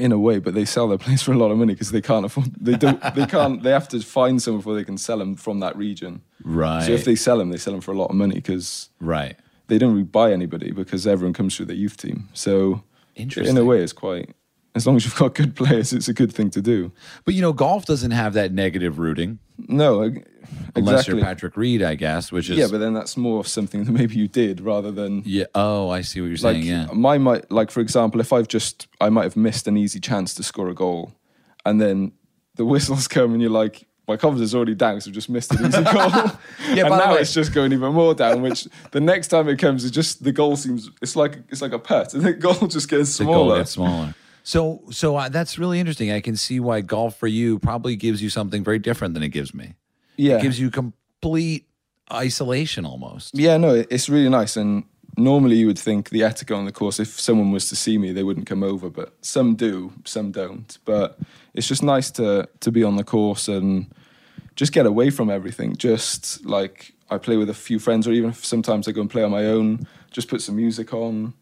In 0.00 0.12
a 0.12 0.18
way, 0.18 0.38
but 0.38 0.54
they 0.54 0.64
sell 0.64 0.88
their 0.88 0.98
players 0.98 1.22
for 1.22 1.32
a 1.32 1.36
lot 1.36 1.50
of 1.50 1.58
money 1.58 1.74
because 1.74 1.90
they 1.90 2.00
can't 2.00 2.24
afford. 2.24 2.52
They 2.60 2.76
don't. 2.76 3.02
They 3.14 3.26
can't. 3.26 3.62
They 3.62 3.70
have 3.70 3.88
to 3.88 4.00
find 4.00 4.42
someone 4.42 4.60
before 4.60 4.74
they 4.74 4.84
can 4.84 4.98
sell 4.98 5.18
them 5.18 5.36
from 5.36 5.60
that 5.60 5.76
region. 5.76 6.22
Right. 6.42 6.84
So 6.84 6.92
if 6.92 7.04
they 7.04 7.16
sell 7.16 7.38
them, 7.38 7.50
they 7.50 7.58
sell 7.58 7.72
them 7.72 7.82
for 7.82 7.92
a 7.92 7.98
lot 7.98 8.10
of 8.10 8.16
money 8.16 8.36
because 8.36 8.90
right. 9.00 9.36
they 9.66 9.78
don't 9.78 9.92
really 9.92 10.04
buy 10.04 10.32
anybody 10.32 10.72
because 10.72 11.06
everyone 11.06 11.32
comes 11.32 11.56
through 11.56 11.66
their 11.66 11.76
youth 11.76 11.96
team. 11.96 12.28
So 12.32 12.82
Interesting. 13.14 13.56
in 13.56 13.62
a 13.62 13.64
way, 13.64 13.80
it's 13.82 13.92
quite. 13.92 14.34
As 14.78 14.86
long 14.86 14.96
as 14.96 15.04
you've 15.04 15.16
got 15.16 15.34
good 15.34 15.54
players, 15.54 15.92
it's 15.92 16.08
a 16.08 16.14
good 16.14 16.32
thing 16.32 16.50
to 16.50 16.62
do. 16.62 16.90
But 17.24 17.34
you 17.34 17.42
know, 17.42 17.52
golf 17.52 17.84
doesn't 17.84 18.12
have 18.12 18.32
that 18.34 18.52
negative 18.52 18.98
rooting, 18.98 19.38
No, 19.68 20.02
unless 20.02 21.00
exactly. 21.00 21.16
you're 21.16 21.24
Patrick 21.24 21.56
Reed, 21.56 21.82
I 21.82 21.94
guess, 21.94 22.32
which 22.32 22.48
is 22.48 22.56
yeah, 22.58 22.68
but 22.70 22.78
then 22.78 22.94
that's 22.94 23.16
more 23.16 23.40
of 23.40 23.48
something 23.48 23.84
that 23.84 23.92
maybe 23.92 24.14
you 24.16 24.28
did 24.28 24.60
rather 24.60 24.90
than 24.90 25.22
yeah. 25.26 25.44
Oh, 25.54 25.90
I 25.90 26.00
see 26.02 26.20
what 26.20 26.28
you're 26.28 26.34
like 26.36 26.62
saying. 26.62 26.64
Yeah. 26.64 26.86
my 26.92 27.18
might 27.18 27.50
like 27.50 27.70
for 27.70 27.80
example, 27.80 28.20
if 28.20 28.32
I've 28.32 28.48
just 28.48 28.86
I 29.00 29.08
might 29.10 29.24
have 29.24 29.36
missed 29.36 29.66
an 29.66 29.76
easy 29.76 30.00
chance 30.00 30.32
to 30.34 30.42
score 30.42 30.68
a 30.68 30.74
goal, 30.74 31.12
and 31.66 31.80
then 31.80 32.12
the 32.54 32.64
whistles 32.64 33.08
come 33.16 33.32
and 33.32 33.42
you're 33.42 33.50
like. 33.50 33.84
My 34.10 34.16
confidence 34.16 34.48
is 34.52 34.54
already 34.54 34.74
down 34.74 34.94
because 34.94 35.06
I've 35.06 35.12
just 35.12 35.28
missed 35.28 35.52
an 35.52 35.66
easy 35.66 35.82
goal. 35.92 35.94
Yeah, 36.72 36.86
and 36.86 36.96
now 36.96 37.12
way- 37.12 37.20
it's 37.20 37.34
just 37.34 37.52
going 37.52 37.74
even 37.74 37.92
more 37.92 38.14
down. 38.14 38.40
Which 38.40 38.66
the 38.90 39.00
next 39.00 39.28
time 39.28 39.50
it 39.50 39.58
comes, 39.58 39.84
it 39.84 39.90
just 39.90 40.24
the 40.24 40.32
goal 40.32 40.56
seems 40.56 40.88
it's 41.02 41.14
like 41.14 41.40
it's 41.50 41.60
like 41.60 41.72
a 41.74 41.78
pet, 41.78 42.14
and 42.14 42.22
the 42.24 42.32
goal 42.32 42.54
just 42.68 42.88
gets 42.88 43.18
the 43.18 43.24
goal 43.26 43.34
smaller. 43.34 43.58
gets 43.58 43.72
smaller. 43.72 44.14
So, 44.48 44.80
so 44.90 45.14
uh, 45.14 45.28
that's 45.28 45.58
really 45.58 45.78
interesting. 45.78 46.10
I 46.10 46.22
can 46.22 46.34
see 46.34 46.58
why 46.58 46.80
golf 46.80 47.18
for 47.18 47.26
you 47.26 47.58
probably 47.58 47.96
gives 47.96 48.22
you 48.22 48.30
something 48.30 48.64
very 48.64 48.78
different 48.78 49.12
than 49.12 49.22
it 49.22 49.28
gives 49.28 49.52
me. 49.52 49.74
yeah, 50.16 50.36
It 50.36 50.42
gives 50.42 50.58
you 50.58 50.70
complete 50.70 51.68
isolation 52.10 52.86
almost. 52.86 53.32
Yeah, 53.34 53.58
no, 53.58 53.84
it's 53.90 54.08
really 54.08 54.30
nice. 54.30 54.56
And 54.56 54.84
normally 55.18 55.56
you 55.56 55.66
would 55.66 55.78
think 55.78 56.08
the 56.08 56.22
etiquette 56.22 56.56
on 56.56 56.64
the 56.64 56.72
course, 56.72 56.98
if 56.98 57.20
someone 57.20 57.52
was 57.52 57.68
to 57.68 57.76
see 57.76 57.98
me, 57.98 58.10
they 58.10 58.22
wouldn't 58.22 58.46
come 58.46 58.62
over, 58.62 58.88
but 58.88 59.12
some 59.20 59.54
do, 59.54 59.92
some 60.06 60.32
don't. 60.32 60.78
But 60.86 61.18
it's 61.52 61.68
just 61.68 61.82
nice 61.82 62.10
to 62.12 62.48
to 62.60 62.72
be 62.72 62.82
on 62.82 62.96
the 62.96 63.04
course 63.04 63.48
and 63.48 63.92
just 64.56 64.72
get 64.72 64.86
away 64.86 65.10
from 65.10 65.28
everything. 65.28 65.76
Just 65.76 66.42
like 66.46 66.94
I 67.10 67.18
play 67.18 67.36
with 67.36 67.50
a 67.50 67.54
few 67.54 67.78
friends, 67.78 68.08
or 68.08 68.12
even 68.12 68.32
sometimes 68.32 68.88
I 68.88 68.92
go 68.92 69.02
and 69.02 69.10
play 69.10 69.24
on 69.24 69.30
my 69.30 69.44
own. 69.44 69.86
Just 70.10 70.28
put 70.28 70.40
some 70.40 70.56
music 70.56 70.94
on. 70.94 71.34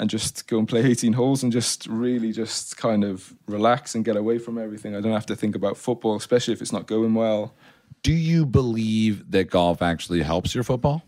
And 0.00 0.08
just 0.08 0.48
go 0.48 0.58
and 0.58 0.66
play 0.66 0.82
18 0.82 1.12
holes 1.12 1.42
and 1.42 1.52
just 1.52 1.86
really 1.86 2.32
just 2.32 2.78
kind 2.78 3.04
of 3.04 3.34
relax 3.46 3.94
and 3.94 4.02
get 4.02 4.16
away 4.16 4.38
from 4.38 4.56
everything. 4.56 4.96
I 4.96 5.00
don't 5.02 5.12
have 5.12 5.26
to 5.26 5.36
think 5.36 5.54
about 5.54 5.76
football, 5.76 6.16
especially 6.16 6.54
if 6.54 6.62
it's 6.62 6.72
not 6.72 6.86
going 6.86 7.12
well. 7.12 7.54
Do 8.02 8.12
you 8.12 8.46
believe 8.46 9.30
that 9.30 9.50
golf 9.50 9.82
actually 9.82 10.22
helps 10.22 10.54
your 10.54 10.64
football? 10.64 11.02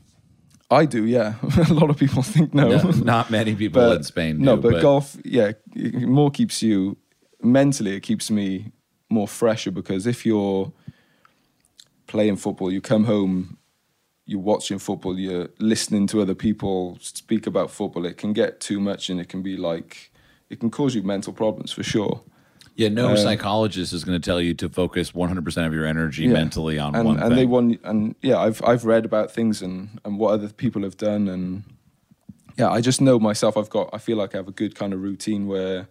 I 0.71 0.85
do, 0.85 1.07
yeah. 1.07 1.35
a 1.69 1.73
lot 1.73 1.89
of 1.89 1.97
people 1.97 2.23
think 2.23 2.53
no. 2.53 2.69
No, 2.69 2.91
not 2.91 3.31
many 3.31 3.55
people 3.55 3.93
in 3.93 4.03
Spain 4.03 4.39
do. 4.39 4.45
No, 4.45 4.57
but, 4.59 4.83
golf, 4.83 5.17
yeah, 5.25 5.53
more 5.75 6.31
keeps 6.31 6.63
you 6.63 6.99
mentally. 7.43 7.97
It 7.97 8.01
keeps 8.01 8.31
me 8.31 8.73
more 9.09 9.29
fresher 9.29 9.71
because 9.71 10.07
if 10.07 10.27
you're 10.27 10.73
playing 12.07 12.37
football, 12.37 12.71
you 12.71 12.81
come 12.81 13.05
home, 13.05 13.59
you're 14.33 14.41
watching 14.41 14.79
football, 14.79 15.19
you're 15.19 15.49
listening 15.59 16.07
to 16.09 16.21
other 16.23 16.35
people 16.35 16.97
speak 17.01 17.47
about 17.47 17.71
football. 17.71 18.07
It 18.07 18.17
can 18.17 18.33
get 18.33 18.59
too 18.61 18.81
much, 18.81 19.11
and 19.11 19.21
it 19.21 19.29
can 19.29 19.43
be 19.43 19.57
like 19.57 20.11
it 20.51 20.59
can 20.61 20.71
cause 20.71 20.95
you 20.95 21.03
mental 21.03 21.33
problems 21.33 21.71
for 21.73 21.83
sure. 21.83 22.23
yeah, 22.77 22.89
no 22.89 23.11
uh, 23.11 23.17
psychologist 23.17 23.93
is 23.93 24.03
going 24.05 24.19
to 24.21 24.25
tell 24.31 24.41
you 24.41 24.55
to 24.55 24.69
focus 24.69 25.13
100% 25.13 25.67
of 25.67 25.73
your 25.75 25.87
energy 25.87 26.25
Yeah. 26.25 26.33
mentally 26.33 26.79
on 26.79 26.95
and, 26.97 27.05
one 27.07 27.17
and 27.19 27.29
thing. 27.29 27.37
they 27.37 27.47
want 27.47 27.81
and 27.85 28.15
yeah 28.23 28.39
I've 28.47 28.61
I've 28.71 28.85
read 28.93 29.05
about 29.05 29.31
things 29.31 29.63
and 29.63 30.01
and 30.05 30.19
what 30.19 30.31
other 30.37 30.49
people 30.49 30.83
have 30.83 30.97
done 30.97 31.29
and 31.29 31.63
yeah 32.59 32.71
I 32.71 32.81
just 32.81 33.01
know 33.01 33.19
myself 33.19 33.57
I've 33.57 33.71
got 33.71 33.91
I 33.93 33.99
feel 33.99 34.17
like 34.17 34.35
I 34.35 34.39
have 34.39 34.49
a 34.49 34.53
good 34.63 34.75
kind 34.75 34.93
of 34.95 35.01
routine 35.03 35.47
where 35.47 35.89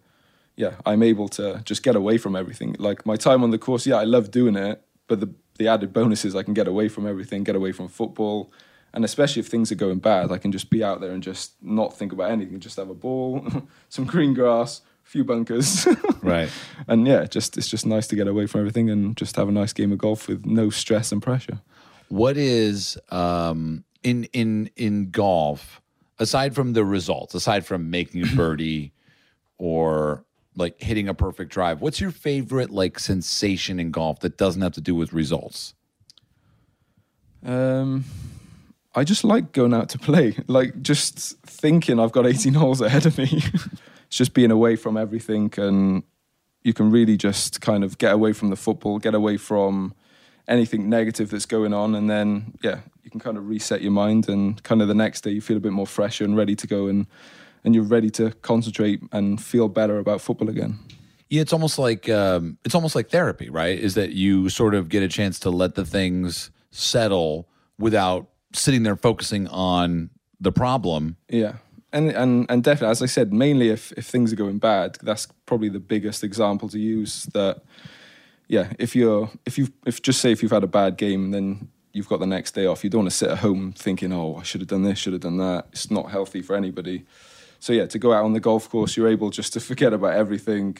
yeah 0.56 0.74
I'm 0.86 1.02
able 1.04 1.28
to 1.38 1.62
just 1.70 1.82
get 1.84 1.96
away 1.96 2.18
from 2.18 2.36
everything 2.36 2.76
like 2.80 3.06
my 3.06 3.16
time 3.16 3.44
on 3.44 3.52
the 3.52 3.58
course 3.68 3.86
yeah 3.90 3.98
I 3.98 4.06
love 4.06 4.30
doing 4.32 4.56
it 4.56 4.82
but 5.08 5.20
the 5.20 5.30
the 5.62 5.70
added 5.70 5.94
bonus 5.94 6.26
is 6.26 6.36
I 6.36 6.44
can 6.44 6.54
get 6.54 6.68
away 6.68 6.88
from 6.90 7.08
everything 7.08 7.44
get 7.44 7.56
away 7.56 7.72
from 7.72 7.88
football 7.88 8.52
and 8.94 9.06
especially 9.06 9.40
if 9.40 9.48
things 9.48 9.72
are 9.72 9.76
going 9.76 10.00
bad 10.00 10.32
I 10.32 10.38
can 10.38 10.52
just 10.52 10.70
be 10.70 10.84
out 10.84 11.02
there 11.02 11.12
and 11.12 11.24
just 11.24 11.54
not 11.62 11.96
think 11.96 12.12
about 12.12 12.32
anything 12.32 12.60
just 12.60 12.78
have 12.78 12.90
a 12.90 12.94
ball 12.96 13.46
some 13.90 14.06
green 14.06 14.34
grass 14.34 14.82
a 15.06 15.10
few 15.10 15.24
bunkers 15.24 15.88
right. 16.22 16.50
and 16.88 17.08
yeah, 17.08 17.26
just 17.26 17.58
it's 17.58 17.68
just 17.68 17.86
nice 17.86 18.08
to 18.08 18.16
get 18.16 18.28
away 18.28 18.46
from 18.46 18.62
everything 18.62 18.90
and 18.90 19.18
just 19.18 19.36
have 19.36 19.50
a 19.50 19.52
nice 19.52 19.74
game 19.74 19.92
of 19.92 19.98
golf 19.98 20.28
with 20.28 20.46
no 20.46 20.70
stress 20.70 21.12
and 21.12 21.22
pressure. 21.22 21.60
What 22.10 22.38
is 22.38 22.98
um, 23.10 23.84
in 24.04 24.26
in 24.26 24.70
in 24.76 25.12
golf 25.12 25.82
aside 26.20 26.54
from 26.54 26.74
the 26.74 26.86
results, 26.86 27.34
aside 27.34 27.66
from 27.66 27.90
making 27.90 28.24
a 28.24 28.36
birdie 28.36 28.94
or 29.58 30.24
like 30.56 30.82
hitting 30.82 31.08
a 31.08 31.14
perfect 31.14 31.52
drive? 31.52 31.82
What's 31.82 32.02
your 32.02 32.12
favorite 32.12 32.70
like 32.70 33.00
sensation 33.00 33.80
in 33.80 33.92
golf 33.92 34.20
that 34.22 34.38
doesn't 34.38 34.62
have 34.62 34.74
to 34.74 34.82
do 34.82 34.96
with 34.96 35.14
results? 35.14 35.74
Um, 37.46 38.06
I 38.94 39.04
just 39.04 39.24
like 39.24 39.52
going 39.52 39.74
out 39.74 39.90
to 39.90 40.00
play, 40.00 40.36
like 40.48 40.82
just 40.82 41.40
thinking 41.42 42.00
I've 42.00 42.12
got 42.12 42.26
18 42.28 42.54
holes 42.54 42.82
ahead 42.82 43.06
of 43.06 43.18
me. 43.18 43.30
it's 44.08 44.18
just 44.18 44.34
being 44.34 44.52
away 44.52 44.76
from 44.76 44.98
everything, 44.98 45.54
and 45.58 46.04
you 46.64 46.74
can 46.74 46.92
really 46.92 47.18
just 47.18 47.62
kind 47.62 47.84
of 47.84 47.98
get 47.98 48.14
away 48.14 48.34
from 48.34 48.50
the 48.50 48.56
football, 48.56 49.00
get 49.00 49.16
away 49.16 49.38
from 49.38 49.94
anything 50.48 50.90
negative 50.90 51.30
that's 51.30 51.46
going 51.46 51.74
on, 51.74 51.96
and 51.96 52.10
then 52.10 52.54
yeah, 52.62 52.82
you 53.04 53.10
can 53.10 53.20
kind 53.20 53.38
of 53.38 53.48
reset 53.48 53.82
your 53.82 53.92
mind, 53.92 54.28
and 54.28 54.62
kind 54.64 54.82
of 54.82 54.88
the 54.88 54.96
next 54.96 55.22
day 55.22 55.32
you 55.32 55.42
feel 55.42 55.58
a 55.58 55.62
bit 55.62 55.72
more 55.72 55.88
fresher 55.88 56.26
and 56.26 56.36
ready 56.36 56.56
to 56.56 56.68
go, 56.68 56.88
and 56.88 57.08
and 57.64 57.76
you're 57.76 57.84
ready 57.84 58.10
to 58.12 58.32
concentrate 58.42 59.02
and 59.12 59.42
feel 59.42 59.68
better 59.68 60.00
about 60.00 60.22
football 60.22 60.50
again. 60.50 60.80
Yeah, 61.30 61.42
it's 61.42 61.54
almost 61.54 61.80
like 61.80 62.10
um, 62.10 62.58
it's 62.66 62.76
almost 62.76 62.96
like 62.96 63.10
therapy, 63.10 63.50
right? 63.50 63.80
Is 63.80 63.96
that 63.96 64.12
you 64.12 64.50
sort 64.50 64.76
of 64.76 64.90
get 64.90 65.02
a 65.02 65.08
chance 65.08 65.40
to 65.40 65.50
let 65.50 65.76
the 65.76 65.86
things 65.86 66.52
settle 66.72 67.48
without 67.80 68.30
sitting 68.54 68.84
there 68.84 68.96
focusing 68.96 69.48
on 69.48 70.10
the 70.40 70.52
problem. 70.52 71.18
Yeah. 71.30 71.56
And, 71.94 72.10
and 72.12 72.46
and 72.50 72.64
definitely, 72.64 72.92
as 72.92 73.02
I 73.02 73.06
said, 73.06 73.34
mainly 73.34 73.70
if, 73.70 73.92
if 73.94 74.06
things 74.06 74.32
are 74.32 74.38
going 74.38 74.60
bad, 74.60 74.98
that's 75.02 75.28
probably 75.46 75.68
the 75.68 75.80
biggest 75.80 76.24
example 76.24 76.70
to 76.70 76.80
use. 76.80 77.24
That, 77.34 77.64
yeah, 78.48 78.72
if 78.80 78.96
you're 78.96 79.30
if 79.46 79.58
you 79.58 79.68
if 79.86 80.02
just 80.02 80.22
say 80.22 80.32
if 80.32 80.42
you've 80.42 80.54
had 80.54 80.64
a 80.64 80.68
bad 80.68 80.96
game, 80.98 81.32
then 81.32 81.68
you've 81.92 82.08
got 82.08 82.22
the 82.22 82.28
next 82.28 82.52
day 82.54 82.66
off. 82.66 82.84
You 82.84 82.90
don't 82.90 83.02
want 83.02 83.12
to 83.12 83.18
sit 83.18 83.30
at 83.30 83.40
home 83.40 83.74
thinking, 83.74 84.14
oh, 84.14 84.38
I 84.38 84.44
should 84.44 84.62
have 84.62 84.70
done 84.70 84.84
this, 84.84 85.00
should 85.00 85.14
have 85.14 85.22
done 85.22 85.38
that. 85.38 85.68
It's 85.74 85.92
not 85.92 86.12
healthy 86.12 86.42
for 86.42 86.56
anybody. 86.56 87.06
So 87.62 87.74
yeah, 87.74 87.86
to 87.86 88.00
go 88.00 88.12
out 88.12 88.26
on 88.26 88.34
the 88.34 88.40
golf 88.40 88.68
course, 88.70 88.98
you're 88.98 89.08
able 89.08 89.30
just 89.30 89.54
to 89.54 89.60
forget 89.60 89.94
about 89.94 90.14
everything, 90.16 90.78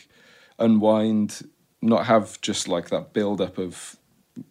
unwind, 0.58 1.48
not 1.82 2.08
have 2.08 2.42
just 2.42 2.68
like 2.68 2.90
that 2.90 3.14
build 3.14 3.40
up 3.40 3.58
of 3.60 3.96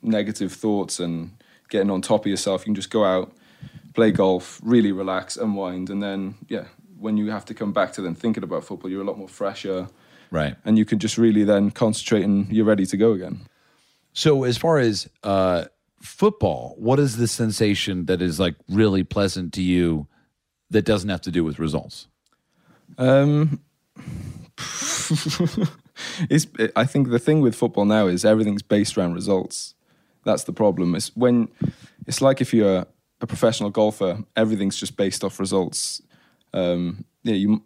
negative 0.01 0.53
thoughts 0.53 1.01
and 1.01 1.33
getting 1.69 1.91
on 1.91 2.01
top 2.03 2.21
of 2.23 2.27
yourself. 2.31 2.63
You 2.63 2.67
can 2.67 2.75
just 2.77 2.91
go 2.91 3.05
out, 3.05 3.33
play 3.95 4.13
golf, 4.13 4.61
really 4.63 4.93
relax, 4.93 5.37
unwind, 5.37 5.91
and 5.91 6.01
then 6.01 6.37
yeah, 6.49 6.67
when 6.99 7.17
you 7.17 7.31
have 7.31 7.45
to 7.47 7.55
come 7.55 7.73
back 7.73 7.93
to 7.95 8.01
then 8.03 8.15
thinking 8.15 8.45
about 8.45 8.65
football, 8.65 8.89
you're 8.91 9.03
a 9.03 9.07
lot 9.07 9.19
more 9.19 9.29
fresher, 9.29 9.89
Right. 10.31 10.55
and 10.65 10.79
you 10.79 10.85
can 10.85 11.01
just 11.01 11.19
really 11.19 11.43
then 11.43 11.73
concentrate 11.73 12.23
and 12.23 12.51
you're 12.53 12.65
ready 12.65 12.87
to 12.87 12.97
go 12.97 13.13
again. 13.13 13.41
So 14.13 14.45
as 14.45 14.57
far 14.57 14.79
as 14.79 15.09
uh, 15.25 15.65
football, 16.01 16.77
what 16.79 17.01
is 17.01 17.17
the 17.17 17.27
sensation 17.27 18.07
that 18.07 18.23
is 18.23 18.39
like 18.39 18.55
really 18.69 19.03
pleasant 19.03 19.53
to 19.55 19.63
you 19.63 20.07
that 20.71 20.85
doesn't 20.85 21.11
have 21.11 21.23
to 21.23 21.33
do 21.33 21.43
with 21.43 21.59
results? 21.59 22.07
Um, 22.99 23.61
I 26.77 26.85
think 26.85 27.11
the 27.11 27.19
thing 27.19 27.41
with 27.41 27.55
football 27.55 27.85
now 27.85 28.07
is 28.07 28.25
everything's 28.25 28.63
based 28.63 28.97
around 28.97 29.15
results. 29.15 29.75
That's 30.25 30.45
the 30.45 30.53
problem. 30.53 30.95
It's 30.95 31.15
when 31.17 31.49
it's 32.07 32.21
like 32.21 32.41
if 32.41 32.53
you're 32.53 32.87
a 33.21 33.27
professional 33.27 33.71
golfer, 33.71 34.25
everything's 34.37 34.77
just 34.77 34.97
based 34.97 35.25
off 35.25 35.41
results. 35.41 36.03
Um, 36.53 37.05
yeah, 37.23 37.35
you. 37.35 37.63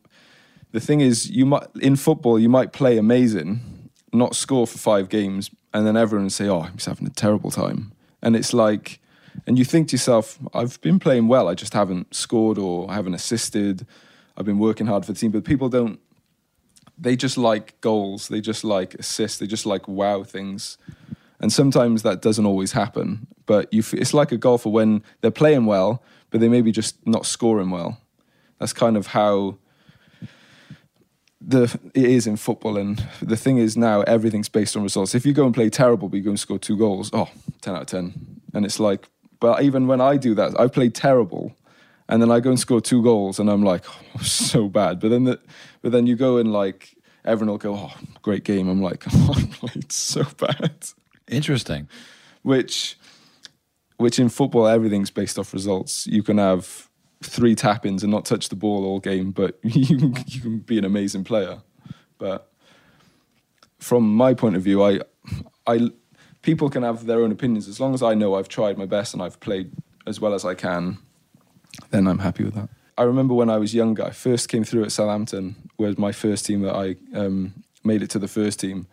The 0.72 0.80
thing 0.80 1.00
is, 1.00 1.30
you 1.30 1.46
might 1.46 1.66
in 1.80 1.96
football 1.96 2.38
you 2.38 2.48
might 2.48 2.72
play 2.72 2.98
amazing, 2.98 3.90
not 4.12 4.34
score 4.34 4.66
for 4.66 4.78
five 4.78 5.08
games, 5.08 5.50
and 5.72 5.86
then 5.86 5.96
everyone 5.96 6.30
say, 6.30 6.48
"Oh, 6.48 6.62
he's 6.62 6.86
having 6.86 7.06
a 7.06 7.10
terrible 7.10 7.50
time," 7.50 7.92
and 8.22 8.34
it's 8.34 8.52
like, 8.52 9.00
and 9.46 9.58
you 9.58 9.64
think 9.64 9.88
to 9.88 9.94
yourself, 9.94 10.38
"I've 10.52 10.80
been 10.80 10.98
playing 10.98 11.28
well, 11.28 11.48
I 11.48 11.54
just 11.54 11.74
haven't 11.74 12.14
scored 12.14 12.58
or 12.58 12.90
I 12.90 12.94
haven't 12.94 13.14
assisted. 13.14 13.86
I've 14.37 14.47
been 14.47 14.59
working 14.59 14.87
hard 14.87 15.05
for 15.05 15.12
the 15.12 15.18
team." 15.18 15.30
But 15.30 15.45
people 15.45 15.68
don't. 15.68 16.01
They 16.97 17.16
just 17.16 17.37
like 17.37 17.80
goals. 17.80 18.28
They 18.28 18.41
just 18.41 18.64
like 18.64 18.95
assists. 18.95 19.39
They 19.39 19.47
just 19.47 19.66
like 19.66 19.89
wow 19.89 20.22
things 20.22 20.78
and 21.45 21.53
sometimes 21.53 22.03
that 22.05 22.22
doesn't 22.22 22.47
always 22.47 22.72
happen. 22.72 23.26
But 23.45 23.70
you, 23.70 23.82
it's 23.93 24.14
like 24.14 24.32
a 24.32 24.39
golfer 24.39 24.70
when 24.70 25.03
they're 25.20 25.30
playing 25.30 25.66
well, 25.66 26.03
but 26.30 26.41
they 26.41 26.49
maybe 26.49 26.72
just 26.72 27.07
not 27.07 27.26
scoring 27.26 27.68
well. 27.68 28.01
That's 28.59 28.72
kind 28.72 28.97
of 28.97 29.09
how 29.09 29.59
the 31.41 31.64
it 31.93 32.05
is 32.07 32.26
in 32.26 32.37
football. 32.37 32.78
And 32.78 33.07
the 33.20 33.37
thing 33.37 33.59
is 33.59 33.76
now 33.76 34.01
everything's 34.03 34.49
based 34.49 34.74
on 34.74 34.82
results. 34.82 35.14
If 35.14 35.26
you 35.26 35.35
go 35.35 35.45
and 35.45 35.55
play 35.55 35.68
terrible, 35.68 36.09
but 36.09 36.16
you 36.16 36.22
go 36.22 36.30
and 36.30 36.41
score 36.41 36.59
two 36.59 36.78
goals, 36.78 37.11
oh, 37.12 37.28
10 37.61 37.74
out 37.74 37.82
of 37.82 37.87
10. 37.89 38.41
And 38.55 38.64
it's 38.64 38.80
like, 38.80 39.11
but 39.39 39.62
even 39.62 39.87
when 39.87 40.01
I 40.01 40.16
do 40.16 40.35
that, 40.37 40.59
I 40.59 40.68
play 40.68 40.89
terrible. 40.89 41.55
And 42.09 42.20
then 42.20 42.30
I 42.30 42.40
go 42.40 42.50
and 42.50 42.61
score 42.61 42.80
two 42.80 43.02
goals, 43.02 43.38
and 43.38 43.48
I'm 43.48 43.62
like, 43.62 43.84
oh, 43.88 44.22
so 44.22 44.68
bad. 44.68 45.00
But 45.00 45.09
then, 45.09 45.24
the, 45.24 45.40
but 45.80 45.92
then 45.92 46.07
you 46.07 46.16
go 46.16 46.36
and 46.36 46.52
like 46.52 46.94
everyone 47.24 47.52
will 47.52 47.59
go, 47.59 47.74
oh, 47.74 47.92
great 48.22 48.44
game. 48.44 48.68
I'm 48.68 48.82
like, 48.82 49.05
oh, 49.12 49.34
I 49.36 49.42
played 49.44 49.92
so 49.92 50.24
bad. 50.38 50.86
Interesting. 51.28 51.88
Which, 52.42 52.98
which 53.96 54.18
in 54.18 54.28
football, 54.28 54.66
everything's 54.66 55.11
based 55.11 55.38
off 55.38 55.55
results. 55.55 56.07
You 56.07 56.22
can 56.22 56.38
have 56.38 56.90
three 57.22 57.55
tap 57.55 57.86
ins 57.86 58.02
and 58.02 58.12
not 58.12 58.26
touch 58.26 58.50
the 58.50 58.57
ball 58.57 58.84
all 58.84 59.00
game, 59.00 59.30
but 59.30 59.59
you 59.62 59.98
can, 59.98 60.24
you 60.26 60.40
can 60.40 60.59
be 60.59 60.78
an 60.78 60.84
amazing 60.84 61.24
player. 61.24 61.62
But 62.18 62.50
from 63.78 64.14
my 64.14 64.34
point 64.34 64.57
of 64.57 64.62
view, 64.62 64.82
I, 64.82 65.00
I, 65.66 65.90
people 66.42 66.68
can 66.68 66.82
have 66.82 67.07
their 67.07 67.20
own 67.22 67.32
opinions. 67.32 67.68
As 67.68 67.80
long 67.80 67.94
as 67.94 68.02
I 68.02 68.14
know 68.14 68.34
I've 68.34 68.48
tried 68.48 68.76
my 68.76 68.86
best 68.86 69.14
and 69.14 69.22
I've 69.22 69.40
played 69.40 69.72
as 70.07 70.20
well 70.20 70.34
as 70.34 70.44
I 70.44 70.55
can, 70.55 70.98
then 71.91 72.07
I'm 72.07 72.18
happy 72.18 72.45
with 72.45 72.55
that. 72.55 72.68
I 72.97 73.03
remember 73.03 73.35
when 73.35 73.51
I 73.51 73.59
was 73.59 73.74
younger, 73.74 74.05
I 74.05 74.11
first 74.11 74.49
came 74.49 74.64
through 74.64 74.85
at 74.85 74.93
Southampton, 74.93 75.57
was 75.78 75.99
my 75.99 76.12
first 76.12 76.47
team 76.47 76.62
that 76.62 76.74
I 76.74 76.97
um, 77.16 77.64
made 77.82 78.03
it 78.03 78.11
to 78.11 78.18
the 78.18 78.28
first 78.28 78.61
team 78.61 78.87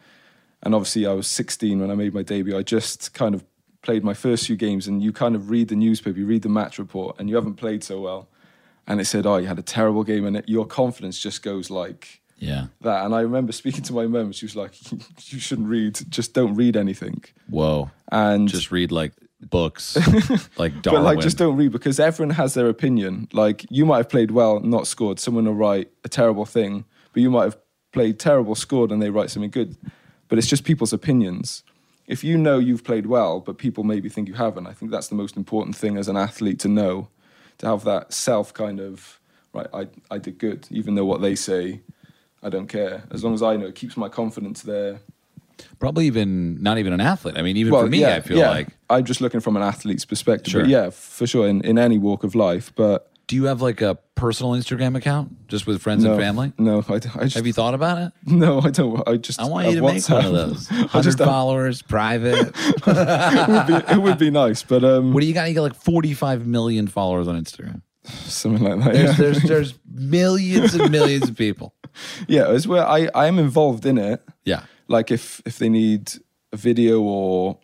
and 0.64 0.76
obviously 0.76 1.06
I 1.06 1.14
was 1.14 1.28
16 1.28 1.80
when 1.80 1.92
I 1.92 1.96
made 1.96 2.14
my 2.14 2.22
debut. 2.22 2.58
I 2.58 2.64
just 2.64 3.14
kind 3.14 3.34
of 3.34 3.44
played 3.82 4.04
my 4.04 4.14
first 4.14 4.46
few 4.46 4.56
games, 4.56 4.88
and 4.88 5.02
you 5.02 5.12
kind 5.12 5.36
of 5.36 5.50
read 5.50 5.70
the 5.70 5.76
newspaper, 5.76 6.20
you 6.20 6.26
read 6.26 6.44
the 6.44 6.50
match 6.50 6.78
report, 6.78 7.20
and 7.20 7.30
you 7.30 7.36
haven't 7.36 7.56
played 7.56 7.84
so 7.84 8.00
well. 8.00 8.28
And 8.88 9.00
it 9.00 9.06
said, 9.06 9.26
"Oh, 9.26 9.38
you 9.38 9.48
had 9.48 9.60
a 9.60 9.64
terrible 9.64 10.04
game," 10.04 10.26
and 10.26 10.38
it, 10.38 10.50
your 10.50 10.66
confidence 10.66 11.20
just 11.20 11.44
goes 11.44 11.70
like 11.70 12.22
yeah 12.38 12.68
that. 12.82 13.06
And 13.06 13.16
I 13.16 13.22
remember 13.22 13.52
speaking 13.52 13.84
to 13.84 13.94
my 13.94 14.08
mum, 14.08 14.32
she 14.32 14.46
was 14.46 14.56
like, 14.56 14.74
"You 15.32 15.40
shouldn't 15.40 15.68
read. 15.68 16.00
Just 16.10 16.34
don't 16.34 16.56
read 16.56 16.76
anything." 16.76 17.24
Whoa! 17.48 17.90
And 18.12 18.48
just 18.48 18.72
read 18.72 18.92
like 18.92 19.14
books, 19.50 19.98
like 20.58 20.82
Darwin. 20.82 21.02
but 21.02 21.04
like 21.04 21.20
just 21.20 21.38
don't 21.38 21.58
read 21.58 21.72
because 21.72 22.00
everyone 22.00 22.36
has 22.36 22.54
their 22.54 22.68
opinion. 22.68 23.28
Like 23.34 23.66
you 23.70 23.86
might 23.86 23.98
have 23.98 24.10
played 24.10 24.32
well, 24.32 24.60
not 24.60 24.88
scored. 24.88 25.20
Someone 25.20 25.46
will 25.46 25.56
write 25.56 25.92
a 26.04 26.10
terrible 26.10 26.46
thing, 26.46 26.86
but 27.14 27.22
you 27.22 27.32
might 27.32 27.44
have 27.46 27.58
played 27.92 28.20
terrible, 28.20 28.56
scored, 28.56 28.92
and 28.92 29.02
they 29.02 29.10
write 29.10 29.30
something 29.30 29.52
good 29.52 29.76
but 30.32 30.38
it's 30.38 30.48
just 30.48 30.64
people's 30.64 30.94
opinions. 30.94 31.62
If 32.08 32.24
you 32.24 32.38
know 32.38 32.58
you've 32.58 32.86
played 32.86 33.06
well, 33.06 33.42
but 33.42 33.58
people 33.58 33.84
maybe 33.84 34.08
think 34.08 34.30
you 34.30 34.34
haven't, 34.36 34.66
I 34.66 34.72
think 34.72 34.90
that's 34.90 35.10
the 35.10 35.16
most 35.16 35.36
important 35.36 35.76
thing 35.76 35.98
as 35.98 36.08
an 36.08 36.16
athlete 36.16 36.58
to 36.62 36.70
know, 36.70 37.10
to 37.58 37.68
have 37.68 37.84
that 37.84 38.14
self 38.14 38.54
kind 38.54 38.80
of, 38.80 39.20
right, 39.52 39.68
I, 39.74 39.88
I 40.10 40.20
did 40.20 40.38
good, 40.38 40.70
even 40.72 40.96
though 40.96 41.04
what 41.04 41.20
they 41.20 41.36
say, 41.36 41.82
I 42.42 42.48
don't 42.48 42.68
care. 42.68 43.04
As 43.12 43.26
long 43.26 43.34
as 43.34 43.44
I 43.44 43.58
know, 43.58 43.66
it 43.66 43.76
keeps 43.76 43.98
my 43.98 44.08
confidence 44.08 44.62
there. 44.62 45.02
Probably 45.80 46.08
even 46.08 46.62
not 46.62 46.78
even 46.78 46.94
an 46.94 47.02
athlete. 47.02 47.38
I 47.38 47.42
mean, 47.42 47.58
even 47.58 47.74
well, 47.74 47.84
for 47.84 47.90
me, 47.90 48.02
yeah, 48.02 48.16
I 48.16 48.22
feel 48.22 48.38
yeah. 48.38 48.50
like 48.50 48.68
I'm 48.90 49.06
just 49.06 49.22
looking 49.22 49.40
from 49.40 49.56
an 49.56 49.64
athlete's 49.64 50.06
perspective. 50.06 50.52
Sure. 50.52 50.66
Yeah, 50.66 50.90
for 50.90 51.28
sure, 51.28 51.48
in, 51.48 51.62
in 51.62 51.78
any 51.78 51.98
walk 51.98 52.24
of 52.24 52.36
life. 52.36 52.72
But 52.76 53.12
do 53.32 53.38
you 53.38 53.46
have 53.46 53.62
like 53.62 53.80
a 53.80 53.98
personal 54.16 54.52
Instagram 54.52 54.98
account 54.98 55.48
just 55.48 55.66
with 55.66 55.82
friends 55.82 56.04
no, 56.04 56.12
and 56.12 56.22
family? 56.22 56.52
No, 56.58 56.84
I, 56.90 56.96
I 56.96 57.00
just, 57.00 57.36
have 57.36 57.48
you 57.48 57.54
thought 57.54 57.74
about 57.74 57.98
it? 57.98 58.12
No, 58.26 58.60
I 58.60 58.70
don't. 58.72 59.08
I 59.08 59.16
just 59.16 59.40
I 59.40 59.48
want 59.48 59.70
you 59.70 59.76
to 59.76 59.82
make 59.82 60.06
one 60.10 60.26
of 60.26 60.34
those. 60.34 60.68
Hundred 60.70 61.18
followers, 61.18 61.82
private. 61.82 62.52
it, 62.56 63.48
would 63.48 63.68
be, 63.68 63.94
it 63.94 64.02
would 64.02 64.18
be 64.18 64.32
nice, 64.32 64.64
but 64.64 64.84
um, 64.84 65.14
what 65.14 65.22
do 65.22 65.28
you 65.28 65.34
got? 65.34 65.48
You 65.48 65.56
got 65.56 65.62
like 65.62 65.76
forty-five 65.76 66.46
million 66.46 66.88
followers 66.88 67.30
on 67.30 67.42
Instagram. 67.42 67.82
Something 68.04 68.64
like 68.64 68.84
that. 68.84 68.94
There's 68.94 69.10
yeah. 69.10 69.16
there's, 69.18 69.44
there's 69.44 69.80
millions 69.90 70.74
and 70.74 70.92
millions 70.92 71.30
of 71.30 71.38
people. 71.38 71.74
Yeah, 72.28 72.52
it's 72.52 72.68
where 72.68 72.86
I 72.86 73.08
I 73.16 73.28
am 73.28 73.40
involved 73.40 73.86
in 73.86 73.98
it. 73.98 74.22
Yeah, 74.44 74.64
like 74.92 75.10
if 75.12 75.42
if 75.46 75.58
they 75.58 75.70
need 75.70 76.12
a 76.52 76.58
video 76.58 77.02
or 77.02 77.58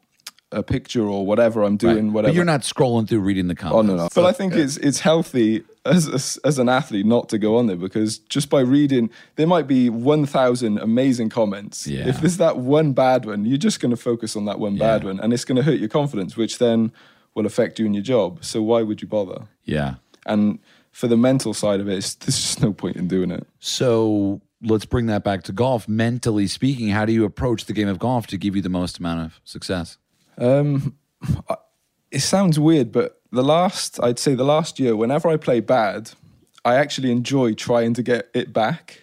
a 0.51 0.63
picture 0.63 1.05
or 1.05 1.25
whatever 1.25 1.61
I'm 1.63 1.75
doing, 1.75 2.05
right. 2.05 2.13
whatever. 2.13 2.31
But 2.31 2.35
you're 2.35 2.45
not 2.45 2.61
scrolling 2.61 3.07
through 3.07 3.19
reading 3.19 3.47
the 3.47 3.55
comments. 3.55 3.77
Oh 3.77 3.81
no, 3.81 3.95
no. 4.03 4.09
But 4.15 4.25
I 4.25 4.31
think 4.31 4.53
it's 4.53 4.77
it's 4.77 5.01
healthy 5.01 5.63
as 5.85 6.07
a, 6.07 6.47
as 6.47 6.57
an 6.57 6.69
athlete 6.69 7.05
not 7.05 7.29
to 7.29 7.37
go 7.37 7.57
on 7.57 7.67
there 7.67 7.75
because 7.75 8.19
just 8.19 8.49
by 8.49 8.61
reading, 8.61 9.09
there 9.35 9.47
might 9.47 9.67
be 9.67 9.89
one 9.89 10.25
thousand 10.25 10.79
amazing 10.79 11.29
comments. 11.29 11.85
Yeah. 11.85 12.07
If 12.07 12.21
there's 12.21 12.37
that 12.37 12.57
one 12.57 12.93
bad 12.93 13.25
one, 13.25 13.45
you're 13.45 13.57
just 13.57 13.79
going 13.79 13.91
to 13.91 13.97
focus 13.97 14.35
on 14.35 14.45
that 14.45 14.59
one 14.59 14.75
yeah. 14.75 14.97
bad 14.97 15.03
one, 15.03 15.19
and 15.19 15.33
it's 15.33 15.43
going 15.45 15.57
to 15.57 15.63
hurt 15.63 15.79
your 15.79 15.89
confidence, 15.89 16.37
which 16.37 16.59
then 16.59 16.91
will 17.35 17.45
affect 17.45 17.77
you 17.77 17.85
in 17.85 17.93
your 17.93 18.03
job. 18.03 18.43
So 18.43 18.61
why 18.61 18.81
would 18.83 19.01
you 19.01 19.07
bother? 19.07 19.47
Yeah. 19.65 19.95
And 20.25 20.59
for 20.91 21.07
the 21.07 21.17
mental 21.17 21.53
side 21.53 21.79
of 21.79 21.87
it, 21.87 21.91
there's 21.91 22.15
just 22.15 22.61
no 22.61 22.73
point 22.73 22.95
in 22.95 23.07
doing 23.07 23.31
it. 23.31 23.45
So 23.59 24.41
let's 24.61 24.85
bring 24.85 25.07
that 25.07 25.23
back 25.23 25.43
to 25.43 25.51
golf. 25.51 25.87
Mentally 25.87 26.47
speaking, 26.47 26.89
how 26.89 27.05
do 27.05 27.13
you 27.13 27.25
approach 27.25 27.65
the 27.65 27.73
game 27.73 27.87
of 27.87 27.99
golf 27.99 28.27
to 28.27 28.37
give 28.37 28.55
you 28.55 28.61
the 28.61 28.69
most 28.69 28.99
amount 28.99 29.25
of 29.25 29.39
success? 29.43 29.97
Um, 30.37 30.95
it 32.11 32.19
sounds 32.19 32.59
weird, 32.59 32.91
but 32.91 33.21
the 33.31 33.43
last, 33.43 34.01
I'd 34.01 34.19
say 34.19 34.35
the 34.35 34.45
last 34.45 34.79
year, 34.79 34.95
whenever 34.95 35.27
I 35.29 35.37
play 35.37 35.59
bad, 35.59 36.11
I 36.63 36.75
actually 36.75 37.11
enjoy 37.11 37.53
trying 37.53 37.93
to 37.95 38.03
get 38.03 38.29
it 38.33 38.53
back. 38.53 39.01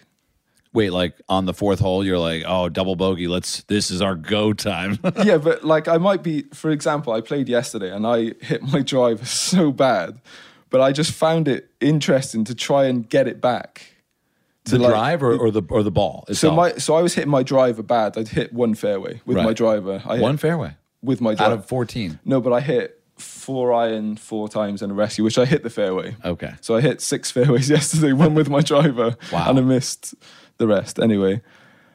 Wait, 0.73 0.89
like 0.89 1.15
on 1.29 1.45
the 1.45 1.53
fourth 1.53 1.79
hole, 1.79 2.03
you're 2.03 2.19
like, 2.19 2.43
oh, 2.45 2.67
double 2.67 2.97
bogey. 2.97 3.27
Let's. 3.29 3.63
This 3.63 3.91
is 3.91 4.01
our 4.01 4.13
go 4.13 4.51
time. 4.51 4.99
yeah, 5.23 5.37
but 5.37 5.63
like 5.63 5.87
I 5.87 5.97
might 5.97 6.21
be. 6.21 6.43
For 6.53 6.69
example, 6.69 7.13
I 7.13 7.21
played 7.21 7.47
yesterday 7.47 7.95
and 7.95 8.05
I 8.05 8.33
hit 8.41 8.61
my 8.61 8.81
driver 8.81 9.25
so 9.25 9.71
bad, 9.71 10.19
but 10.69 10.81
I 10.81 10.91
just 10.91 11.11
found 11.11 11.47
it 11.47 11.69
interesting 11.79 12.43
to 12.43 12.53
try 12.53 12.85
and 12.85 13.07
get 13.07 13.25
it 13.27 13.39
back. 13.39 13.94
The 14.65 14.79
like, 14.79 14.89
drive 14.89 15.23
or, 15.23 15.37
or, 15.37 15.51
the 15.51 15.61
or 15.69 15.83
the 15.83 15.91
ball. 15.91 16.25
Itself? 16.27 16.51
So 16.51 16.55
my 16.55 16.73
so 16.73 16.95
I 16.95 17.01
was 17.01 17.13
hitting 17.13 17.29
my 17.29 17.43
driver 17.43 17.83
bad. 17.83 18.17
I'd 18.17 18.29
hit 18.29 18.51
one 18.51 18.73
fairway 18.73 19.21
with 19.25 19.37
right. 19.37 19.45
my 19.45 19.53
driver. 19.53 20.01
I 20.05 20.19
one 20.19 20.37
fairway 20.37 20.75
with 21.03 21.21
my 21.21 21.35
drive. 21.35 21.51
Out 21.51 21.59
of 21.59 21.65
14? 21.65 22.19
No, 22.25 22.41
but 22.41 22.51
I 22.51 22.61
hit 22.61 22.99
four 23.17 23.73
iron 23.73 24.17
four 24.17 24.49
times 24.49 24.81
and 24.81 24.91
a 24.91 24.95
rescue, 24.95 25.23
which 25.23 25.37
I 25.37 25.45
hit 25.45 25.63
the 25.63 25.69
fairway. 25.69 26.15
Okay. 26.25 26.53
So 26.61 26.75
I 26.75 26.81
hit 26.81 27.01
six 27.01 27.31
fairways 27.31 27.69
yesterday, 27.77 28.13
one 28.13 28.35
with 28.35 28.49
my 28.49 28.61
driver, 28.61 29.15
wow. 29.31 29.49
and 29.49 29.59
I 29.59 29.61
missed 29.61 30.15
the 30.57 30.67
rest. 30.67 30.99
Anyway, 30.99 31.41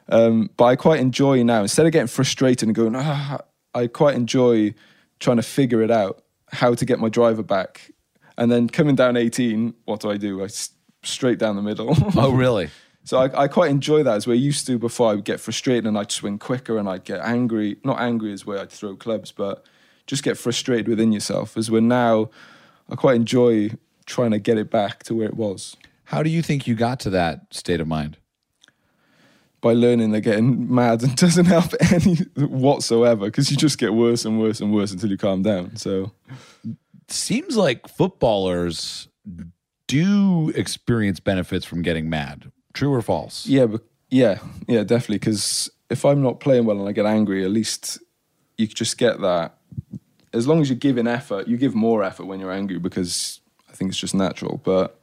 um, 0.09 0.51
but 0.57 0.65
I 0.65 0.77
quite 0.77 1.01
enjoy 1.01 1.43
now, 1.43 1.63
instead 1.63 1.87
of 1.87 1.93
getting 1.93 2.07
frustrated 2.07 2.69
and 2.69 2.75
going, 2.75 2.95
ah, 2.97 3.41
I 3.75 3.87
quite 3.87 4.15
enjoy 4.15 4.75
trying 5.19 5.37
to 5.37 5.43
figure 5.43 5.83
it 5.83 5.91
out, 5.91 6.23
how 6.53 6.75
to 6.75 6.85
get 6.85 6.99
my 6.99 7.09
driver 7.09 7.43
back. 7.43 7.93
And 8.39 8.51
then 8.51 8.69
coming 8.69 8.95
down 8.95 9.17
18, 9.17 9.75
what 9.85 10.01
do 10.01 10.11
I 10.11 10.17
do? 10.17 10.43
I 10.43 10.49
straight 11.03 11.39
down 11.39 11.57
the 11.57 11.63
middle. 11.63 11.95
oh, 12.17 12.33
really? 12.33 12.71
So 13.05 13.19
I, 13.19 13.45
I, 13.45 13.49
quite 13.49 13.71
enjoy 13.71 14.03
that 14.03 14.15
as 14.15 14.27
we're 14.27 14.35
used 14.35 14.67
to 14.67 14.79
before 14.79 15.11
I 15.11 15.15
would 15.15 15.25
get 15.25 15.41
frustrated 15.41 15.87
and 15.87 15.97
I'd 15.97 16.13
swing 16.13 16.39
quicker 16.39 16.77
and 16.77 16.89
I'd 16.89 17.05
get 17.05 17.21
angry. 17.21 17.79
Not 17.83 18.01
angry 18.01 18.33
as 18.33 18.45
where 18.45 18.61
I'd 18.61 18.71
throw 18.71 18.95
clubs, 18.95 19.33
but 19.33 19.65
just 20.07 20.23
get 20.23 20.37
frustrated 20.37 20.87
within 20.87 21.13
yourself. 21.13 21.57
As 21.57 21.71
we're 21.71 21.81
now, 21.81 22.31
I 22.91 22.97
quite 22.97 23.17
enjoy 23.17 23.71
trying 24.07 24.33
to 24.33 24.39
get 24.39 24.59
it 24.59 24.71
back 24.71 25.03
to 25.05 25.15
where 25.15 25.27
it 25.27 25.35
was. 25.35 25.77
How 26.05 26.23
do 26.23 26.31
you 26.31 26.43
think 26.43 26.67
you 26.67 26.75
got 26.75 27.01
to 27.01 27.11
that 27.11 27.47
state 27.53 27.81
of 27.81 27.89
mind? 27.89 28.17
By 29.61 29.73
learning 29.75 30.11
they're 30.11 30.21
getting 30.21 30.73
mad 30.73 31.03
and 31.03 31.17
doesn't 31.17 31.47
help 31.47 31.73
any 31.93 32.17
whatsoever 32.37 33.27
because 33.27 33.51
you 33.51 33.57
just 33.57 33.79
get 33.79 33.95
worse 33.95 34.25
and 34.25 34.41
worse 34.41 34.61
and 34.61 34.75
worse 34.75 34.93
until 34.93 35.11
you 35.11 35.17
calm 35.17 35.43
down. 35.43 35.77
So, 35.77 36.13
seems 37.09 37.57
like 37.57 37.89
footballers 37.89 39.09
do 39.91 40.51
experience 40.51 41.21
benefits 41.21 41.65
from 41.65 41.83
getting 41.83 42.09
mad 42.09 42.51
True 42.73 42.93
or 42.93 43.03
false? 43.03 43.47
Yeah, 43.47 43.67
but 43.67 43.83
yeah, 44.11 44.39
yeah, 44.69 44.85
definitely. 44.85 45.19
Because 45.19 45.71
if 45.89 46.05
I'm 46.05 46.23
not 46.23 46.41
playing 46.41 46.65
well 46.67 46.79
and 46.79 46.89
I 46.89 46.93
get 46.93 47.07
angry, 47.07 47.45
at 47.45 47.51
least 47.51 47.99
you 48.57 48.67
just 48.67 48.99
get 48.99 49.21
that. 49.21 49.57
As 50.33 50.47
long 50.47 50.61
as 50.61 50.69
you're 50.69 50.79
giving 50.79 51.09
effort, 51.09 51.49
you 51.49 51.57
give 51.57 51.75
more 51.75 52.05
effort 52.05 52.27
when 52.27 52.39
you're 52.39 52.53
angry 52.53 52.79
because 52.79 53.41
I 53.69 53.73
think 53.73 53.91
it's 53.91 53.99
just 53.99 54.15
natural. 54.15 54.61
But 54.63 55.01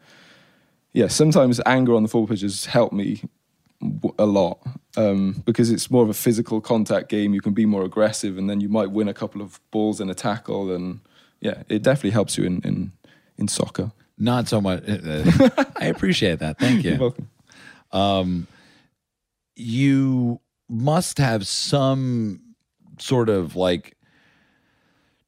yeah, 0.94 1.08
sometimes 1.08 1.60
anger 1.66 1.94
on 1.94 2.04
the 2.04 2.10
football 2.10 2.28
pitch 2.28 2.42
has 2.42 2.66
helped 2.66 2.94
me 2.94 3.24
a 4.18 4.26
lot 4.26 4.60
um, 4.96 5.44
because 5.46 5.70
it's 5.70 5.92
more 5.92 6.04
of 6.04 6.10
a 6.10 6.14
physical 6.14 6.62
contact 6.62 7.10
game. 7.10 7.34
You 7.34 7.42
can 7.42 7.54
be 7.54 7.66
more 7.66 7.84
aggressive, 7.84 8.38
and 8.38 8.50
then 8.50 8.62
you 8.62 8.70
might 8.70 8.92
win 8.92 9.10
a 9.10 9.14
couple 9.14 9.42
of 9.42 9.60
balls 9.72 10.00
in 10.00 10.10
a 10.10 10.16
tackle. 10.16 10.74
And 10.74 11.02
yeah, 11.42 11.64
it 11.68 11.84
definitely 11.84 12.12
helps 12.12 12.38
you 12.38 12.46
in 12.46 12.62
in, 12.62 12.94
in 13.38 13.50
soccer. 13.50 13.92
Not 14.18 14.47
so 14.47 14.59
much. 14.61 14.84
I 14.88 15.86
appreciate 15.86 16.39
that. 16.39 16.59
Thank 16.59 16.84
You're 16.84 16.93
you. 16.93 16.99
welcome. 17.91 18.47
You 19.55 20.39
must 20.70 21.18
have 21.18 21.47
some 21.47 22.41
sort 22.99 23.30
of 23.30 23.55
like 23.55 23.95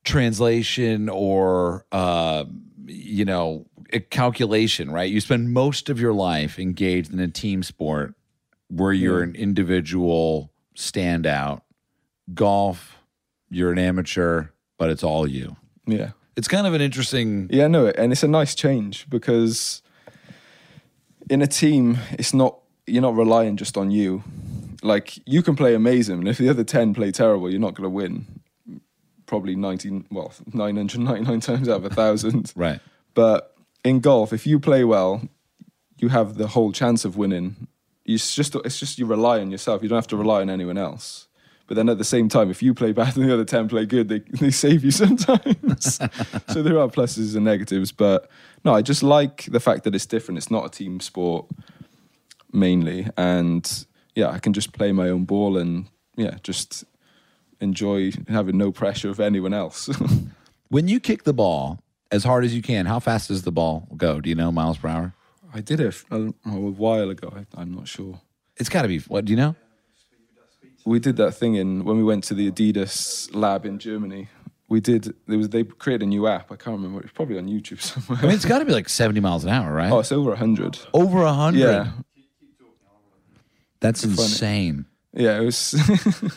translation 0.04 1.10
or 1.10 1.86
uh, 1.92 2.46
you 2.86 3.26
know 3.26 3.66
a 3.94 4.00
calculation, 4.00 4.92
right? 4.92 5.10
You 5.10 5.22
spend 5.22 5.54
most 5.54 5.90
of 5.90 6.00
your 6.00 6.14
life 6.14 6.60
engaged 6.60 7.14
in 7.14 7.20
a 7.20 7.28
team 7.28 7.64
sport 7.64 8.14
where 8.70 8.94
you're 8.94 9.22
an 9.24 9.36
individual 9.36 10.52
standout. 10.76 11.62
Golf, 12.34 12.98
you're 13.50 13.72
an 13.72 13.80
amateur, 13.80 14.48
but 14.78 14.90
it's 14.92 15.04
all 15.04 15.28
you. 15.28 15.56
Yeah. 15.88 16.12
It's 16.40 16.48
kind 16.48 16.66
of 16.66 16.74
an 16.74 16.80
interesting. 16.80 17.50
Yeah, 17.52 17.68
no, 17.68 17.88
and 17.88 18.14
it's 18.14 18.24
a 18.24 18.28
nice 18.30 18.56
change 18.56 19.10
because 19.10 19.82
in 21.30 21.42
a 21.42 21.48
team, 21.48 21.98
it's 22.14 22.34
not 22.34 22.60
you're 22.88 23.02
not 23.02 23.18
relying 23.18 23.58
just 23.58 23.76
on 23.76 23.92
you. 23.92 24.24
Like 24.82 25.20
you 25.28 25.44
can 25.44 25.58
play 25.58 25.76
amazing, 25.76 26.20
and 26.20 26.30
if 26.30 26.38
the 26.38 26.48
other 26.48 26.64
ten 26.64 26.94
play 26.94 27.12
terrible, 27.12 27.50
you're 27.50 27.60
not 27.60 27.74
going 27.74 27.84
to 27.84 27.90
win. 27.90 28.26
Probably 29.26 29.58
nineteen, 29.58 30.06
well, 30.10 30.32
nine 30.54 30.78
hundred 30.78 31.02
ninety 31.02 31.30
nine 31.30 31.40
times 31.50 31.68
out 31.68 31.76
of 31.76 31.84
a 31.84 31.90
thousand. 31.90 32.54
Right. 32.56 32.80
But 33.14 33.54
in 33.84 34.00
golf, 34.00 34.32
if 34.32 34.48
you 34.48 34.62
play 34.62 34.86
well, 34.86 35.28
you 35.98 36.08
have 36.08 36.36
the 36.36 36.48
whole 36.48 36.72
chance 36.72 37.04
of 37.04 37.18
winning. 37.18 37.68
It's 38.06 38.34
just 38.34 38.56
it's 38.56 38.80
just 38.80 38.98
you 38.98 39.06
rely 39.06 39.42
on 39.42 39.52
yourself. 39.52 39.84
You 39.84 39.90
don't 39.90 39.98
have 39.98 40.08
to 40.08 40.16
rely 40.16 40.40
on 40.40 40.50
anyone 40.50 40.78
else. 40.78 41.28
But 41.70 41.76
then 41.76 41.88
at 41.88 42.00
the 42.00 42.04
same 42.04 42.30
time, 42.30 42.50
if 42.50 42.64
you 42.64 42.74
play 42.74 42.94
bad 42.94 43.16
and 43.16 43.30
the 43.30 43.34
other 43.34 43.46
ten 43.46 43.70
play 43.70 43.86
good, 43.86 44.10
they 44.10 44.20
they 44.20 44.50
save 44.50 44.84
you 44.84 44.92
sometimes. 45.04 46.00
so 46.50 46.64
there 46.64 46.80
are 46.80 46.88
pluses 46.90 47.36
and 47.36 47.46
negatives. 47.46 47.92
But 47.92 48.30
no, 48.66 48.74
I 48.74 48.82
just 48.82 49.04
like 49.04 49.44
the 49.44 49.60
fact 49.60 49.84
that 49.84 49.94
it's 49.94 50.08
different. 50.08 50.40
It's 50.40 50.52
not 50.52 50.66
a 50.66 50.70
team 50.70 51.00
sport 51.00 51.46
mainly, 52.52 53.08
and 53.16 53.86
yeah, 54.16 54.32
I 54.32 54.40
can 54.40 54.52
just 54.52 54.74
play 54.74 54.92
my 54.92 55.10
own 55.10 55.26
ball 55.26 55.58
and 55.58 55.86
yeah, 56.18 56.38
just 56.42 56.86
enjoy 57.62 58.14
having 58.28 58.58
no 58.58 58.72
pressure 58.72 59.10
of 59.10 59.20
anyone 59.20 59.54
else. 59.54 59.90
When 60.72 60.88
you 60.88 61.00
kick 61.00 61.24
the 61.24 61.34
ball 61.34 61.80
as 62.12 62.24
hard 62.24 62.46
as 62.46 62.54
you 62.54 62.62
can, 62.62 62.86
how 62.86 63.00
fast 63.00 63.30
does 63.30 63.42
the 63.42 63.52
ball 63.52 63.88
go? 63.98 64.22
Do 64.22 64.30
you 64.30 64.36
know 64.36 64.52
miles 64.52 64.78
per 64.78 64.88
hour? 64.88 65.16
I 65.52 65.62
did 65.62 65.80
it 65.80 66.04
a, 66.12 66.32
a 66.46 66.52
while 66.52 67.10
ago. 67.10 67.34
I, 67.36 67.60
I'm 67.60 67.74
not 67.74 67.88
sure. 67.88 68.22
It's 68.56 68.70
got 68.70 68.84
to 68.84 68.88
be. 68.88 69.00
What 69.00 69.26
do 69.26 69.32
you 69.32 69.38
know? 69.38 69.56
We 70.86 71.00
did 71.00 71.18
that 71.18 71.34
thing 71.34 71.56
in 71.56 71.84
when 71.86 71.98
we 71.98 72.04
went 72.04 72.24
to 72.26 72.34
the 72.34 72.50
Adidas 72.52 73.34
lab 73.36 73.66
in 73.66 73.80
Germany. 73.80 74.28
We 74.68 74.80
did 74.80 75.14
there 75.28 75.38
was 75.38 75.50
they 75.50 75.64
created 75.64 76.04
a 76.04 76.10
new 76.10 76.28
app. 76.28 76.52
I 76.52 76.56
can't 76.56 76.78
remember. 76.78 77.02
It's 77.02 77.12
probably 77.14 77.38
on 77.38 77.48
YouTube 77.48 77.82
somewhere. 77.82 78.20
I 78.22 78.28
mean, 78.28 78.36
it's 78.36 78.46
got 78.46 78.60
to 78.60 78.66
be 78.66 78.72
like 78.74 78.88
seventy 78.90 79.20
miles 79.20 79.44
an 79.44 79.50
hour, 79.50 79.74
right? 79.74 79.92
oh, 79.92 80.00
it's 80.00 80.12
over 80.12 80.36
hundred. 80.36 80.78
Over 80.94 81.24
a 81.24 81.34
hundred. 81.34 81.60
Yeah, 81.60 81.92
That's 83.80 84.02
funny. 84.02 84.14
insane. 84.14 84.86
yeah. 85.14 85.40
It 85.40 85.46
was. 85.46 85.76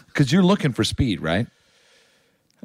Because 0.07 0.31
you're 0.33 0.43
looking 0.43 0.73
for 0.73 0.85
speed, 0.85 1.21
right? 1.21 1.47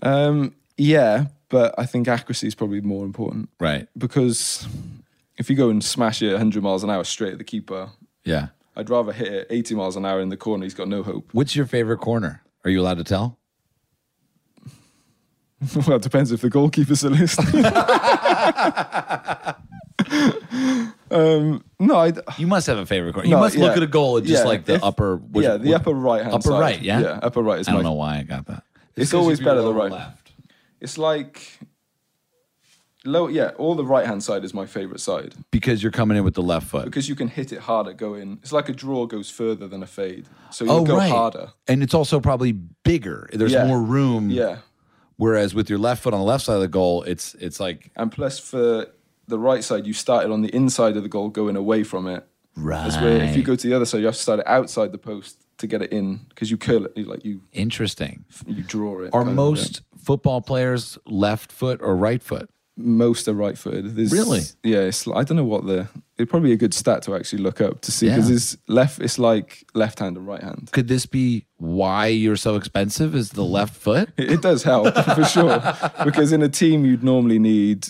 um, 0.02 0.54
yeah, 0.78 1.26
but 1.50 1.74
I 1.78 1.86
think 1.86 2.08
accuracy 2.08 2.46
is 2.48 2.54
probably 2.56 2.82
more 2.82 3.04
important 3.06 3.50
Right. 3.60 3.88
because 3.98 4.68
if 5.38 5.50
you 5.50 5.56
go 5.56 5.70
and 5.70 5.84
smash 5.84 6.22
it 6.22 6.32
100 6.32 6.62
miles 6.62 6.84
an 6.84 6.90
hour 6.92 7.04
straight 7.04 7.32
at 7.34 7.38
the 7.40 7.44
keeper, 7.44 7.90
Yeah. 8.24 8.50
I'd 8.78 8.90
rather 8.92 9.12
hit 9.12 9.28
it 9.28 9.48
80 9.50 9.74
miles 9.76 9.96
an 9.96 10.06
hour 10.06 10.22
in 10.22 10.30
the 10.30 10.38
corner. 10.38 10.64
He's 10.64 10.76
got 10.76 10.88
no 10.88 11.02
hope. 11.02 11.30
What's 11.34 11.56
your 11.56 11.66
favorite 11.66 11.98
corner? 11.98 12.44
Are 12.64 12.70
you 12.70 12.80
allowed 12.80 13.00
to 13.00 13.04
tell? 13.04 13.40
well, 15.88 15.96
it 15.98 16.04
depends 16.04 16.32
if 16.32 16.42
the 16.42 16.50
goalkeeper's 16.52 17.00
still 17.00 17.10
listening. 17.12 17.66
um, 21.12 21.64
no, 21.80 21.96
I. 21.98 22.14
You 22.38 22.48
must 22.48 22.68
have 22.68 22.78
a 22.78 22.86
favorite 22.86 23.14
corner. 23.14 23.28
You 23.28 23.36
No, 23.36 23.42
must 23.42 23.56
look 23.56 23.72
yeah. 23.72 23.78
at 23.78 23.84
a 23.84 23.88
goal 23.88 24.18
and 24.18 24.26
just 24.28 24.44
Yeah, 24.44 24.48
like 24.50 24.66
the 24.66 24.76
if- 24.76 24.84
upper. 24.84 25.18
which- 25.18 25.46
yeah, 25.46 25.58
the 25.58 25.74
upper 25.74 25.94
right 25.94 26.22
hand 26.22 26.34
upper 26.36 26.50
side. 26.50 26.60
right, 26.60 26.82
yeah? 26.82 27.00
yeah, 27.00 27.20
upper 27.22 27.42
right 27.42 27.60
is 27.60 27.68
I 27.68 27.72
don't 27.72 27.84
my 27.84 27.90
know 27.90 27.94
why 27.96 28.20
I 28.20 28.24
got 28.24 28.46
that. 28.48 28.64
It's 28.96 29.12
'cause 29.12 29.20
always 29.20 29.40
be 29.40 29.46
better 29.46 29.62
the 29.62 29.74
right. 29.74 30.12
It's 30.80 30.98
like 30.98 31.60
low. 33.08 33.28
Yeah, 33.28 33.52
all 33.58 33.76
the 33.76 33.86
right 33.86 34.06
hand 34.06 34.24
side 34.24 34.44
is 34.44 34.54
my 34.54 34.66
favorite 34.66 35.00
side 35.00 35.34
because 35.52 35.82
you're 35.82 35.92
coming 35.92 36.18
in 36.18 36.24
with 36.24 36.36
the 36.36 36.42
left 36.44 36.68
foot. 36.68 36.86
because 36.86 37.10
you 37.10 37.16
can 37.16 37.28
hit 37.28 37.52
it 37.52 37.60
harder 37.60 37.94
going. 37.94 38.40
It's 38.42 38.52
like 38.52 38.70
a 38.70 38.74
draw 38.74 39.06
goes 39.06 39.30
further 39.30 39.68
than 39.68 39.82
a 39.84 39.88
fade, 39.88 40.28
so 40.52 40.66
you 40.66 40.72
oh, 40.72 40.84
go 40.84 40.98
right. 40.98 41.10
harder. 41.12 41.52
And 41.68 41.82
it's 41.84 41.94
also 41.94 42.20
probably 42.20 42.52
bigger. 42.52 43.30
There's 43.34 43.54
Yeah. 43.54 43.66
more 43.68 43.82
room. 43.82 44.30
Yeah, 44.30 44.58
Whereas 45.16 45.56
with 45.56 45.68
your 45.70 45.80
left 45.80 46.04
foot 46.04 46.14
on 46.14 46.20
the 46.20 46.26
left 46.26 46.46
side 46.46 46.56
of 46.56 46.62
the 46.62 46.68
goal, 46.68 47.04
it's 47.04 47.34
it's 47.36 47.60
like 47.60 47.92
and 47.96 48.12
plus 48.12 48.38
for 48.40 48.88
the 49.28 49.40
right 49.40 49.64
side, 49.64 49.86
you 49.88 49.94
started 49.94 50.32
on 50.32 50.42
the 50.42 50.54
inside 50.56 50.96
of 50.96 51.04
the 51.04 51.10
goal, 51.10 51.30
going 51.30 51.56
away 51.56 51.84
from 51.84 52.08
it. 52.08 52.26
right. 52.56 53.02
Where 53.02 53.24
if 53.24 53.36
you 53.36 53.44
go 53.44 53.56
to 53.56 53.68
the 53.68 53.76
other 53.76 53.86
side, 53.86 54.00
you 54.00 54.06
have 54.06 54.16
to 54.16 54.22
start 54.22 54.40
it 54.40 54.48
outside 54.48 54.92
the 54.92 54.98
post 54.98 55.44
to 55.58 55.68
get 55.68 55.82
it 55.82 55.92
in 55.92 56.18
because 56.30 56.52
you 56.52 56.58
curl 56.58 56.86
it, 56.86 56.94
you 56.96 57.06
like 57.06 57.26
you 57.26 57.42
Interesting. 57.52 58.26
you 58.46 58.62
draw 58.64 59.00
it. 59.02 59.10
Are 59.14 59.22
of, 59.22 59.34
most 59.34 59.82
football 59.98 60.40
players 60.42 60.98
left 61.06 61.52
foot 61.52 61.82
or 61.82 61.96
right 61.96 62.22
foot? 62.22 62.50
Most 62.78 63.28
are 63.28 63.34
right 63.34 63.58
footed? 63.58 63.96
There's, 63.96 64.12
Really? 64.12 64.42
Yeah, 64.64 64.82
it's, 64.82 65.08
I 65.08 65.24
don't 65.24 65.36
know 65.38 65.44
what 65.44 65.66
the. 65.66 65.88
It'd 66.18 66.30
probably 66.30 66.50
be 66.50 66.54
a 66.54 66.58
good 66.58 66.74
stat 66.74 67.02
to 67.04 67.16
actually 67.16 67.42
look 67.44 67.60
up 67.62 67.82
to 67.82 67.92
see 67.92 68.08
because 68.08 68.30
Yeah. 68.30 68.36
it's 68.36 68.58
left. 68.68 69.00
It's 69.02 69.20
like 69.20 69.66
left 69.74 70.00
hand 70.00 70.18
and 70.18 70.26
right 70.28 70.42
hand. 70.42 70.70
Could 70.72 70.88
this 70.88 71.06
be 71.06 71.46
why 71.58 72.08
you're 72.08 72.36
so 72.38 72.56
expensive? 72.56 73.16
Is 73.16 73.32
the 73.32 73.44
left 73.44 73.76
foot? 73.76 74.10
It, 74.18 74.32
it 74.34 74.42
does 74.42 74.64
help 74.64 74.96
for 74.96 75.26
sure 75.26 75.62
because 76.06 76.32
in 76.32 76.42
a 76.42 76.50
team 76.50 76.86
you'd 76.86 77.04
normally 77.04 77.40
need 77.40 77.88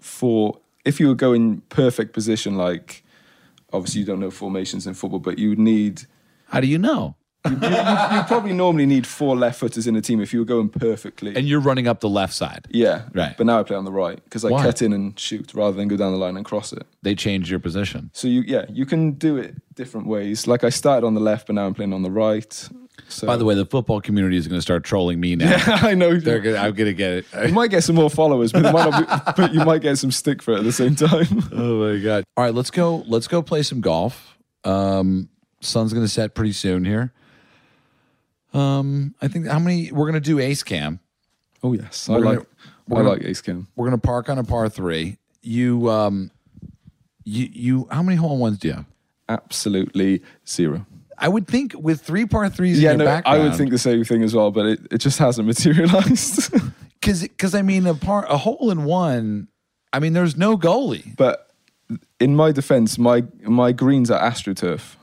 four. 0.00 0.60
If 0.84 1.00
you 1.00 1.08
were 1.08 1.14
going 1.14 1.60
perfect 1.68 2.12
position, 2.14 2.56
like 2.56 3.04
obviously 3.72 4.00
you 4.00 4.06
don't 4.06 4.20
know 4.20 4.30
formations 4.30 4.86
in 4.86 4.94
football, 4.94 5.20
but 5.20 5.38
you 5.38 5.50
would 5.50 5.58
need. 5.58 6.02
How 6.46 6.60
do 6.60 6.66
you 6.66 6.78
know? 6.78 7.14
You, 7.46 7.52
you, 7.52 7.68
you 7.68 8.22
probably 8.24 8.52
normally 8.52 8.86
need 8.86 9.06
four 9.06 9.36
left 9.36 9.60
footers 9.60 9.86
in 9.86 9.94
a 9.96 10.00
team 10.00 10.20
if 10.20 10.32
you 10.32 10.40
were 10.40 10.44
going 10.44 10.68
perfectly. 10.68 11.36
And 11.36 11.48
you're 11.48 11.60
running 11.60 11.86
up 11.86 12.00
the 12.00 12.08
left 12.08 12.34
side. 12.34 12.66
yeah, 12.70 13.08
Right. 13.14 13.36
But 13.36 13.46
now 13.46 13.60
I 13.60 13.62
play 13.62 13.76
on 13.76 13.84
the 13.84 13.92
right 13.92 14.22
because 14.24 14.44
I 14.44 14.50
Why? 14.50 14.62
cut 14.62 14.82
in 14.82 14.92
and 14.92 15.18
shoot 15.18 15.54
rather 15.54 15.76
than 15.76 15.88
go 15.88 15.96
down 15.96 16.12
the 16.12 16.18
line 16.18 16.36
and 16.36 16.44
cross 16.44 16.72
it. 16.72 16.86
They 17.02 17.14
change 17.14 17.50
your 17.50 17.60
position. 17.60 18.10
So 18.12 18.28
you, 18.28 18.42
yeah, 18.42 18.66
you 18.68 18.84
can 18.86 19.12
do 19.12 19.36
it 19.36 19.54
different 19.74 20.08
ways. 20.08 20.46
Like 20.46 20.64
I 20.64 20.70
started 20.70 21.06
on 21.06 21.14
the 21.14 21.20
left, 21.20 21.46
but 21.46 21.54
now 21.54 21.66
I'm 21.66 21.74
playing 21.74 21.92
on 21.92 22.02
the 22.02 22.10
right. 22.10 22.68
So 23.06 23.26
By 23.26 23.36
the 23.36 23.44
way, 23.44 23.54
the 23.54 23.64
football 23.64 24.00
community 24.00 24.36
is 24.36 24.48
going 24.48 24.58
to 24.58 24.62
start 24.62 24.84
trolling 24.84 25.20
me 25.20 25.36
now. 25.36 25.50
Yeah, 25.50 25.78
I 25.82 25.94
know 25.94 26.18
They're 26.18 26.40
gonna, 26.40 26.56
I'm 26.56 26.74
going 26.74 26.90
to 26.90 26.94
get 26.94 27.12
it. 27.12 27.26
you 27.46 27.54
might 27.54 27.70
get 27.70 27.84
some 27.84 27.94
more 27.94 28.10
followers, 28.10 28.52
but, 28.52 28.62
might 28.62 28.90
not 28.90 29.26
be, 29.26 29.32
but 29.42 29.54
you 29.54 29.64
might 29.64 29.80
get 29.80 29.96
some 29.98 30.10
stick 30.10 30.42
for 30.42 30.52
it 30.54 30.58
at 30.58 30.64
the 30.64 30.72
same 30.72 30.96
time. 30.96 31.48
oh 31.52 31.92
my 31.94 31.98
god! 32.02 32.24
All 32.36 32.44
right, 32.44 32.54
let's 32.54 32.70
go. 32.70 33.04
Let's 33.06 33.28
go 33.28 33.40
play 33.40 33.62
some 33.62 33.80
golf. 33.80 34.36
Um, 34.64 35.28
sun's 35.60 35.92
going 35.92 36.04
to 36.04 36.10
set 36.10 36.34
pretty 36.34 36.52
soon 36.52 36.84
here. 36.84 37.12
Um, 38.54 39.14
I 39.20 39.28
think 39.28 39.46
how 39.46 39.58
many 39.58 39.92
we're 39.92 40.10
going 40.10 40.14
to 40.14 40.20
do 40.20 40.38
ace 40.38 40.62
cam. 40.62 41.00
Oh 41.62 41.72
yes, 41.72 42.08
I 42.08 42.12
We're 42.14 42.22
gonna- 42.22 42.38
like 42.40 42.48
we're 42.88 42.96
I 42.98 43.02
gonna- 43.02 43.14
like 43.16 43.24
Ace 43.24 43.40
Cam. 43.42 43.66
We're 43.76 43.86
going 43.88 44.00
to 44.00 44.06
park 44.06 44.28
on 44.30 44.38
a 44.38 44.44
par 44.44 44.68
three. 44.68 45.18
You 45.42 45.90
um, 45.90 46.30
you 47.24 47.48
you 47.52 47.88
how 47.90 48.02
many 48.02 48.16
hole 48.16 48.34
in 48.34 48.38
ones 48.40 48.58
do 48.58 48.68
you 48.68 48.74
have? 48.74 48.86
Absolutely 49.28 50.22
zero. 50.46 50.86
I 51.18 51.28
would 51.28 51.46
think 51.48 51.74
with 51.74 52.00
three 52.00 52.26
par 52.26 52.48
threes 52.48 52.80
Yeah, 52.80 52.92
in 52.92 52.98
your 52.98 53.06
no, 53.06 53.12
background. 53.16 53.42
I 53.42 53.44
would 53.44 53.56
think 53.56 53.70
the 53.70 53.78
same 53.78 54.04
thing 54.04 54.22
as 54.22 54.34
well, 54.34 54.50
but 54.50 54.66
it, 54.66 54.80
it 54.92 54.98
just 54.98 55.18
hasn't 55.18 55.46
materialized. 55.52 56.52
because 57.00 57.22
because 57.22 57.54
I 57.54 57.62
mean 57.62 57.86
a 57.86 57.94
par 57.94 58.24
a 58.28 58.36
hole 58.38 58.70
in 58.70 58.84
one. 58.84 59.48
I 59.92 59.98
mean, 60.00 60.12
there's 60.12 60.36
no 60.36 60.56
goalie. 60.56 61.16
but 61.16 61.50
in 62.20 62.36
my 62.36 62.52
defense, 62.52 62.98
my 62.98 63.24
my 63.42 63.72
greens 63.72 64.10
are 64.10 64.20
astroturf, 64.20 64.96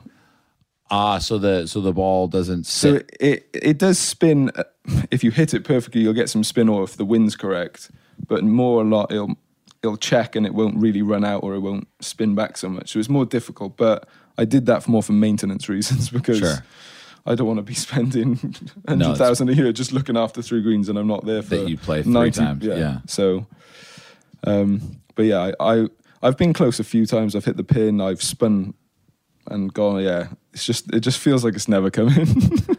Ah, 0.90 1.18
so 1.18 1.38
the 1.38 1.66
so 1.66 1.80
the 1.80 1.92
ball 1.92 2.28
doesn't 2.28 2.64
so 2.64 2.92
sit. 2.98 3.10
it, 3.20 3.48
it 3.52 3.60
it 3.62 3.78
does 3.78 3.98
spin. 3.98 4.50
uh, 4.54 4.62
If 5.10 5.24
you 5.24 5.30
hit 5.32 5.52
it 5.54 5.64
perfectly, 5.64 6.00
you'll 6.00 6.12
get 6.12 6.30
some 6.30 6.44
spin, 6.44 6.68
or 6.68 6.84
if 6.84 6.96
the 6.96 7.04
wind's 7.04 7.34
correct. 7.36 7.90
But 8.28 8.44
more 8.44 8.82
a 8.82 8.84
lot, 8.84 9.10
it'll 9.12 9.36
it'll 9.82 9.96
check 9.96 10.36
and 10.36 10.46
it 10.46 10.54
won't 10.54 10.76
really 10.78 11.02
run 11.02 11.24
out, 11.24 11.42
or 11.42 11.54
it 11.54 11.60
won't 11.60 11.88
spin 12.00 12.34
back 12.34 12.56
so 12.56 12.68
much. 12.68 12.90
So 12.92 12.98
it's 13.00 13.08
more 13.08 13.26
difficult. 13.26 13.76
But 13.76 14.08
I 14.38 14.44
did 14.44 14.66
that 14.66 14.82
for 14.84 14.90
more 14.92 15.02
for 15.02 15.12
maintenance 15.12 15.68
reasons 15.74 16.10
because. 16.10 16.38
Sure. 16.38 16.64
I 17.28 17.34
don't 17.34 17.48
want 17.48 17.58
to 17.58 17.64
be 17.64 17.74
spending 17.74 18.38
No, 18.88 19.06
hundred 19.06 19.16
thousand 19.18 19.48
a 19.48 19.52
year 19.54 19.72
just 19.72 19.90
looking 19.90 20.16
after 20.16 20.42
three 20.42 20.62
greens, 20.62 20.88
and 20.88 20.96
I'm 20.96 21.08
not 21.08 21.26
there 21.26 21.42
for 21.42 21.56
That 21.56 21.68
you 21.68 21.76
play 21.76 22.04
three 22.04 22.12
90 22.12 22.40
times, 22.40 22.64
yeah. 22.64 23.00
So, 23.08 23.48
um, 24.44 25.00
but 25.16 25.24
yeah, 25.24 25.50
I, 25.58 25.74
I 25.80 25.88
I've 26.22 26.36
been 26.36 26.52
close 26.52 26.78
a 26.78 26.84
few 26.84 27.04
times. 27.04 27.34
I've 27.34 27.44
hit 27.44 27.56
the 27.56 27.64
pin. 27.64 28.00
I've 28.00 28.22
spun 28.22 28.74
and 29.50 29.72
gone. 29.72 30.02
Yeah, 30.02 30.28
it's 30.52 30.64
just 30.64 30.92
it 30.94 31.00
just 31.00 31.18
feels 31.18 31.44
like 31.44 31.54
it's 31.54 31.68
never 31.68 31.90
coming. 31.90 32.26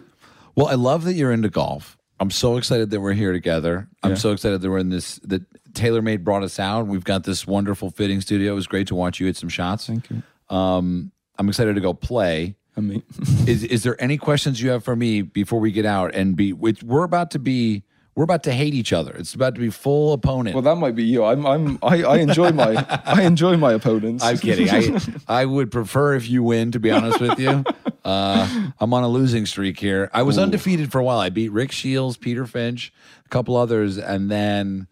Well, 0.56 0.66
I 0.66 0.74
love 0.74 1.04
that 1.04 1.14
you're 1.14 1.32
into 1.32 1.50
golf. 1.50 2.00
I'm 2.20 2.32
so 2.32 2.58
excited 2.58 2.90
that 2.90 3.00
we're 3.00 3.14
here 3.14 3.32
together. 3.32 3.88
I'm 4.02 4.14
Yeah. 4.14 4.18
so 4.18 4.32
excited 4.32 4.60
that 4.62 4.68
we're 4.72 4.80
in 4.80 4.90
this. 4.90 5.20
That 5.20 5.44
TaylorMade 5.74 6.24
brought 6.24 6.42
us 6.42 6.58
out. 6.60 6.88
We've 6.88 7.04
got 7.04 7.26
this 7.26 7.46
wonderful 7.46 7.92
fitting 7.92 8.22
studio. 8.22 8.54
It 8.54 8.56
was 8.56 8.66
great 8.66 8.88
to 8.88 8.96
watch 8.96 9.20
you 9.20 9.28
hit 9.28 9.38
some 9.38 9.50
shots. 9.50 9.86
Thank 9.86 10.10
you. 10.10 10.24
Um, 10.50 11.12
I'm 11.38 11.48
excited 11.48 11.76
to 11.76 11.82
go 11.82 11.94
play. 11.94 12.56
I 12.76 12.82
mean, 12.82 13.04
is 13.46 13.64
is 13.66 13.84
there 13.84 14.02
any 14.02 14.18
questions 14.18 14.60
you 14.60 14.72
have 14.72 14.84
for 14.84 14.96
me 14.96 15.22
before 15.22 15.60
we 15.60 15.72
get 15.72 15.86
out 15.86 16.16
and 16.16 16.36
be? 16.36 16.54
Which 16.54 16.82
we're 16.82 17.04
about 17.04 17.30
to 17.32 17.40
be. 17.40 17.84
We're 18.18 18.24
about 18.24 18.42
to 18.46 18.52
hate 18.52 18.74
each 18.74 18.94
other. 18.94 19.16
It's 19.16 19.36
about 19.36 19.54
to 19.54 19.62
be 19.62 19.70
full 19.70 20.12
opponent. 20.12 20.56
well, 20.56 20.64
that 20.64 20.78
might 20.78 20.96
be 20.96 21.04
you. 21.04 21.24
I'm. 21.24 21.46
I'm. 21.46 21.78
I, 21.84 22.02
I 22.02 22.18
enjoy 22.18 22.52
my. 22.52 22.84
I 23.06 23.22
enjoy 23.22 23.58
my 23.58 23.74
opponents. 23.74 24.24
I'm 24.24 24.40
kidding. 24.40 24.68
I 24.72 25.00
I 25.42 25.46
would 25.46 25.70
prefer 25.70 26.16
if 26.16 26.28
you 26.28 26.42
win. 26.42 26.72
To 26.72 26.80
be 26.80 26.90
honest 26.90 27.22
with 27.22 27.38
you, 27.38 27.64
uh, 28.04 28.72
I'm 28.80 28.92
on 28.92 29.04
a 29.04 29.08
losing 29.08 29.46
streak 29.46 29.80
here. 29.80 30.10
I 30.16 30.24
was 30.24 30.40
undefeated 30.40 30.92
for 30.92 30.98
a 30.98 31.04
while. 31.04 31.20
I 31.20 31.30
beat 31.30 31.52
Rick 31.52 31.72
Shields, 31.72 32.18
Peter 32.18 32.48
Finch, 32.48 32.92
a 33.24 33.30
couple 33.30 33.56
others, 33.56 34.00
and 34.00 34.32
then 34.32 34.88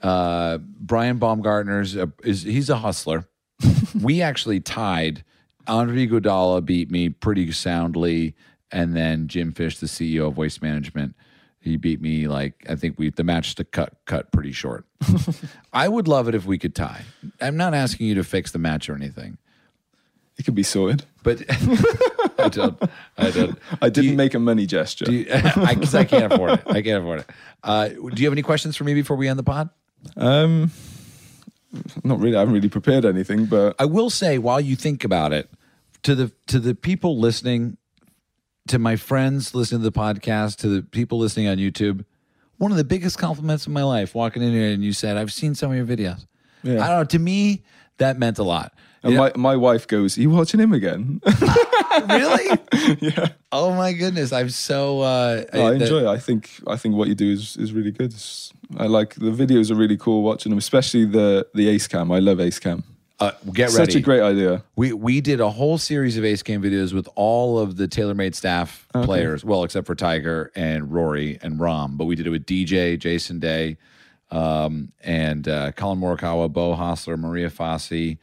uh, 0.00 0.58
Brian 0.58 1.18
Baumgartner's 1.18 1.96
a, 1.96 2.12
is 2.22 2.44
he's 2.44 2.70
a 2.70 2.76
hustler. 2.76 3.26
we 4.00 4.22
actually 4.22 4.60
tied. 4.60 5.24
Andre 5.66 6.06
Iguodala 6.06 6.64
beat 6.64 6.92
me 6.92 7.08
pretty 7.08 7.50
soundly, 7.50 8.36
and 8.70 8.94
then 8.94 9.26
Jim 9.26 9.50
Fish, 9.50 9.78
the 9.78 9.86
CEO 9.86 10.28
of 10.28 10.36
Waste 10.36 10.62
Management, 10.62 11.16
he 11.62 11.76
beat 11.76 12.00
me 12.00 12.28
like 12.28 12.66
I 12.68 12.74
think 12.74 12.98
we 12.98 13.10
the 13.10 13.24
match 13.24 13.54
to 13.56 13.64
cut 13.64 13.94
cut 14.04 14.32
pretty 14.32 14.52
short. 14.52 14.84
I 15.72 15.88
would 15.88 16.08
love 16.08 16.28
it 16.28 16.34
if 16.34 16.44
we 16.44 16.58
could 16.58 16.74
tie. 16.74 17.02
I'm 17.40 17.56
not 17.56 17.74
asking 17.74 18.06
you 18.06 18.14
to 18.16 18.24
fix 18.24 18.50
the 18.52 18.58
match 18.58 18.88
or 18.88 18.94
anything, 18.94 19.38
it 20.36 20.44
could 20.44 20.54
be 20.54 20.62
sorted. 20.62 21.04
but 21.22 21.42
I 22.38 22.48
don't. 22.48 22.82
I 23.16 23.30
don't. 23.30 23.58
I 23.80 23.88
didn't 23.88 24.10
you- 24.10 24.16
make 24.16 24.34
a 24.34 24.38
money 24.38 24.66
gesture. 24.66 25.04
Do 25.04 25.12
you, 25.12 25.26
I, 25.32 25.76
I 25.94 26.04
can't 26.04 26.32
afford 26.32 26.52
it. 26.52 26.62
I 26.66 26.82
can't 26.82 27.02
afford 27.02 27.20
it. 27.20 27.30
Uh, 27.62 27.88
do 27.88 28.10
you 28.16 28.26
have 28.26 28.32
any 28.34 28.42
questions 28.42 28.76
for 28.76 28.84
me 28.84 28.94
before 28.94 29.16
we 29.16 29.28
end 29.28 29.38
the 29.38 29.44
pod? 29.44 29.70
um, 30.16 30.70
not 32.02 32.18
really. 32.18 32.36
I 32.36 32.40
haven't 32.40 32.54
really 32.54 32.68
prepared 32.68 33.04
anything, 33.04 33.46
but 33.46 33.76
I 33.78 33.84
will 33.84 34.10
say, 34.10 34.38
while 34.38 34.60
you 34.60 34.74
think 34.76 35.04
about 35.04 35.32
it, 35.32 35.48
to 36.02 36.14
the 36.14 36.32
to 36.48 36.58
the 36.58 36.74
people 36.74 37.18
listening, 37.20 37.76
to 38.68 38.78
my 38.78 38.96
friends 38.96 39.54
listening 39.54 39.80
to 39.82 39.90
the 39.90 39.98
podcast, 39.98 40.56
to 40.58 40.68
the 40.68 40.82
people 40.82 41.18
listening 41.18 41.48
on 41.48 41.56
YouTube, 41.58 42.04
one 42.58 42.70
of 42.70 42.76
the 42.76 42.84
biggest 42.84 43.18
compliments 43.18 43.66
of 43.66 43.72
my 43.72 43.82
life 43.82 44.14
walking 44.14 44.42
in 44.42 44.52
here 44.52 44.70
and 44.72 44.84
you 44.84 44.92
said, 44.92 45.16
"I've 45.16 45.32
seen 45.32 45.54
some 45.54 45.70
of 45.72 45.76
your 45.76 45.86
videos." 45.86 46.26
Yeah. 46.62 46.74
I 46.84 46.88
don't 46.88 46.98
know. 46.98 47.04
To 47.04 47.18
me, 47.18 47.64
that 47.98 48.18
meant 48.18 48.38
a 48.38 48.44
lot. 48.44 48.72
and 49.02 49.14
Yeah. 49.14 49.18
my 49.18 49.32
my 49.36 49.56
wife 49.56 49.86
goes, 49.88 50.16
"Are 50.16 50.20
you 50.22 50.30
watching 50.30 50.60
him 50.60 50.72
again?" 50.72 51.20
really? 52.08 52.58
yeah. 53.00 53.28
Oh 53.50 53.74
my 53.74 53.92
goodness! 53.92 54.32
I'm 54.32 54.48
so. 54.50 55.00
Uh, 55.00 55.44
No, 55.52 55.66
I 55.66 55.70
that- 55.72 55.82
enjoy 55.82 55.98
it. 56.00 56.06
I 56.06 56.18
think 56.18 56.50
I 56.68 56.76
think 56.76 56.94
what 56.94 57.08
you 57.08 57.14
do 57.16 57.32
is 57.32 57.56
is 57.56 57.72
really 57.72 57.90
good. 57.90 58.10
It's- 58.12 58.52
I 58.78 58.86
like 58.86 59.16
the 59.16 59.32
videos 59.32 59.70
are 59.70 59.74
really 59.74 59.96
cool 59.98 60.22
watching 60.22 60.50
them, 60.50 60.58
especially 60.58 61.04
the 61.04 61.46
the 61.54 61.68
Ace 61.68 61.88
Cam. 61.88 62.12
I 62.12 62.20
love 62.20 62.40
Ace 62.40 62.58
Cam. 62.60 62.84
Uh, 63.22 63.32
get 63.52 63.70
Such 63.70 63.78
ready. 63.78 63.92
Such 63.92 64.00
a 64.00 64.04
great 64.04 64.20
idea. 64.20 64.64
We 64.76 64.92
we 64.92 65.20
did 65.20 65.40
a 65.40 65.50
whole 65.50 65.78
series 65.78 66.16
of 66.18 66.24
Ace 66.24 66.42
Cam 66.42 66.62
videos 66.62 66.92
with 66.92 67.08
all 67.14 67.58
of 67.58 67.76
the 67.76 67.86
TaylorMade 67.86 68.34
staff 68.34 68.86
players, 68.92 69.44
well, 69.44 69.62
except 69.64 69.86
for 69.86 69.94
Tiger 69.94 70.50
and 70.56 70.92
Rory 70.92 71.38
and 71.42 71.60
Rahm. 71.60 71.96
But 71.96 72.06
we 72.06 72.16
did 72.16 72.26
it 72.26 72.30
with 72.30 72.46
DJ, 72.46 72.98
Jason 72.98 73.38
Day, 73.38 73.76
um, 74.30 74.92
and 75.02 75.46
uh, 75.46 75.72
Collin 75.72 76.00
Morikawa, 76.00 76.52
Beau 76.52 76.74
Hossler, 76.74 77.18
Maria 77.18 77.48
Fassi, 77.50 78.18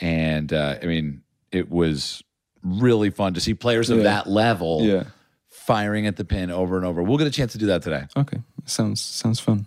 and 0.00 0.52
uh, 0.52 0.76
I 0.82 0.86
mean, 0.86 1.22
it 1.52 1.70
was 1.70 2.22
really 2.62 3.10
fun 3.10 3.34
to 3.34 3.40
see 3.40 3.54
players 3.54 3.90
of 3.90 3.98
Yeah. 3.98 4.04
that 4.04 4.26
level 4.28 4.82
Yeah. 4.82 5.04
firing 5.48 6.06
at 6.06 6.16
the 6.16 6.24
pin 6.24 6.50
over 6.50 6.76
and 6.76 6.86
over. 6.86 7.02
We'll 7.02 7.18
get 7.18 7.26
a 7.26 7.30
chance 7.30 7.52
to 7.52 7.58
do 7.58 7.66
that 7.66 7.82
today. 7.82 8.04
Okay. 8.16 8.38
Sounds 8.64 9.00
sounds 9.00 9.40
fun. 9.40 9.66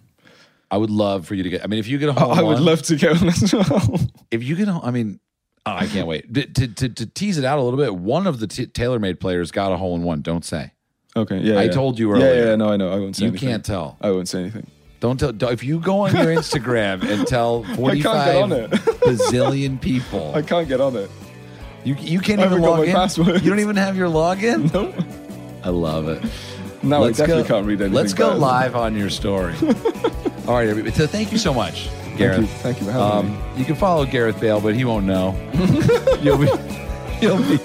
I 0.72 0.78
would 0.78 0.90
love 0.90 1.28
for 1.28 1.36
you 1.36 1.44
to 1.44 1.50
get. 1.50 1.64
I 1.64 1.68
mean, 1.68 1.80
if 1.80 1.88
you 1.88 1.98
get 1.98 2.08
a 2.10 2.12
oh, 2.12 2.14
hole, 2.14 2.32
I 2.34 2.42
would 2.42 2.60
love 2.62 2.82
to 2.84 2.96
go 2.96 3.10
on 3.12 3.28
as 3.28 3.54
well. 3.54 4.00
if 4.32 4.42
you 4.44 4.56
get, 4.56 4.70
a- 4.70 4.80
I 4.82 4.90
mean, 4.92 5.20
oh, 5.66 5.74
I 5.74 5.86
can't 5.86 6.08
wait 6.08 6.34
to, 6.34 6.46
to, 6.46 6.68
to, 6.70 6.90
to 6.90 7.06
tease 7.06 7.38
it 7.38 7.44
out 7.44 7.60
a 7.60 7.62
little 7.62 7.78
bit. 7.78 7.94
One 7.94 8.26
of 8.26 8.40
the 8.40 8.48
t- 8.48 8.68
TaylorMade 8.68 9.20
players 9.20 9.52
got 9.52 9.74
a 9.74 9.78
hole 9.78 9.96
in 9.98 10.04
one. 10.04 10.22
Don't 10.22 10.46
say. 10.46 10.72
okay. 11.16 11.40
Yeah. 11.40 11.60
I 11.60 11.64
yeah. 11.64 11.72
told 11.72 12.00
you 12.00 12.12
earlier. 12.14 12.34
Yeah. 12.34 12.46
yeah. 12.52 12.56
No, 12.56 12.70
I 12.72 12.78
know. 12.78 12.90
I 12.92 12.96
won't 13.00 13.16
say. 13.18 13.26
Anything. 13.26 13.26
You 13.26 13.50
anything. 13.50 13.50
can't 13.50 13.66
tell. 13.66 13.98
I 14.00 14.12
won't 14.12 14.30
say 14.30 14.40
anything. 14.40 14.68
Don't 15.02 15.20
tell. 15.20 15.34
don't- 15.34 15.52
If 15.52 15.64
you 15.64 15.80
go 15.80 16.02
on 16.02 16.16
your 16.16 16.28
Instagram 16.28 17.04
and 17.04 17.28
tell 17.28 17.64
get 17.64 17.76
forty-five 17.76 18.50
bazillion 19.02 19.82
people, 19.82 20.34
I 20.34 20.42
can't 20.42 20.70
get 20.70 20.80
on 20.80 20.96
it. 20.96 21.12
you 21.84 21.96
you 22.00 22.20
can't 22.22 22.40
I 22.40 22.46
even 22.46 22.62
log 22.62 22.88
in. 22.88 22.94
password. 22.94 23.42
You 23.44 23.50
don't 23.50 23.60
even 23.60 23.76
have 23.76 23.98
your 23.98 24.08
login. 24.08 24.74
No. 24.74 24.94
I 25.64 25.70
love 25.70 26.08
it. 26.08 26.24
Now 26.84 27.04
I 27.04 27.12
definitely 27.12 27.44
can't 27.44 27.66
read 27.66 27.80
anything. 27.82 27.94
Let's 27.94 28.14
go 28.14 28.32
bad. 28.32 28.40
live 28.40 28.76
on 28.76 28.96
your 28.96 29.10
story. 29.10 29.54
All 30.48 30.56
right, 30.56 30.68
everybody. 30.68 30.96
So 30.96 31.06
thank 31.06 31.32
you 31.32 31.38
so 31.38 31.54
much, 31.54 31.88
Thank 31.90 32.18
Gareth. 32.18 32.40
you. 32.40 32.48
Thank 32.48 32.80
you 32.80 32.86
for 32.88 32.92
having 32.92 33.32
me. 33.32 33.38
Um, 33.38 33.58
you 33.58 33.66
can 33.66 33.76
follow 33.76 34.06
Gareth 34.06 34.40
Bale, 34.40 34.60
but 34.60 34.74
he 34.74 34.84
won't 34.86 35.06
know. 35.06 35.36
You'll 36.22 36.38
be, 36.38 36.46
you'll 37.22 37.38
be, 37.38 37.58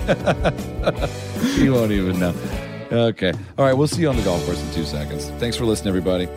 he 1.58 1.70
won't 1.70 1.92
even 1.92 2.18
know. 2.18 2.34
Okay. 2.92 3.32
All 3.58 3.64
right. 3.64 3.72
We'll 3.74 3.86
see 3.88 4.02
you 4.02 4.08
on 4.08 4.16
the 4.16 4.22
golf 4.22 4.44
course 4.44 4.62
in 4.62 4.70
two 4.72 4.84
seconds. 4.84 5.28
Thanks 5.40 5.56
for 5.56 5.64
listening, 5.64 5.88
everybody. 5.88 6.28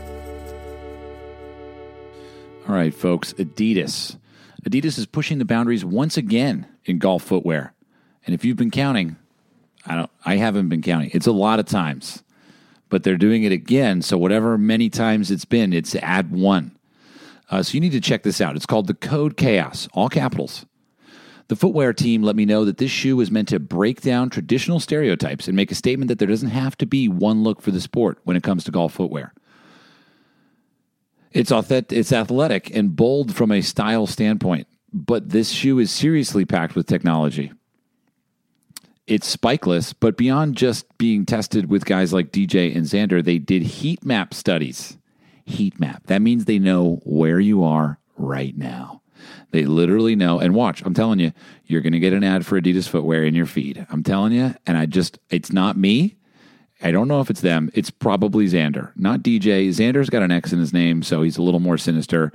All 2.68 2.76
right, 2.76 2.94
folks. 2.94 3.34
Adidas. 3.34 4.18
Adidas 4.64 4.98
is 4.98 5.06
pushing 5.06 5.38
the 5.40 5.46
boundaries 5.46 5.84
once 5.86 6.18
again 6.18 6.68
in 6.86 6.98
golf 7.00 7.24
footwear. 7.24 7.74
And 8.26 8.34
if 8.36 8.44
you've 8.46 8.58
been 8.58 8.72
counting, 8.72 9.16
I 9.86 9.96
don't. 9.96 10.12
I 10.26 10.36
haven't 10.38 10.70
been 10.70 10.82
counting. 10.82 11.12
It's 11.14 11.28
a 11.28 11.32
lot 11.32 11.60
of 11.60 11.66
times, 11.66 12.24
but 12.90 13.04
they're 13.04 13.18
doing 13.18 13.44
it 13.44 13.52
again. 13.52 14.02
So 14.02 14.18
whatever 14.18 14.58
many 14.58 14.90
times 14.90 15.32
it's 15.32 15.46
been, 15.46 15.74
it's 15.74 15.96
add 15.96 16.32
one. 16.32 16.78
Uh, 17.50 17.64
so 17.64 17.74
you 17.74 17.80
need 17.80 17.92
to 17.94 18.02
check 18.02 18.24
this 18.24 18.42
out. 18.42 18.56
It's 18.56 18.66
called 18.66 18.88
the 18.88 18.94
Code 18.94 19.38
Chaos, 19.38 19.88
all 19.94 20.10
capitals. 20.10 20.66
The 21.48 21.56
footwear 21.56 21.94
team 21.94 22.22
let 22.22 22.36
me 22.36 22.46
know 22.46 22.64
that 22.66 22.78
this 22.78 22.92
shoe 22.92 23.20
is 23.22 23.32
meant 23.32 23.48
to 23.48 23.60
break 23.60 24.02
down 24.02 24.30
traditional 24.30 24.80
stereotypes 24.80 25.48
and 25.48 25.56
make 25.56 25.72
a 25.72 25.76
statement 25.76 26.10
that 26.10 26.20
there 26.20 26.28
doesn't 26.28 26.50
have 26.50 26.78
to 26.78 26.86
be 26.86 27.08
one 27.08 27.44
look 27.44 27.62
for 27.62 27.72
the 27.72 27.82
sport 27.82 28.20
when 28.24 28.38
it 28.38 28.44
comes 28.44 28.64
to 28.66 28.72
golf 28.72 28.94
footwear. 28.94 29.34
It's 31.32 31.52
authentic, 31.52 31.98
it's 31.98 32.14
athletic 32.14 32.76
and 32.76 32.96
bold 32.96 33.36
from 33.36 33.52
a 33.52 33.62
style 33.62 34.06
standpoint, 34.06 34.68
but 34.94 35.30
this 35.30 35.50
shoe 35.50 35.80
is 35.80 35.90
seriously 35.90 36.46
packed 36.46 36.76
with 36.76 36.86
technology. 36.86 37.52
It's 39.10 39.36
spikeless, 39.36 39.96
but 40.00 40.18
beyond 40.18 40.56
just 40.56 40.86
being 41.00 41.26
tested 41.26 41.68
with 41.68 41.84
guys 41.84 42.14
like 42.14 42.32
DJ 42.32 42.76
and 42.76 42.86
Xander, 42.86 43.24
they 43.24 43.40
did 43.40 43.64
heat 43.64 44.06
map 44.06 44.36
studies. 44.36 45.00
Heat 45.46 45.80
map. 45.80 46.06
That 46.06 46.22
means 46.22 46.46
they 46.46 46.60
know 46.60 47.02
where 47.06 47.40
you 47.40 47.64
are 47.64 47.98
right 48.18 48.56
now. 48.56 49.02
They 49.50 49.66
literally 49.66 50.16
know. 50.16 50.40
And 50.40 50.54
watch, 50.54 50.84
I'm 50.86 50.94
telling 50.94 51.20
you, 51.20 51.32
you're 51.66 51.82
going 51.82 51.94
to 51.94 52.00
get 52.00 52.14
an 52.14 52.24
ad 52.24 52.46
for 52.46 52.62
Adidas 52.62 52.88
footwear 52.88 53.24
in 53.24 53.34
your 53.34 53.48
feed. 53.48 53.84
I'm 53.90 54.04
telling 54.04 54.32
you. 54.32 54.54
And 54.68 54.78
I 54.78 54.86
just, 54.86 55.18
it's 55.32 55.52
not 55.52 55.76
me. 55.76 56.16
I 56.84 56.92
don't 56.92 57.08
know 57.08 57.20
if 57.20 57.32
it's 57.32 57.42
them. 57.42 57.72
It's 57.74 57.90
probably 57.90 58.46
Xander, 58.46 58.92
not 58.96 59.24
DJ. 59.24 59.70
Xander's 59.70 60.12
got 60.12 60.22
an 60.22 60.30
X 60.32 60.54
in 60.54 60.60
his 60.60 60.72
name, 60.72 61.02
so 61.02 61.24
he's 61.24 61.38
a 61.38 61.42
little 61.42 61.60
more 61.60 61.80
sinister. 61.80 62.32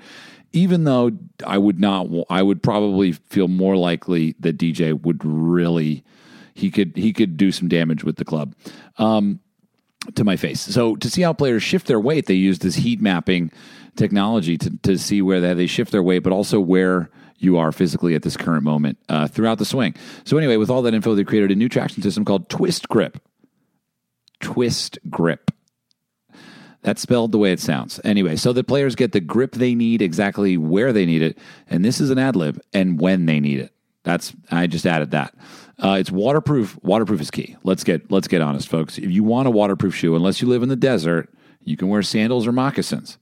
Even 0.53 0.83
though 0.83 1.13
I 1.47 1.57
would 1.57 1.79
not, 1.79 2.09
I 2.29 2.43
would 2.43 2.65
probably 2.65 3.13
feel 3.13 3.47
more 3.47 3.77
likely 3.77 4.35
that 4.41 4.59
DJ 4.59 5.01
would 5.01 5.25
really, 5.25 6.03
he 6.55 6.71
could, 6.71 6.97
he 6.97 7.13
could 7.13 7.37
do 7.37 7.53
some 7.53 7.69
damage 7.69 8.05
with 8.05 8.17
the 8.17 8.25
club. 8.25 8.55
Um, 8.99 9.41
to 10.17 10.25
my 10.25 10.37
face. 10.37 10.61
So 10.61 10.97
to 10.97 11.09
see 11.09 11.23
how 11.23 11.33
players 11.33 11.63
shift 11.63 11.87
their 11.87 12.01
weight, 12.01 12.27
they 12.27 12.35
use 12.35 12.59
this 12.59 12.75
heat 12.75 13.01
mapping 13.01 13.51
technology 13.97 14.59
to, 14.59 14.77
to 14.83 14.99
see 14.99 15.23
where 15.23 15.41
they, 15.41 15.55
they 15.55 15.67
shift 15.67 15.93
their 15.93 16.03
weight, 16.03 16.19
but 16.19 16.33
also 16.33 16.61
where 16.61 17.11
you 17.39 17.57
are 17.57 17.73
physically 17.73 18.15
at 18.15 18.23
this 18.23 18.37
current 18.37 18.65
moment 18.65 18.99
uh, 19.09 19.29
throughout 19.29 19.59
the 19.59 19.65
swing. 19.65 19.95
So 20.25 20.37
anyway, 20.37 20.57
with 20.57 20.71
all 20.71 20.83
that 20.83 20.95
info, 20.95 21.15
they 21.15 21.25
created 21.25 21.51
a 21.51 21.57
new 21.57 21.69
traction 21.69 22.03
system 22.03 22.25
called 22.25 22.49
Twist 22.49 22.89
Grip. 22.89 23.19
Twist 24.41 24.99
Grip. 25.09 25.51
That's 26.83 27.01
spelled 27.01 27.33
the 27.33 27.39
way 27.39 27.53
it 27.53 27.61
sounds. 27.61 27.99
Anyway, 28.05 28.37
so 28.37 28.53
the 28.53 28.63
players 28.63 28.95
get 28.95 29.13
the 29.13 29.21
grip 29.21 29.53
they 29.53 29.75
need 29.75 30.03
exactly 30.03 30.59
where 30.59 30.93
they 30.93 31.07
need 31.07 31.23
it, 31.23 31.39
and 31.69 31.83
this 31.83 31.99
is 31.99 32.11
an 32.11 32.19
ad 32.19 32.37
lib, 32.37 32.61
and 32.75 33.01
when 33.01 33.25
they 33.25 33.41
need 33.41 33.59
it. 33.59 33.73
That's 34.03 34.35
I 34.51 34.67
just 34.67 34.87
added 34.87 35.13
that. 35.13 35.35
Uh, 35.79 35.97
it's 35.99 36.11
waterproof. 36.11 36.79
Waterproof 36.83 37.21
is 37.21 37.31
key. 37.31 37.57
Let's 37.65 37.85
get 37.85 38.11
let's 38.11 38.29
get 38.29 38.41
honest, 38.41 38.69
folks. 38.69 38.99
If 38.99 39.11
you 39.11 39.25
want 39.25 39.49
a 39.49 39.51
waterproof 39.51 39.95
shoe, 39.95 40.15
unless 40.15 40.41
you 40.41 40.49
live 40.49 40.63
in 40.63 40.69
the 40.69 40.77
desert, 40.77 41.33
you 41.61 41.77
can 41.77 41.89
wear 41.89 42.03
sandals 42.03 42.47
or 42.47 42.53
moccasins. 42.53 43.19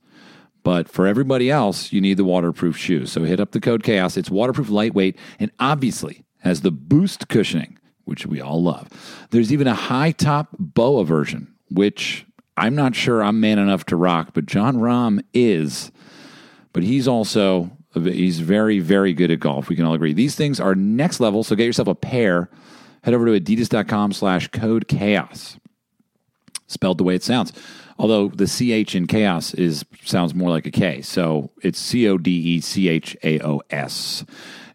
But 0.63 0.87
for 0.87 1.05
everybody 1.05 1.51
else, 1.51 1.91
you 1.91 1.99
need 1.99 2.17
the 2.17 2.23
waterproof 2.23 2.77
shoe. 2.77 3.05
So 3.05 3.23
hit 3.23 3.39
up 3.39 3.51
the 3.51 3.59
code 3.59 3.83
chaos. 3.83 4.15
It's 4.15 4.29
waterproof, 4.29 4.69
lightweight, 4.69 5.17
and 5.39 5.51
obviously 5.59 6.23
has 6.39 6.61
the 6.61 6.71
boost 6.71 7.27
cushioning, 7.27 7.77
which 8.05 8.25
we 8.25 8.39
all 8.39 8.61
love. 8.61 8.87
There's 9.31 9.51
even 9.51 9.67
a 9.67 9.75
high 9.75 10.11
top 10.11 10.49
boa 10.57 11.03
version, 11.03 11.53
which 11.69 12.25
I'm 12.55 12.75
not 12.75 12.95
sure 12.95 13.23
I'm 13.23 13.39
man 13.39 13.59
enough 13.59 13.85
to 13.87 13.95
rock, 13.95 14.29
but 14.33 14.45
Jon 14.45 14.77
Rahm 14.77 15.23
is. 15.33 15.91
But 16.71 16.83
he's 16.83 17.07
also 17.07 17.71
he's 17.93 18.39
very 18.39 18.79
very 18.79 19.13
good 19.13 19.31
at 19.31 19.39
golf. 19.39 19.69
We 19.69 19.75
can 19.75 19.85
all 19.85 19.93
agree. 19.93 20.13
These 20.13 20.35
things 20.35 20.59
are 20.59 20.75
next 20.75 21.19
level. 21.19 21.43
So 21.43 21.55
get 21.55 21.65
yourself 21.65 21.87
a 21.87 21.95
pair. 21.95 22.49
Head 23.03 23.13
over 23.13 23.25
to 23.25 23.39
adidas.com 23.39 24.13
slash 24.13 24.47
code 24.49 24.87
chaos 24.87 25.57
spelled 26.73 26.97
the 26.97 27.03
way 27.03 27.15
it 27.15 27.23
sounds. 27.23 27.53
Although 27.97 28.29
the 28.29 28.47
CH 28.47 28.95
in 28.95 29.07
chaos 29.07 29.53
is 29.53 29.85
sounds 30.03 30.33
more 30.33 30.49
like 30.49 30.65
a 30.65 30.71
K. 30.71 31.01
So 31.01 31.51
it's 31.61 31.79
C 31.79 32.07
O 32.09 32.17
D 32.17 32.31
E 32.31 32.59
C 32.59 32.89
H 32.89 33.15
A 33.23 33.39
O 33.41 33.61
S. 33.69 34.25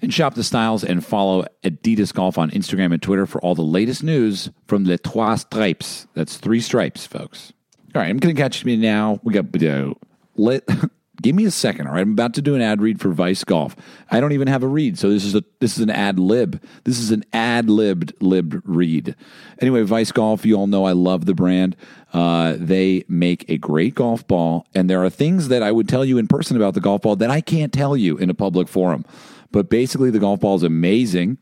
And 0.01 0.15
shop 0.15 0.35
the 0.35 0.45
styles 0.45 0.85
and 0.85 1.05
follow 1.05 1.45
Adidas 1.65 2.15
Golf 2.15 2.39
on 2.39 2.53
Instagram 2.53 2.93
and 2.93 3.03
Twitter 3.03 3.27
for 3.27 3.41
all 3.41 3.57
the 3.57 3.63
latest 3.63 4.05
news 4.05 4.49
from 4.69 4.85
Les 4.85 4.99
Trois 4.99 5.35
Stripes. 5.35 6.07
That's 6.15 6.37
three 6.37 6.61
stripes, 6.61 7.05
folks. 7.05 7.53
All 7.95 8.03
right, 8.03 8.09
I'm 8.09 8.19
going 8.19 8.35
to 8.35 8.41
catch 8.41 8.65
me 8.65 8.77
now. 8.77 9.19
We 9.25 9.33
got 9.33 9.47
uh. 9.63 9.95
Give 11.21 11.35
me 11.35 11.45
a 11.47 11.51
second, 11.51 11.89
all 11.89 11.95
right? 11.95 12.03
I'm 12.03 12.13
about 12.13 12.35
to 12.35 12.43
do 12.43 12.55
an 12.55 12.61
ad 12.61 12.81
read 12.81 13.01
for 13.01 13.09
Vice 13.09 13.43
Golf. 13.43 13.75
I 14.09 14.21
don't 14.21 14.33
even 14.33 14.47
have 14.47 14.63
a 14.63 14.69
read, 14.69 14.99
so 14.99 15.11
this 15.11 15.25
is 15.25 15.35
a 15.35 15.43
this 15.59 15.77
is 15.77 15.83
an 15.83 15.91
ad 15.91 16.17
lib. 16.19 16.63
This 16.85 17.01
is 17.01 17.11
an 17.11 17.25
ad 17.33 17.69
libbed 17.69 18.13
lib 18.21 18.63
read. 18.65 19.17
Anyway, 19.59 19.83
Vice 19.83 20.13
Golf, 20.13 20.47
you 20.47 20.55
all 20.55 20.69
know 20.69 20.85
I 20.85 20.93
love 20.93 21.27
the 21.27 21.35
brand. 21.35 21.75
Uh, 22.13 22.55
they 22.57 23.05
make 23.09 23.45
a 23.51 23.59
great 23.59 23.97
golf 23.97 24.27
ball, 24.29 24.67
and 24.77 24.89
there 24.89 25.03
are 25.03 25.11
things 25.11 25.49
that 25.49 25.63
I 25.63 25.73
would 25.73 25.89
tell 25.89 26.05
you 26.05 26.19
in 26.19 26.29
person 26.29 26.57
about 26.57 26.75
the 26.75 26.81
golf 26.81 27.03
ball 27.03 27.17
that 27.17 27.31
I 27.31 27.41
can't 27.41 27.73
tell 27.73 27.97
you 27.97 28.17
in 28.17 28.31
a 28.31 28.35
public 28.35 28.69
forum. 28.69 29.05
But 29.51 29.69
basically, 29.69 30.11
the 30.11 30.21
golf 30.21 30.39
ball 30.41 30.55
is 30.55 30.63
amazing. 30.63 31.39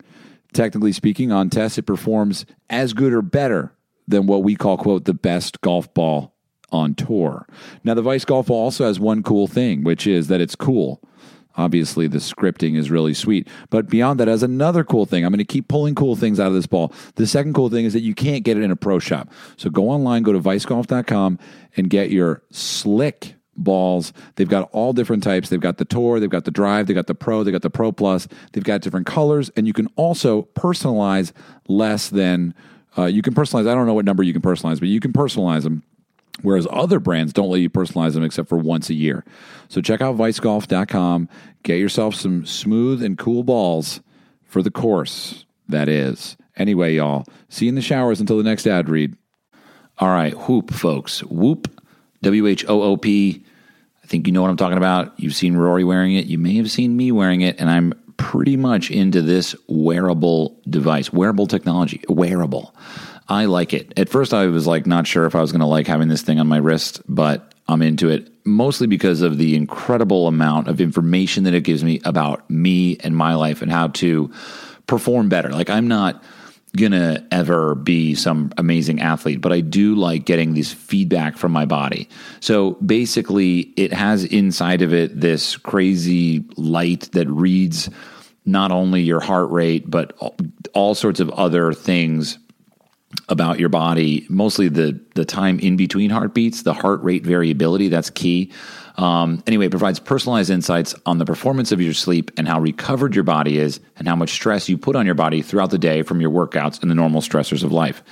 Technically 0.53 0.91
speaking, 0.91 1.31
on 1.31 1.51
tests, 1.51 1.77
it 1.77 1.83
performs 1.83 2.47
as 2.67 2.93
good 2.93 3.13
or 3.13 3.21
better 3.21 3.73
than 4.07 4.25
what 4.25 4.41
we 4.41 4.55
call, 4.55 4.77
quote, 4.77 5.05
the 5.05 5.13
best 5.13 5.61
golf 5.61 5.93
ball 5.93 6.36
on 6.71 6.95
tour. 6.95 7.47
Now, 7.83 7.93
the 7.93 8.01
Vice 8.01 8.25
Golf 8.25 8.49
also 8.49 8.85
has 8.85 8.99
one 8.99 9.23
cool 9.23 9.47
thing, 9.47 9.83
which 9.83 10.05
is 10.05 10.27
that 10.27 10.41
it's 10.41 10.55
cool. 10.55 11.01
Obviously, 11.55 12.07
the 12.07 12.19
scripting 12.19 12.77
is 12.77 12.91
really 12.91 13.15
sweet. 13.15 13.47
But 13.71 13.89
beyond 13.89 14.19
that, 14.19 14.27
as 14.27 14.43
another 14.43 14.83
cool 14.83 15.07
thing, 15.07 15.25
I'm 15.25 15.31
going 15.31 15.39
to 15.39 15.45
keep 15.45 15.67
pulling 15.67 15.95
cool 15.95 16.15
things 16.15 16.39
out 16.39 16.47
of 16.47 16.53
this 16.53 16.67
ball. 16.67 16.93
The 17.15 17.25
second 17.25 17.53
cool 17.53 17.69
thing 17.69 17.85
is 17.85 17.93
that 17.93 18.01
you 18.01 18.13
can't 18.13 18.43
get 18.43 18.57
it 18.57 18.63
in 18.63 18.69
a 18.69 18.75
pro 18.75 18.99
shop. 18.99 19.29
So 19.57 19.71
go 19.71 19.89
online, 19.89 20.21
go 20.21 20.33
to 20.33 20.39
vicegolf.com, 20.39 21.39
and 21.75 21.89
get 21.89 22.11
your 22.11 22.43
slick 22.51 23.33
balls. 23.55 24.13
They've 24.35 24.47
got 24.47 24.69
all 24.71 24.93
different 24.93 25.23
types. 25.23 25.49
They've 25.49 25.59
got 25.59 25.77
the 25.77 25.85
Tour, 25.85 26.19
they've 26.19 26.29
got 26.29 26.45
the 26.45 26.51
Drive, 26.51 26.85
they've 26.85 26.95
got 26.95 27.07
the 27.07 27.15
Pro, 27.15 27.43
they've 27.43 27.51
got 27.51 27.63
the 27.63 27.71
Pro 27.71 27.91
Plus. 27.91 28.27
They've 28.53 28.63
got 28.63 28.81
different 28.81 29.07
colors, 29.07 29.49
and 29.55 29.65
you 29.65 29.73
can 29.73 29.87
also 29.95 30.43
personalize 30.55 31.31
less 31.67 32.09
than. 32.09 32.53
Uh, 32.95 33.05
you 33.05 33.21
can 33.21 33.33
personalize. 33.33 33.67
I 33.67 33.75
don't 33.75 33.85
know 33.85 33.93
what 33.93 34.05
number 34.05 34.23
you 34.23 34.33
can 34.33 34.41
personalize, 34.41 34.79
but 34.79 34.89
you 34.89 34.99
can 34.99 35.13
personalize 35.13 35.63
them. 35.63 35.83
Whereas 36.41 36.67
other 36.69 36.99
brands 36.99 37.33
don't 37.33 37.49
let 37.49 37.61
you 37.61 37.69
personalize 37.69 38.13
them 38.13 38.23
except 38.23 38.47
for 38.49 38.57
once 38.57 38.89
a 38.89 38.93
year. 38.93 39.25
So 39.69 39.81
check 39.81 40.01
out 40.01 40.17
vicegolf.com. 40.17 41.29
Get 41.63 41.79
yourself 41.79 42.15
some 42.15 42.45
smooth 42.45 43.03
and 43.03 43.17
cool 43.17 43.43
balls 43.43 44.01
for 44.43 44.61
the 44.61 44.71
course, 44.71 45.45
that 45.67 45.89
is. 45.89 46.37
Anyway, 46.55 46.95
y'all, 46.95 47.25
see 47.49 47.65
you 47.65 47.69
in 47.69 47.75
the 47.75 47.81
showers 47.81 48.19
until 48.19 48.37
the 48.37 48.43
next 48.43 48.67
ad 48.67 48.89
read. 48.89 49.15
All 49.99 50.09
right, 50.09 50.33
Whoop, 50.33 50.71
folks. 50.71 51.23
Whoop, 51.23 51.69
W 52.21 52.47
H 52.47 52.65
O 52.67 52.83
O 52.83 52.97
P. 52.97 53.43
I 54.03 54.07
think 54.07 54.27
you 54.27 54.33
know 54.33 54.41
what 54.41 54.51
I'm 54.51 54.57
talking 54.57 54.77
about. 54.77 55.19
You've 55.19 55.35
seen 55.35 55.57
Rory 55.57 55.83
wearing 55.83 56.13
it. 56.13 56.27
You 56.27 56.37
may 56.37 56.55
have 56.55 56.71
seen 56.71 56.95
me 56.95 57.11
wearing 57.11 57.41
it, 57.41 57.59
and 57.59 57.69
I'm 57.69 57.93
pretty 58.17 58.55
much 58.55 58.89
into 58.89 59.21
this 59.21 59.55
wearable 59.67 60.59
device, 60.69 61.11
wearable 61.11 61.47
technology, 61.47 62.03
wearable. 62.07 62.73
I 63.29 63.45
like 63.45 63.73
it. 63.73 63.93
At 63.97 64.09
first, 64.09 64.33
I 64.33 64.47
was 64.47 64.67
like 64.67 64.85
not 64.85 65.05
sure 65.07 65.25
if 65.25 65.35
I 65.35 65.41
was 65.41 65.51
going 65.51 65.61
to 65.61 65.67
like 65.67 65.87
having 65.87 66.07
this 66.07 66.21
thing 66.21 66.39
on 66.39 66.47
my 66.47 66.57
wrist, 66.57 67.01
but 67.07 67.53
I'm 67.67 67.81
into 67.81 68.09
it 68.09 68.31
mostly 68.45 68.87
because 68.87 69.21
of 69.21 69.37
the 69.37 69.55
incredible 69.55 70.27
amount 70.27 70.69
of 70.69 70.79
information 70.79 71.43
that 71.43 71.53
it 71.53 71.61
gives 71.61 71.83
me 71.83 71.99
about 72.05 72.49
me 72.49 72.97
and 72.99 73.15
my 73.15 73.35
life 73.35 73.61
and 73.61 73.71
how 73.71 73.89
to 73.89 74.31
perform 74.87 75.27
better. 75.27 75.49
Like, 75.49 75.69
I'm 75.69 75.89
not 75.89 76.23
gonna 76.75 77.25
ever 77.31 77.75
be 77.75 78.15
some 78.15 78.51
amazing 78.57 79.01
athlete, 79.01 79.41
but 79.41 79.51
I 79.51 79.61
do 79.61 79.95
like 79.95 80.25
getting 80.25 80.53
this 80.53 80.71
feedback 80.71 81.35
from 81.35 81.51
my 81.51 81.65
body. 81.65 82.07
So 82.39 82.71
basically, 82.75 83.73
it 83.75 83.91
has 83.91 84.23
inside 84.23 84.81
of 84.81 84.93
it 84.93 85.19
this 85.19 85.57
crazy 85.57 86.45
light 86.55 87.09
that 87.13 87.27
reads 87.27 87.89
not 88.45 88.71
only 88.71 89.01
your 89.01 89.19
heart 89.19 89.49
rate, 89.49 89.89
but 89.89 90.17
all 90.73 90.95
sorts 90.95 91.19
of 91.19 91.29
other 91.31 91.73
things 91.73 92.37
about 93.29 93.59
your 93.59 93.69
body, 93.69 94.25
mostly 94.29 94.67
the 94.69 94.99
the 95.15 95.25
time 95.25 95.59
in 95.59 95.77
between 95.77 96.09
heartbeats, 96.09 96.63
the 96.63 96.73
heart 96.73 97.01
rate 97.03 97.23
variability. 97.23 97.87
That's 97.87 98.09
key. 98.09 98.51
Um, 98.97 99.43
anyway, 99.45 99.67
it 99.67 99.69
provides 99.69 99.99
personalized 99.99 100.49
insights 100.49 100.95
on 101.05 101.17
the 101.17 101.25
performance 101.25 101.71
of 101.71 101.79
your 101.79 101.93
sleep 101.93 102.31
and 102.35 102.47
how 102.47 102.59
recovered 102.59 103.13
your 103.15 103.23
body 103.23 103.57
is, 103.57 103.79
and 103.97 104.07
how 104.07 104.15
much 104.15 104.31
stress 104.31 104.67
you 104.67 104.77
put 104.77 104.95
on 104.95 105.05
your 105.05 105.15
body 105.15 105.41
throughout 105.41 105.69
the 105.69 105.77
day 105.77 106.01
from 106.01 106.19
your 106.19 106.31
workouts 106.31 106.81
and 106.81 106.89
the 106.91 106.95
normal 106.95 107.21
stressors 107.21 107.63
of 107.63 107.71
life. 107.71 108.03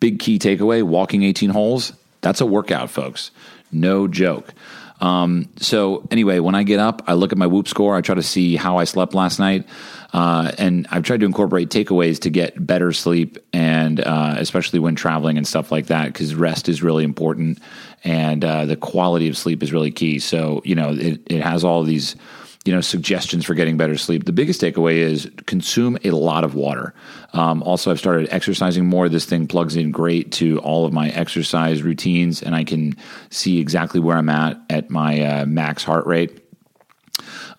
Big 0.00 0.18
key 0.18 0.38
takeaway: 0.38 0.82
walking 0.82 1.22
18 1.22 1.50
holes. 1.50 1.92
That's 2.20 2.40
a 2.40 2.46
workout, 2.46 2.90
folks. 2.90 3.30
No 3.72 4.08
joke. 4.08 4.52
Um, 5.00 5.48
so 5.56 6.06
anyway, 6.10 6.40
when 6.40 6.54
I 6.54 6.62
get 6.62 6.78
up, 6.78 7.02
I 7.06 7.14
look 7.14 7.32
at 7.32 7.38
my 7.38 7.46
Whoop 7.46 7.68
score. 7.68 7.96
I 7.96 8.00
try 8.00 8.14
to 8.14 8.22
see 8.22 8.56
how 8.56 8.76
I 8.76 8.84
slept 8.84 9.14
last 9.14 9.38
night. 9.38 9.66
Uh, 10.12 10.52
and 10.58 10.86
I've 10.90 11.04
tried 11.04 11.20
to 11.20 11.26
incorporate 11.26 11.70
takeaways 11.70 12.18
to 12.20 12.30
get 12.30 12.66
better 12.66 12.92
sleep, 12.92 13.38
and 13.52 14.00
uh, 14.00 14.34
especially 14.38 14.78
when 14.78 14.94
traveling 14.96 15.38
and 15.38 15.46
stuff 15.46 15.70
like 15.70 15.86
that, 15.86 16.06
because 16.06 16.34
rest 16.34 16.68
is 16.68 16.82
really 16.82 17.04
important, 17.04 17.58
and 18.02 18.44
uh, 18.44 18.64
the 18.64 18.76
quality 18.76 19.28
of 19.28 19.36
sleep 19.36 19.62
is 19.62 19.72
really 19.72 19.90
key. 19.90 20.18
So 20.18 20.62
you 20.64 20.74
know, 20.74 20.92
it, 20.92 21.20
it 21.26 21.42
has 21.42 21.64
all 21.64 21.82
these 21.82 22.16
you 22.64 22.74
know 22.74 22.80
suggestions 22.80 23.44
for 23.44 23.54
getting 23.54 23.76
better 23.76 23.96
sleep. 23.96 24.24
The 24.24 24.32
biggest 24.32 24.60
takeaway 24.60 24.96
is 24.96 25.30
consume 25.46 25.96
a 26.04 26.10
lot 26.10 26.44
of 26.44 26.54
water. 26.54 26.92
Um, 27.32 27.62
also 27.62 27.90
i've 27.90 27.98
started 27.98 28.28
exercising 28.30 28.86
more. 28.86 29.08
This 29.08 29.24
thing 29.24 29.46
plugs 29.46 29.76
in 29.76 29.92
great 29.92 30.32
to 30.32 30.58
all 30.58 30.84
of 30.84 30.92
my 30.92 31.10
exercise 31.10 31.82
routines 31.82 32.42
and 32.42 32.54
i 32.54 32.64
can 32.64 32.96
see 33.30 33.60
exactly 33.60 34.00
where 34.00 34.16
i'm 34.16 34.28
at 34.28 34.60
at 34.68 34.90
my 34.90 35.20
uh, 35.22 35.46
max 35.46 35.84
heart 35.84 36.06
rate 36.06 36.42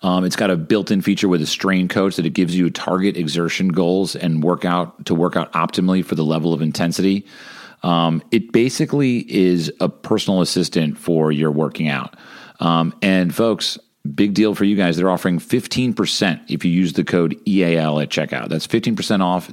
um, 0.02 0.24
it's 0.24 0.36
got 0.36 0.50
a 0.50 0.56
built-in 0.56 1.00
feature 1.00 1.28
with 1.28 1.40
a 1.42 1.46
strain 1.46 1.88
coach 1.88 2.16
that 2.16 2.26
it 2.26 2.30
gives 2.30 2.56
you 2.56 2.70
target 2.70 3.16
exertion 3.16 3.68
goals 3.68 4.16
and 4.16 4.42
workout 4.42 5.06
to 5.06 5.14
work 5.14 5.36
out 5.36 5.52
optimally 5.52 6.04
for 6.04 6.14
the 6.14 6.24
level 6.24 6.52
of 6.52 6.60
intensity. 6.60 7.26
Um, 7.82 8.22
it 8.30 8.52
basically 8.52 9.18
is 9.32 9.72
a 9.80 9.88
personal 9.88 10.40
assistant 10.40 10.98
for 10.98 11.32
your 11.32 11.50
working 11.50 11.88
out. 11.88 12.16
Um, 12.60 12.94
and 13.02 13.34
folks, 13.34 13.78
big 14.14 14.34
deal 14.34 14.54
for 14.54 14.64
you 14.64 14.76
guys. 14.76 14.96
They're 14.96 15.10
offering 15.10 15.38
15% 15.38 16.40
if 16.48 16.64
you 16.64 16.72
use 16.72 16.94
the 16.94 17.04
code 17.04 17.40
EAL 17.46 18.00
at 18.00 18.08
checkout. 18.10 18.48
That's 18.48 18.66
15% 18.66 19.20
off 19.20 19.48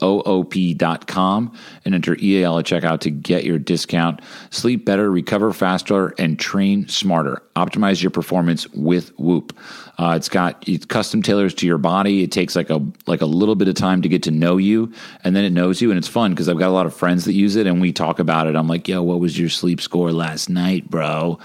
WHOOP.com 0.00 1.52
and 1.84 1.94
enter 1.94 2.16
EAL 2.20 2.58
at 2.58 2.64
checkout 2.64 3.00
to 3.00 3.10
get 3.10 3.44
your 3.44 3.58
discount. 3.58 4.20
Sleep 4.50 4.84
better, 4.84 5.10
recover 5.10 5.52
faster, 5.52 6.14
and 6.18 6.38
train 6.38 6.88
smarter. 6.88 7.42
Optimize 7.56 8.02
your 8.02 8.10
performance 8.10 8.68
with 8.72 9.10
Whoop. 9.18 9.56
Uh, 9.98 10.14
it's 10.14 10.28
got 10.28 10.64
custom 10.86 11.22
tailors 11.22 11.54
to 11.54 11.66
your 11.66 11.76
body. 11.76 12.22
It 12.22 12.30
takes 12.30 12.54
like 12.54 12.70
a 12.70 12.80
like 13.06 13.20
a 13.20 13.26
little 13.26 13.56
bit 13.56 13.66
of 13.66 13.74
time 13.74 14.02
to 14.02 14.08
get 14.08 14.22
to 14.24 14.30
know 14.30 14.56
you, 14.56 14.92
and 15.24 15.34
then 15.34 15.44
it 15.44 15.50
knows 15.50 15.82
you, 15.82 15.90
and 15.90 15.98
it's 15.98 16.06
fun 16.06 16.30
because 16.30 16.48
I've 16.48 16.58
got 16.58 16.68
a 16.68 16.72
lot 16.72 16.86
of 16.86 16.94
friends 16.94 17.24
that 17.24 17.32
use 17.32 17.56
it, 17.56 17.66
and 17.66 17.80
we 17.80 17.92
talk 17.92 18.20
about 18.20 18.46
it. 18.46 18.54
I'm 18.54 18.68
like, 18.68 18.86
"Yo, 18.86 19.02
what 19.02 19.18
was 19.18 19.36
your 19.36 19.48
sleep 19.48 19.80
score 19.80 20.12
last 20.12 20.48
night, 20.48 20.88
bro?" 20.88 21.40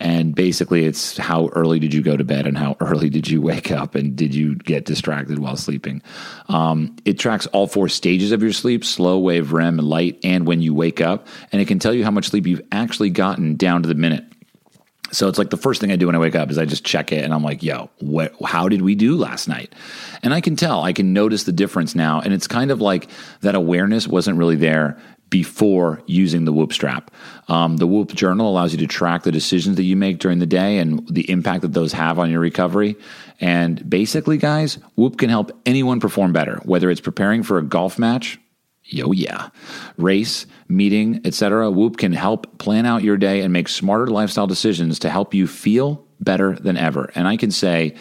And 0.00 0.34
basically, 0.34 0.86
it's 0.86 1.18
how 1.18 1.48
early 1.48 1.78
did 1.78 1.92
you 1.92 2.00
go 2.00 2.16
to 2.16 2.24
bed, 2.24 2.46
and 2.46 2.56
how 2.56 2.76
early 2.80 3.10
did 3.10 3.28
you 3.28 3.42
wake 3.42 3.70
up, 3.70 3.94
and 3.94 4.16
did 4.16 4.34
you 4.34 4.54
get 4.54 4.86
distracted 4.86 5.38
while 5.38 5.56
sleeping? 5.56 6.00
Um, 6.48 6.96
it 7.04 7.18
tracks 7.18 7.46
all 7.48 7.66
four 7.66 7.90
stages 7.90 8.32
of 8.32 8.42
your 8.42 8.54
sleep: 8.54 8.86
slow, 8.86 9.18
wave, 9.18 9.52
REM, 9.52 9.76
light, 9.76 10.18
and 10.24 10.46
when 10.46 10.62
you 10.62 10.72
wake 10.72 11.02
up, 11.02 11.26
and 11.52 11.60
it 11.60 11.68
can 11.68 11.78
tell 11.78 11.92
you 11.92 12.04
how 12.04 12.10
much 12.10 12.28
sleep 12.30 12.46
you've 12.46 12.62
actually 12.72 13.10
gotten 13.10 13.56
down 13.56 13.82
to 13.82 13.88
the 13.88 13.94
minute. 13.94 14.24
So 15.10 15.28
it's 15.28 15.38
like 15.38 15.50
the 15.50 15.56
first 15.56 15.80
thing 15.80 15.90
I 15.90 15.96
do 15.96 16.06
when 16.06 16.14
I 16.14 16.18
wake 16.18 16.34
up 16.34 16.50
is 16.50 16.58
I 16.58 16.64
just 16.64 16.84
check 16.84 17.12
it 17.12 17.24
and 17.24 17.32
I'm 17.32 17.42
like, 17.42 17.62
yo, 17.62 17.90
what, 17.98 18.34
how 18.44 18.68
did 18.68 18.82
we 18.82 18.94
do 18.94 19.16
last 19.16 19.48
night? 19.48 19.74
And 20.22 20.34
I 20.34 20.40
can 20.40 20.56
tell, 20.56 20.82
I 20.82 20.92
can 20.92 21.12
notice 21.12 21.44
the 21.44 21.52
difference 21.52 21.94
now. 21.94 22.20
And 22.20 22.34
it's 22.34 22.46
kind 22.46 22.70
of 22.70 22.80
like 22.80 23.08
that 23.40 23.54
awareness 23.54 24.06
wasn't 24.06 24.38
really 24.38 24.56
there 24.56 24.98
before 25.30 26.02
using 26.06 26.44
the 26.44 26.52
Whoop 26.52 26.72
strap. 26.72 27.10
Um, 27.48 27.76
the 27.76 27.86
Whoop 27.86 28.14
journal 28.14 28.48
allows 28.48 28.72
you 28.72 28.78
to 28.78 28.86
track 28.86 29.22
the 29.22 29.32
decisions 29.32 29.76
that 29.76 29.82
you 29.84 29.96
make 29.96 30.18
during 30.18 30.38
the 30.38 30.46
day 30.46 30.78
and 30.78 31.06
the 31.08 31.30
impact 31.30 31.62
that 31.62 31.74
those 31.74 31.92
have 31.92 32.18
on 32.18 32.30
your 32.30 32.40
recovery. 32.40 32.96
And 33.40 33.88
basically, 33.88 34.38
guys, 34.38 34.78
Whoop 34.96 35.18
can 35.18 35.28
help 35.28 35.52
anyone 35.66 36.00
perform 36.00 36.32
better, 36.32 36.60
whether 36.64 36.90
it's 36.90 37.00
preparing 37.00 37.42
for 37.42 37.58
a 37.58 37.62
golf 37.62 37.98
match, 37.98 38.38
yo 38.88 39.12
yeah. 39.12 39.50
Race 39.96 40.46
meeting 40.68 41.20
etc 41.24 41.70
whoop 41.70 41.96
can 41.96 42.12
help 42.12 42.58
plan 42.58 42.86
out 42.86 43.02
your 43.02 43.16
day 43.16 43.40
and 43.40 43.52
make 43.52 43.68
smarter 43.68 44.06
lifestyle 44.06 44.46
decisions 44.46 44.98
to 45.00 45.10
help 45.10 45.34
you 45.34 45.46
feel 45.46 46.04
better 46.20 46.56
than 46.56 46.76
ever. 46.76 47.10
And 47.14 47.28
i 47.28 47.36
can 47.36 47.50
say 47.50 47.94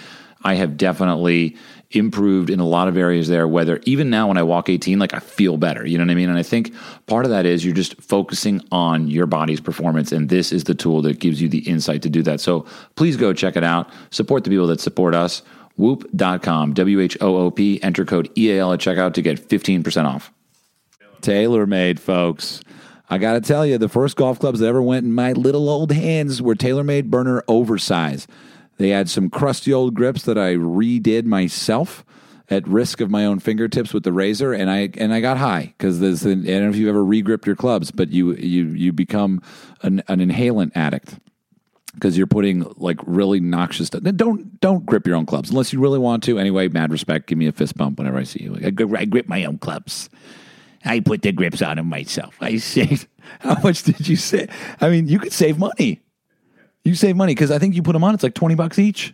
i 0.44 0.56
have 0.56 0.78
definitely 0.78 1.56
improved 1.92 2.50
in 2.50 2.60
a 2.60 2.68
lot 2.68 2.88
of 2.90 2.98
areas 2.98 3.30
there 3.30 3.48
whether 3.48 3.80
even 3.84 4.10
now 4.10 4.28
when 4.28 4.38
i 4.38 4.44
walk 4.44 4.68
18 4.68 5.00
like 5.00 5.14
i 5.14 5.20
feel 5.20 5.56
better 5.56 5.88
you 5.88 5.98
know 5.98 6.04
what 6.04 6.12
i 6.12 6.16
mean? 6.16 6.30
And 6.30 6.38
i 6.38 6.44
think 6.44 6.74
part 7.06 7.24
of 7.24 7.32
that 7.32 7.46
is 7.46 7.64
you're 7.64 7.74
just 7.74 8.00
focusing 8.02 8.62
on 8.72 9.08
your 9.08 9.26
body's 9.26 9.62
performance 9.62 10.12
and 10.12 10.28
this 10.30 10.52
is 10.52 10.66
the 10.66 10.76
tool 10.76 11.02
that 11.04 11.20
gives 11.20 11.42
you 11.42 11.48
the 11.48 11.60
insight 11.60 12.02
to 12.02 12.10
do 12.10 12.22
that. 12.24 12.42
So 12.42 12.66
please 12.96 13.16
go 13.18 13.34
check 13.34 13.56
it 13.56 13.64
out. 13.64 13.90
Support 14.12 14.44
the 14.44 14.50
people 14.50 14.68
that 14.68 14.82
support 14.82 15.16
us. 15.16 15.42
Whoop.com 15.78 16.74
w-h-o-o-p 16.74 17.84
enter 17.84 18.04
code 18.04 18.32
eal 18.36 18.74
at 18.74 18.80
checkout 18.80 19.14
to 19.14 19.22
get 19.22 19.48
15% 19.48 20.06
off 20.06 20.34
TaylorMade, 21.22 22.00
folks. 22.00 22.62
I 23.10 23.18
got 23.18 23.34
to 23.34 23.42
tell 23.42 23.66
you, 23.66 23.78
the 23.78 23.90
first 23.90 24.18
golf 24.18 24.40
clubs 24.40 24.60
that 24.60 24.68
ever 24.68 24.82
went 24.82 25.06
in 25.06 25.14
my 25.14 25.32
little 25.32 25.70
old 25.70 25.92
hands 25.92 26.42
were 26.42 26.56
TaylorMade 26.56 27.06
Burner 27.06 27.44
Oversize. 27.48 28.28
They 28.78 28.90
had 28.90 29.10
some 29.10 29.30
crusty 29.30 29.74
old 29.74 29.94
grips 29.94 30.24
that 30.24 30.38
I 30.38 30.56
redid 30.56 31.26
myself 31.26 32.04
at 32.50 32.68
risk 32.68 33.02
of 33.02 33.10
my 33.10 33.26
own 33.26 33.40
fingertips 33.40 33.94
with 33.94 34.04
the 34.04 34.14
razor, 34.14 34.54
and 34.54 34.70
I 34.70 34.90
and 34.98 35.14
I 35.14 35.20
got 35.20 35.38
high 35.38 35.74
because 35.78 36.00
there's. 36.00 36.26
I 36.26 36.30
don't 36.30 36.46
know 36.46 36.70
if 36.70 36.76
you've 36.76 36.90
ever 36.90 37.04
regripped 37.04 37.46
your 37.46 37.56
clubs, 37.56 37.92
but 37.92 38.10
you 38.10 38.36
you 38.36 38.68
you 38.68 38.94
become 38.94 39.42
an, 39.82 40.04
an 40.08 40.20
inhalant 40.20 40.72
addict 40.76 41.18
because 41.94 42.18
you're 42.18 42.28
putting 42.28 42.72
like 42.78 43.00
really 43.06 43.40
noxious 43.40 43.88
stuff. 43.88 44.04
Don't 44.04 44.60
don't 44.62 44.86
grip 44.86 45.08
your 45.08 45.16
own 45.16 45.26
clubs 45.26 45.50
unless 45.50 45.74
you 45.74 45.80
really 45.80 46.00
want 46.00 46.24
to. 46.24 46.38
Anyway, 46.40 46.68
mad 46.68 46.92
respect. 46.92 47.28
Give 47.28 47.38
me 47.38 47.48
a 47.48 47.52
fist 47.52 47.76
bump 47.76 47.98
whenever 47.98 48.18
I 48.18 48.24
see 48.24 48.44
you. 48.44 48.58
I, 48.64 48.68
I 48.68 49.06
grip 49.06 49.28
my 49.28 49.44
own 49.46 49.58
clubs. 49.58 50.10
I 50.86 51.00
put 51.00 51.22
the 51.22 51.32
grips 51.32 51.62
on 51.62 51.78
them 51.78 51.88
myself. 51.88 52.36
I 52.40 52.58
saved. 52.58 53.08
How 53.40 53.60
much 53.62 53.84
did 53.84 54.08
you 54.08 54.16
save? 54.16 54.50
I 54.80 54.90
mean, 54.90 55.08
you 55.08 55.20
could 55.20 55.34
save 55.34 55.58
money. 55.58 56.02
You 56.84 56.96
save 56.96 57.16
money 57.16 57.34
because 57.34 57.52
I 57.52 57.60
think 57.60 57.76
you 57.76 57.84
put 57.84 57.94
them 57.94 58.04
on. 58.04 58.14
It's 58.14 58.24
like 58.24 58.34
twenty 58.34 58.56
bucks 58.56 58.80
each, 58.80 59.14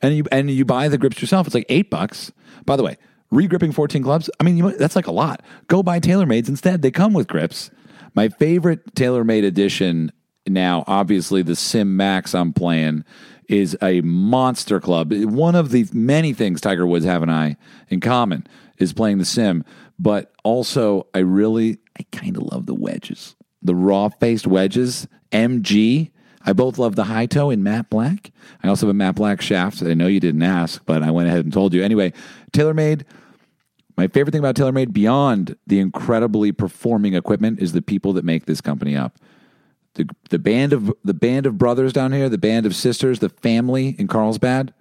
and 0.00 0.16
you 0.16 0.24
and 0.32 0.50
you 0.50 0.64
buy 0.64 0.88
the 0.88 0.98
grips 0.98 1.20
yourself. 1.20 1.46
It's 1.46 1.54
like 1.54 1.66
eight 1.68 1.90
bucks. 1.90 2.32
By 2.64 2.76
the 2.76 2.82
way, 2.82 2.96
regripping 3.32 3.74
fourteen 3.74 4.02
clubs. 4.02 4.30
I 4.40 4.44
mean, 4.44 4.56
you, 4.56 4.76
that's 4.76 4.96
like 4.96 5.06
a 5.06 5.12
lot. 5.12 5.42
Go 5.68 5.82
buy 5.82 6.00
TaylorMades 6.00 6.48
instead. 6.48 6.82
They 6.82 6.90
come 6.90 7.12
with 7.12 7.28
grips. 7.28 7.70
My 8.14 8.30
favorite 8.30 8.94
TaylorMade 8.94 9.44
edition 9.44 10.10
now, 10.48 10.84
obviously, 10.86 11.42
the 11.42 11.56
Sim 11.56 11.96
Max 11.96 12.34
I'm 12.34 12.52
playing 12.52 13.04
is 13.48 13.76
a 13.82 14.00
monster 14.00 14.80
club. 14.80 15.12
One 15.12 15.54
of 15.54 15.70
the 15.70 15.86
many 15.92 16.32
things 16.32 16.60
Tiger 16.60 16.86
Woods 16.86 17.04
have 17.04 17.22
and 17.22 17.30
I 17.30 17.56
in 17.88 18.00
common 18.00 18.46
is 18.78 18.92
playing 18.92 19.18
the 19.18 19.24
Sim, 19.24 19.64
but 19.98 20.32
also 20.44 21.06
I 21.14 21.18
really, 21.20 21.78
I 21.98 22.04
kind 22.12 22.36
of 22.36 22.42
love 22.44 22.66
the 22.66 22.74
wedges, 22.74 23.36
the 23.62 23.74
raw 23.74 24.08
faced 24.08 24.46
wedges. 24.46 25.08
MG. 25.32 26.12
I 26.48 26.52
both 26.52 26.78
love 26.78 26.94
the 26.94 27.04
high 27.04 27.26
toe 27.26 27.50
in 27.50 27.64
matte 27.64 27.90
black. 27.90 28.30
I 28.62 28.68
also 28.68 28.86
have 28.86 28.94
a 28.94 28.94
matte 28.94 29.16
black 29.16 29.40
shaft. 29.40 29.82
I 29.82 29.94
know 29.94 30.06
you 30.06 30.20
didn't 30.20 30.44
ask, 30.44 30.80
but 30.86 31.02
I 31.02 31.10
went 31.10 31.28
ahead 31.28 31.44
and 31.44 31.52
told 31.52 31.74
you. 31.74 31.82
Anyway, 31.82 32.12
TaylorMade. 32.52 33.02
My 33.96 34.06
favorite 34.06 34.32
thing 34.32 34.40
about 34.40 34.54
TaylorMade, 34.54 34.92
beyond 34.92 35.56
the 35.66 35.80
incredibly 35.80 36.52
performing 36.52 37.14
equipment, 37.14 37.60
is 37.60 37.72
the 37.72 37.82
people 37.82 38.12
that 38.12 38.24
make 38.24 38.46
this 38.46 38.60
company 38.60 38.94
up 38.94 39.18
the 39.96 40.08
the 40.30 40.38
band 40.38 40.72
of 40.72 40.92
the 41.04 41.14
band 41.14 41.46
of 41.46 41.58
brothers 41.58 41.92
down 41.92 42.12
here, 42.12 42.28
the 42.28 42.38
band 42.38 42.64
of 42.64 42.76
sisters, 42.76 43.18
the 43.18 43.28
family 43.28 43.96
in 43.98 44.06
Carlsbad 44.06 44.72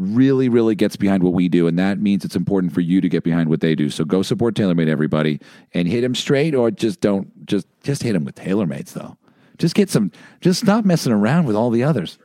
really, 0.00 0.48
really 0.48 0.74
gets 0.74 0.96
behind 0.96 1.22
what 1.22 1.34
we 1.34 1.48
do, 1.48 1.66
and 1.66 1.78
that 1.78 2.00
means 2.00 2.24
it's 2.24 2.36
important 2.36 2.72
for 2.72 2.80
you 2.80 3.00
to 3.00 3.08
get 3.08 3.22
behind 3.22 3.48
what 3.48 3.60
they 3.60 3.74
do. 3.74 3.90
So 3.90 4.04
go 4.04 4.22
support 4.22 4.54
TaylorMade, 4.54 4.88
everybody, 4.88 5.40
and 5.74 5.86
hit 5.86 6.00
them 6.00 6.14
straight, 6.14 6.54
or 6.54 6.70
just 6.70 7.00
don't 7.00 7.46
just 7.46 7.66
just 7.82 8.02
hit 8.02 8.14
them 8.14 8.24
with 8.24 8.34
TaylorMades 8.34 8.92
though. 8.92 9.16
Just 9.58 9.74
get 9.74 9.90
some. 9.90 10.10
Just 10.40 10.62
stop 10.62 10.84
messing 10.84 11.12
around 11.12 11.44
with 11.44 11.54
all 11.54 11.70
the 11.70 11.84
others. 11.84 12.18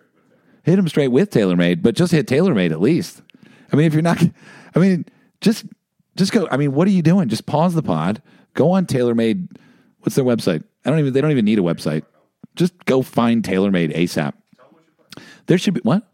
Hit 0.63 0.78
them 0.78 0.88
straight 0.88 1.09
with 1.09 1.30
TaylorMade, 1.30 1.82
but 1.82 1.95
just 1.95 2.11
hit 2.11 2.28
TaylorMade 2.28 2.71
at 2.71 2.82
least. 2.82 3.21
I 3.71 3.76
mean, 3.76 3.86
if 3.86 3.93
you're 3.93 4.01
not, 4.01 4.23
I 4.76 4.80
mean, 4.80 5.05
just 5.41 5.65
just 6.15 6.32
go. 6.32 6.47
I 6.49 6.57
mean, 6.57 6.73
what 6.73 6.88
are 6.88 6.91
you 6.91 7.01
doing? 7.01 7.28
Just 7.28 7.45
pause 7.45 7.73
the 7.73 7.84
pod. 7.84 8.21
Go 8.53 8.71
on 8.71 8.86
TaylorMade. 8.86 9.57
What's 9.99 10.15
their 10.15 10.23
website? 10.23 10.63
I 10.86 10.89
don't 10.89 10.99
even. 10.99 11.13
They 11.13 11.21
don't 11.21 11.32
even 11.32 11.45
need 11.45 11.59
a 11.59 11.63
website. 11.63 12.03
Just 12.55 12.73
go 12.86 13.01
find 13.01 13.43
TaylorMade 13.43 13.95
ASAP. 13.95 14.34
There 15.47 15.57
should 15.57 15.73
be 15.73 15.82
what? 15.82 16.07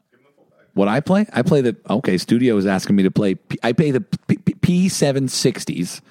What 0.74 0.88
I 0.88 0.99
play? 0.99 1.26
I 1.34 1.41
play 1.41 1.61
the 1.61 1.76
okay. 1.89 2.17
Studio 2.17 2.55
is 2.57 2.65
asking 2.65 2.95
me 2.95 3.03
to 3.03 3.11
play. 3.11 3.36
I 3.61 3.74
play 3.74 3.91
the 3.91 4.01
P 4.61 4.88
seven 4.89 5.28
sixties, 5.28 6.01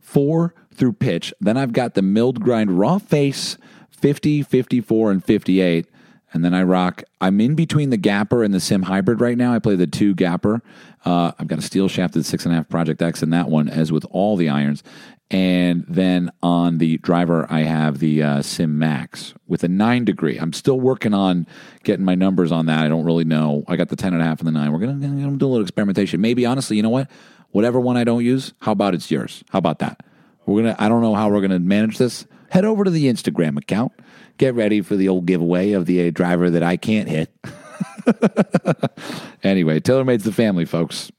four 0.00 0.54
through 0.74 0.94
pitch. 0.94 1.32
Then 1.40 1.56
I've 1.56 1.72
got 1.72 1.94
the 1.94 2.02
milled 2.02 2.40
grind 2.40 2.78
raw 2.78 2.98
face 2.98 3.58
50, 3.90 4.42
54, 4.42 5.10
and 5.10 5.24
58. 5.24 5.86
And 6.32 6.44
then 6.44 6.54
I 6.54 6.62
rock. 6.62 7.02
I'm 7.20 7.40
in 7.40 7.54
between 7.54 7.90
the 7.90 7.96
Gapper 7.96 8.44
and 8.44 8.52
the 8.52 8.60
Sim 8.60 8.82
Hybrid 8.82 9.20
right 9.20 9.36
now. 9.36 9.54
I 9.54 9.58
play 9.58 9.76
the 9.76 9.86
two 9.86 10.14
Gapper. 10.14 10.62
Uh, 11.04 11.32
I've 11.38 11.46
got 11.48 11.58
a 11.58 11.62
steel 11.62 11.88
shafted 11.88 12.26
six 12.26 12.44
and 12.44 12.52
a 12.52 12.56
half 12.56 12.68
Project 12.68 13.00
X 13.00 13.22
in 13.22 13.30
that 13.30 13.48
one, 13.48 13.68
as 13.68 13.90
with 13.90 14.04
all 14.10 14.36
the 14.36 14.48
irons. 14.48 14.82
And 15.30 15.84
then 15.86 16.30
on 16.42 16.78
the 16.78 16.96
driver, 16.98 17.46
I 17.50 17.60
have 17.60 17.98
the 17.98 18.22
uh, 18.22 18.42
Sim 18.42 18.78
Max 18.78 19.34
with 19.46 19.62
a 19.62 19.68
nine 19.68 20.06
degree. 20.06 20.38
I'm 20.38 20.54
still 20.54 20.80
working 20.80 21.12
on 21.12 21.46
getting 21.84 22.04
my 22.04 22.14
numbers 22.14 22.50
on 22.50 22.66
that. 22.66 22.82
I 22.82 22.88
don't 22.88 23.04
really 23.04 23.24
know. 23.24 23.62
I 23.68 23.76
got 23.76 23.90
the 23.90 23.96
ten 23.96 24.14
and 24.14 24.22
a 24.22 24.24
half 24.24 24.38
and 24.38 24.46
the 24.46 24.52
nine. 24.52 24.72
We're 24.72 24.78
gonna, 24.78 24.94
gonna 24.94 25.36
do 25.36 25.46
a 25.46 25.48
little 25.48 25.62
experimentation. 25.62 26.22
Maybe 26.22 26.46
honestly, 26.46 26.78
you 26.78 26.82
know 26.82 26.88
what? 26.88 27.10
Whatever 27.50 27.78
one 27.78 27.98
I 27.98 28.04
don't 28.04 28.24
use, 28.24 28.54
how 28.60 28.72
about 28.72 28.94
it's 28.94 29.10
yours? 29.10 29.44
How 29.50 29.58
about 29.58 29.80
that? 29.80 30.00
We're 30.46 30.62
gonna. 30.62 30.76
I 30.78 30.88
don't 30.88 31.02
know 31.02 31.14
how 31.14 31.28
we're 31.28 31.42
gonna 31.42 31.58
manage 31.58 31.98
this. 31.98 32.26
Head 32.50 32.64
over 32.64 32.84
to 32.84 32.90
the 32.90 33.04
Instagram 33.04 33.58
account. 33.58 33.92
Get 34.38 34.54
ready 34.54 34.80
for 34.80 34.96
the 34.96 35.10
old 35.10 35.26
giveaway 35.26 35.72
of 35.72 35.84
the 35.84 36.08
uh, 36.08 36.10
driver 36.10 36.48
that 36.48 36.62
I 36.62 36.78
can't 36.78 37.08
hit. 37.08 37.30
anyway, 39.42 39.80
TaylorMade's 39.80 40.24
the 40.24 40.32
family, 40.32 40.64
folks. 40.64 41.12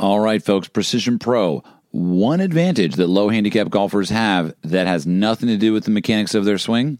All 0.00 0.20
right, 0.20 0.42
folks, 0.42 0.68
Precision 0.68 1.18
Pro. 1.18 1.62
One 1.94 2.40
advantage 2.40 2.96
that 2.96 3.06
low 3.06 3.28
handicap 3.28 3.70
golfers 3.70 4.10
have 4.10 4.52
that 4.62 4.88
has 4.88 5.06
nothing 5.06 5.48
to 5.48 5.56
do 5.56 5.72
with 5.72 5.84
the 5.84 5.92
mechanics 5.92 6.34
of 6.34 6.44
their 6.44 6.58
swing, 6.58 6.98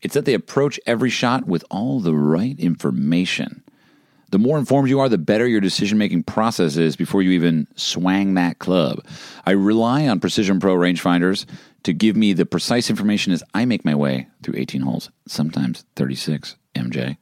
it's 0.00 0.14
that 0.14 0.26
they 0.26 0.34
approach 0.34 0.78
every 0.86 1.10
shot 1.10 1.48
with 1.48 1.64
all 1.72 1.98
the 1.98 2.14
right 2.14 2.56
information. 2.60 3.64
The 4.30 4.38
more 4.38 4.58
informed 4.58 4.88
you 4.88 5.00
are, 5.00 5.08
the 5.08 5.18
better 5.18 5.48
your 5.48 5.60
decision 5.60 5.98
making 5.98 6.22
process 6.22 6.76
is 6.76 6.94
before 6.94 7.20
you 7.20 7.32
even 7.32 7.66
swang 7.74 8.34
that 8.34 8.60
club. 8.60 9.04
I 9.44 9.50
rely 9.50 10.06
on 10.06 10.20
Precision 10.20 10.60
Pro 10.60 10.76
rangefinders 10.76 11.44
to 11.82 11.92
give 11.92 12.16
me 12.16 12.32
the 12.32 12.46
precise 12.46 12.90
information 12.90 13.32
as 13.32 13.42
I 13.54 13.64
make 13.64 13.84
my 13.84 13.96
way 13.96 14.28
through 14.44 14.54
18 14.56 14.82
holes, 14.82 15.10
sometimes 15.26 15.84
36, 15.96 16.54
MJ. 16.76 17.16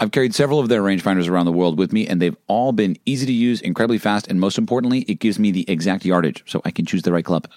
I've 0.00 0.10
carried 0.10 0.34
several 0.34 0.58
of 0.58 0.68
their 0.68 0.82
rangefinders 0.82 1.28
around 1.28 1.46
the 1.46 1.52
world 1.52 1.78
with 1.78 1.92
me, 1.92 2.06
and 2.06 2.20
they've 2.20 2.36
all 2.48 2.72
been 2.72 2.96
easy 3.06 3.26
to 3.26 3.32
use, 3.32 3.60
incredibly 3.60 3.98
fast, 3.98 4.26
and 4.26 4.40
most 4.40 4.58
importantly, 4.58 5.00
it 5.02 5.20
gives 5.20 5.38
me 5.38 5.52
the 5.52 5.68
exact 5.70 6.04
yardage 6.04 6.42
so 6.46 6.60
I 6.64 6.72
can 6.72 6.84
choose 6.84 7.02
the 7.02 7.12
right 7.12 7.24
club. 7.24 7.48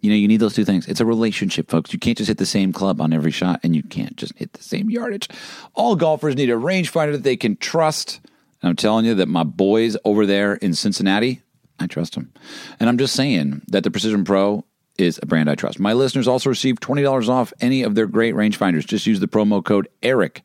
You 0.00 0.10
know, 0.10 0.16
you 0.16 0.28
need 0.28 0.40
those 0.40 0.54
two 0.54 0.64
things. 0.64 0.86
It's 0.86 1.00
a 1.00 1.06
relationship, 1.06 1.70
folks. 1.70 1.92
You 1.92 1.98
can't 1.98 2.16
just 2.18 2.28
hit 2.28 2.38
the 2.38 2.46
same 2.46 2.72
club 2.72 3.00
on 3.00 3.12
every 3.12 3.30
shot, 3.30 3.60
and 3.62 3.74
you 3.74 3.82
can't 3.82 4.16
just 4.16 4.36
hit 4.36 4.52
the 4.52 4.62
same 4.62 4.90
yardage. 4.90 5.28
All 5.74 5.96
golfers 5.96 6.36
need 6.36 6.50
a 6.50 6.54
rangefinder 6.54 7.12
that 7.12 7.22
they 7.22 7.36
can 7.36 7.56
trust. 7.56 8.20
And 8.60 8.70
I'm 8.70 8.76
telling 8.76 9.04
you 9.04 9.14
that 9.14 9.28
my 9.28 9.44
boys 9.44 9.96
over 10.04 10.26
there 10.26 10.54
in 10.54 10.74
Cincinnati, 10.74 11.42
I 11.78 11.86
trust 11.86 12.14
them. 12.14 12.32
And 12.80 12.88
I'm 12.88 12.98
just 12.98 13.14
saying 13.14 13.62
that 13.68 13.84
the 13.84 13.90
Precision 13.90 14.24
Pro 14.24 14.64
is 14.98 15.20
a 15.22 15.26
brand 15.26 15.48
I 15.48 15.54
trust. 15.54 15.78
My 15.78 15.92
listeners 15.92 16.26
also 16.26 16.50
receive 16.50 16.80
$20 16.80 17.28
off 17.28 17.52
any 17.60 17.84
of 17.84 17.94
their 17.94 18.06
great 18.06 18.34
rangefinders. 18.34 18.86
Just 18.86 19.06
use 19.06 19.20
the 19.20 19.28
promo 19.28 19.64
code 19.64 19.88
ERIK 20.02 20.44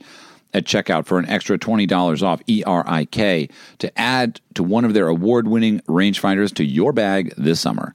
at 0.54 0.66
checkout 0.66 1.06
for 1.06 1.20
an 1.20 1.28
extra 1.28 1.58
$20 1.58 2.24
off 2.24 2.42
ERIK 2.48 3.52
to 3.80 4.00
add 4.00 4.40
to 4.54 4.64
one 4.64 4.86
of 4.86 4.94
their 4.94 5.08
award 5.08 5.48
winning 5.48 5.80
rangefinders 5.82 6.54
to 6.56 6.64
your 6.64 6.94
bag 6.94 7.34
this 7.38 7.60
summer. 7.60 7.94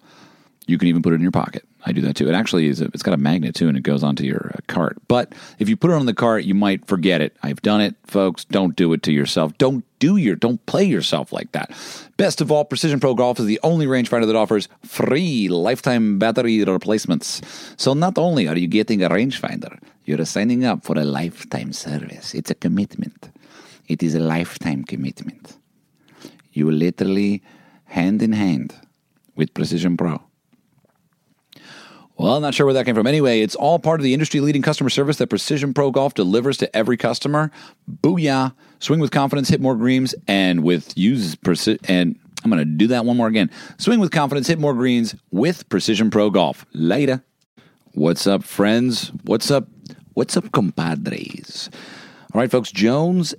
You 0.67 0.79
can 0.79 0.89
even 0.89 1.03
put 1.03 1.13
it 1.13 1.17
in 1.17 1.23
your 1.23 1.31
pocket. 1.31 1.65
I 1.89 1.93
do 1.93 2.03
that 2.03 2.17
too. 2.17 2.29
It 2.29 2.35
actually 2.35 2.67
is. 2.67 2.83
A, 2.83 2.85
it's 2.93 3.03
got 3.03 3.15
a 3.15 3.17
magnet 3.17 3.55
too, 3.55 3.67
and 3.67 3.75
it 3.75 3.81
goes 3.81 4.05
onto 4.05 4.23
your 4.23 4.53
uh, 4.55 4.61
cart. 4.67 4.99
But 5.09 5.35
if 5.59 5.71
you 5.71 5.77
put 5.77 5.91
it 5.91 5.95
on 5.95 6.05
the 6.05 6.13
cart, 6.13 6.45
you 6.45 6.55
might 6.55 6.87
forget 6.87 7.23
it. 7.23 7.35
I've 7.43 7.63
done 7.63 7.81
it, 7.81 7.97
folks. 8.07 8.45
Don't 8.45 8.77
do 8.77 8.93
it 8.93 9.03
to 9.05 9.13
yourself. 9.13 9.57
Don't 9.57 9.85
do 9.99 10.19
your. 10.19 10.37
Don't 10.37 10.65
play 10.67 10.85
yourself 10.85 11.33
like 11.33 11.53
that. 11.53 11.71
Best 12.19 12.43
of 12.43 12.53
all, 12.53 12.67
Precision 12.67 13.01
Pro 13.01 13.15
Golf 13.15 13.41
is 13.41 13.47
the 13.47 13.59
only 13.63 13.87
rangefinder 13.87 14.27
that 14.27 14.37
offers 14.37 14.69
free 14.85 15.49
lifetime 15.49 16.19
battery 16.19 16.63
replacements. 16.63 17.41
So 17.79 17.95
not 17.95 18.19
only 18.19 18.47
are 18.49 18.59
you 18.59 18.69
getting 18.69 19.03
a 19.03 19.09
rangefinder, 19.09 19.79
you're 20.05 20.23
signing 20.27 20.67
up 20.67 20.85
for 20.85 20.99
a 20.99 21.05
lifetime 21.05 21.73
service. 21.73 22.35
It's 22.35 22.51
a 22.51 22.55
commitment. 22.55 23.31
It 23.87 24.03
is 24.03 24.15
a 24.15 24.21
lifetime 24.21 24.85
commitment. 24.85 25.57
You 26.53 26.71
literally 26.71 27.43
hand 27.87 28.21
in 28.21 28.33
hand 28.33 28.75
with 29.37 29.55
Precision 29.55 29.97
Pro 29.97 30.28
well, 32.19 32.35
I'm 32.35 32.43
not 32.43 32.53
sure 32.53 32.67
where 32.67 32.75
that 32.75 32.85
came 32.85 32.97
from. 32.97 33.07
Anyway, 33.07 33.41
it's 33.41 33.55
all 33.55 33.79
part 33.79 34.01
of 34.01 34.05
the 34.05 34.13
industry 34.13 34.41
leading 34.41 34.61
customer 34.61 34.91
service 34.91 35.19
that 35.19 35.29
Precision 35.29 35.73
Pro 35.73 35.93
Golf 35.93 36.15
delivers 36.15 36.57
to 36.59 36.77
every 36.77 36.97
customer. 36.97 37.53
Booyah. 37.89 38.55
Swing 38.81 38.99
with 38.99 39.13
confidence, 39.13 39.49
hit 39.49 39.61
more 39.61 39.77
greens, 39.77 40.15
and 40.27 40.65
with 40.65 40.97
use. 40.99 41.37
And 41.85 42.19
I'm 42.45 42.51
going 42.51 42.59
to 42.59 42.65
do 42.65 42.89
that 42.89 43.05
one 43.05 43.17
more 43.17 43.29
again. 43.29 43.51
Swing 43.79 44.01
with 44.01 44.11
confidence, 44.11 44.49
hit 44.49 44.59
more 44.59 44.75
greens 44.75 45.15
with 45.31 45.69
Precision 45.69 46.11
Pro 46.11 46.29
Golf. 46.31 46.67
Later. 46.73 47.23
What's 47.93 48.27
up, 48.27 48.43
friends? 48.43 49.13
What's 49.23 49.51
up? 49.51 49.69
What's 50.15 50.37
up, 50.37 50.51
compadres? 50.51 51.71
All 52.35 52.41
right, 52.41 52.51
folks. 52.51 52.73
Jones 52.73 53.35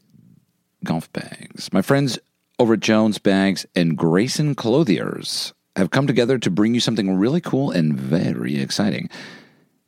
Golf 0.85 1.11
Bags. 1.11 1.71
My 1.73 1.81
friends 1.81 2.17
over 2.57 2.73
at 2.75 2.79
Jones 2.79 3.17
Bags 3.17 3.65
and 3.75 3.97
Greyson 3.97 4.55
Clothiers 4.55 5.53
have 5.79 5.91
come 5.91 6.07
together 6.07 6.37
to 6.37 6.51
bring 6.51 6.73
you 6.73 6.79
something 6.79 7.17
really 7.17 7.41
cool 7.41 7.71
and 7.71 7.97
very 7.97 8.59
exciting. 8.59 9.09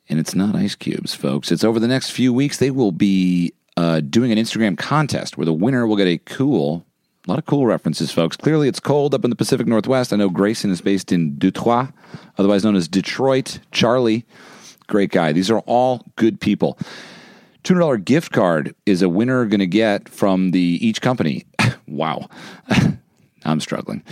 And 0.08 0.18
it's 0.18 0.34
not 0.34 0.56
ice 0.56 0.74
cubes, 0.74 1.14
folks. 1.14 1.52
It's 1.52 1.64
over 1.64 1.78
the 1.78 1.88
next 1.88 2.10
few 2.10 2.32
weeks, 2.32 2.58
they 2.58 2.70
will 2.70 2.92
be 2.92 3.52
uh, 3.76 4.00
doing 4.00 4.32
an 4.32 4.38
Instagram 4.38 4.76
contest 4.76 5.36
where 5.36 5.46
the 5.46 5.52
winner 5.52 5.86
will 5.86 5.96
get 5.96 6.08
a 6.08 6.18
cool, 6.18 6.84
A 7.26 7.30
lot 7.30 7.38
of 7.38 7.46
cool 7.46 7.66
references, 7.66 8.10
folks. 8.10 8.36
Clearly, 8.36 8.68
it's 8.68 8.80
cold 8.80 9.14
up 9.14 9.24
in 9.24 9.30
the 9.30 9.36
Pacific 9.36 9.66
Northwest. 9.66 10.12
I 10.12 10.16
know 10.16 10.28
Greyson 10.28 10.70
is 10.70 10.80
based 10.80 11.12
in 11.12 11.38
Detroit, 11.38 11.88
otherwise 12.36 12.64
known 12.64 12.76
as 12.76 12.88
Detroit. 12.88 13.60
Charlie, 13.70 14.26
great 14.88 15.10
guy. 15.10 15.32
These 15.32 15.50
are 15.50 15.60
all 15.60 16.04
good 16.16 16.40
people. 16.40 16.78
$200 17.64 18.04
gift 18.04 18.32
card 18.32 18.74
is 18.86 19.02
a 19.02 19.08
winner 19.08 19.46
going 19.46 19.60
to 19.60 19.66
get 19.66 20.08
from 20.08 20.50
the 20.50 20.78
each 20.80 21.00
company. 21.00 21.46
wow. 21.86 22.28
I'm 23.44 23.60
struggling. 23.60 24.02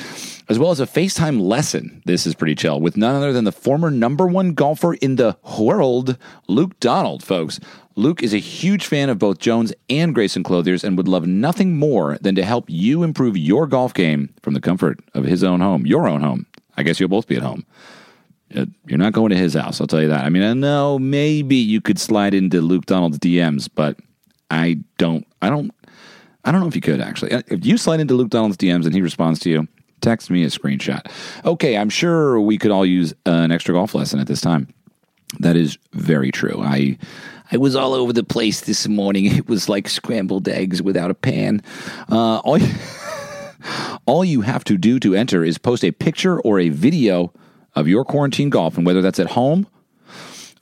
As 0.50 0.58
well 0.58 0.72
as 0.72 0.80
a 0.80 0.86
FaceTime 0.86 1.40
lesson. 1.40 2.02
This 2.06 2.26
is 2.26 2.34
pretty 2.34 2.56
chill 2.56 2.80
with 2.80 2.96
none 2.96 3.14
other 3.14 3.32
than 3.32 3.44
the 3.44 3.52
former 3.52 3.88
number 3.88 4.26
one 4.26 4.52
golfer 4.52 4.94
in 4.94 5.14
the 5.14 5.36
world, 5.60 6.18
Luke 6.48 6.78
Donald, 6.80 7.22
folks. 7.22 7.60
Luke 7.94 8.20
is 8.20 8.34
a 8.34 8.38
huge 8.38 8.84
fan 8.84 9.08
of 9.10 9.20
both 9.20 9.38
Jones 9.38 9.72
and 9.88 10.12
Greyson 10.12 10.42
Clothiers 10.42 10.82
and 10.82 10.96
would 10.96 11.06
love 11.06 11.24
nothing 11.24 11.76
more 11.78 12.18
than 12.20 12.34
to 12.34 12.44
help 12.44 12.64
you 12.68 13.04
improve 13.04 13.36
your 13.36 13.68
golf 13.68 13.94
game 13.94 14.34
from 14.42 14.54
the 14.54 14.60
comfort 14.60 14.98
of 15.14 15.22
his 15.22 15.44
own 15.44 15.60
home, 15.60 15.86
your 15.86 16.08
own 16.08 16.20
home. 16.20 16.46
I 16.76 16.82
guess 16.82 16.98
you'll 16.98 17.08
both 17.08 17.28
be 17.28 17.36
at 17.36 17.42
home. 17.42 17.64
Uh, 18.52 18.66
You're 18.88 18.98
not 18.98 19.12
going 19.12 19.30
to 19.30 19.36
his 19.36 19.54
house, 19.54 19.80
I'll 19.80 19.86
tell 19.86 20.02
you 20.02 20.08
that. 20.08 20.24
I 20.24 20.30
mean, 20.30 20.42
I 20.42 20.52
know 20.54 20.98
maybe 20.98 21.54
you 21.54 21.80
could 21.80 22.00
slide 22.00 22.34
into 22.34 22.60
Luke 22.60 22.86
Donald's 22.86 23.20
DMs, 23.20 23.68
but 23.72 23.96
I 24.50 24.80
don't, 24.98 25.24
I 25.40 25.48
don't, 25.48 25.72
I 26.44 26.50
don't 26.50 26.60
know 26.60 26.66
if 26.66 26.74
you 26.74 26.80
could 26.80 27.00
actually. 27.00 27.30
Uh, 27.30 27.42
If 27.46 27.64
you 27.64 27.78
slide 27.78 28.00
into 28.00 28.14
Luke 28.14 28.30
Donald's 28.30 28.56
DMs 28.56 28.84
and 28.86 28.94
he 28.94 29.00
responds 29.00 29.38
to 29.40 29.50
you, 29.50 29.68
text 30.00 30.30
me 30.30 30.44
a 30.44 30.48
screenshot. 30.48 31.00
Okay, 31.44 31.76
I'm 31.76 31.90
sure 31.90 32.40
we 32.40 32.58
could 32.58 32.70
all 32.70 32.86
use 32.86 33.14
an 33.26 33.52
extra 33.52 33.74
golf 33.74 33.94
lesson 33.94 34.20
at 34.20 34.26
this 34.26 34.40
time. 34.40 34.68
That 35.38 35.56
is 35.56 35.78
very 35.92 36.30
true. 36.30 36.60
I 36.60 36.98
I 37.52 37.56
was 37.56 37.74
all 37.74 37.94
over 37.94 38.12
the 38.12 38.24
place 38.24 38.60
this 38.60 38.86
morning. 38.86 39.26
It 39.40 39.48
was 39.48 39.68
like 39.68 39.88
scrambled 39.88 40.48
eggs 40.48 40.82
without 40.82 41.10
a 41.10 41.14
pan. 41.14 41.62
Uh, 42.10 42.38
all 42.38 42.58
you, 42.58 42.72
all 44.06 44.24
you 44.24 44.42
have 44.42 44.64
to 44.64 44.76
do 44.76 45.00
to 45.00 45.14
enter 45.14 45.44
is 45.44 45.58
post 45.58 45.84
a 45.84 45.92
picture 45.92 46.40
or 46.40 46.60
a 46.60 46.68
video 46.68 47.32
of 47.74 47.88
your 47.88 48.04
quarantine 48.04 48.50
golf, 48.50 48.76
and 48.76 48.86
whether 48.86 49.02
that's 49.02 49.20
at 49.20 49.28
home 49.28 49.66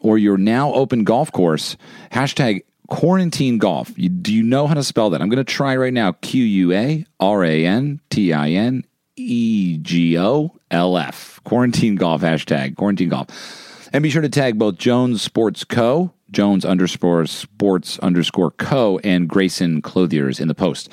or 0.01 0.19
your 0.19 0.37
now 0.37 0.73
open 0.73 1.05
golf 1.05 1.33
course, 1.33 1.77
hashtag 2.13 2.63
quarantine 2.89 3.59
golf. 3.59 3.93
You, 3.97 4.09
do 4.09 4.33
you 4.33 4.43
know 4.43 4.67
how 4.67 4.75
to 4.75 4.85
spell 4.85 5.11
that? 5.11 5.21
I'm 5.21 5.29
going 5.29 5.45
to 5.45 5.53
try 5.53 5.77
right 5.77 5.93
now 5.93 6.13
Q 6.13 6.45
U 6.45 6.73
A 6.73 7.05
R 7.21 7.45
A 7.45 7.67
N 7.67 8.01
T 8.11 8.33
I 8.33 8.51
N 8.51 8.85
E 9.19 9.79
G 9.79 10.19
O 10.19 10.55
L 10.71 10.97
F. 10.99 11.41
Quarantine 11.45 11.97
golf 11.97 12.23
hashtag 12.23 12.77
quarantine 12.77 13.09
golf. 13.09 13.27
And 13.93 14.03
be 14.03 14.11
sure 14.11 14.23
to 14.23 14.29
tag 14.29 14.59
both 14.59 14.77
Jones 14.77 15.23
Sports 15.23 15.65
Co., 15.65 16.13
Jones 16.31 16.65
underscore 16.65 17.27
sports 17.27 17.99
underscore 18.01 18.51
co, 18.51 18.99
and 18.99 19.29
Greyson 19.29 19.83
Clothiers 19.83 20.41
in 20.41 20.49
the 20.49 20.55
post. 20.55 20.91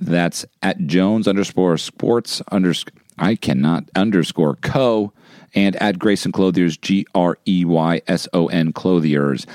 That's 0.00 0.46
at 0.62 0.86
Jones 0.86 1.28
underscore 1.28 1.76
sports 1.76 2.40
underscore, 2.50 2.94
I 3.18 3.34
cannot 3.34 3.84
underscore 3.94 4.56
co, 4.56 5.12
and 5.54 5.76
at 5.76 5.98
Greyson 5.98 6.32
Clothiers, 6.32 6.76
G 6.76 7.06
R 7.14 7.36
E 7.46 7.64
Y 7.64 8.00
S 8.06 8.28
O 8.32 8.46
N 8.46 8.72
Clothiers. 8.72 9.46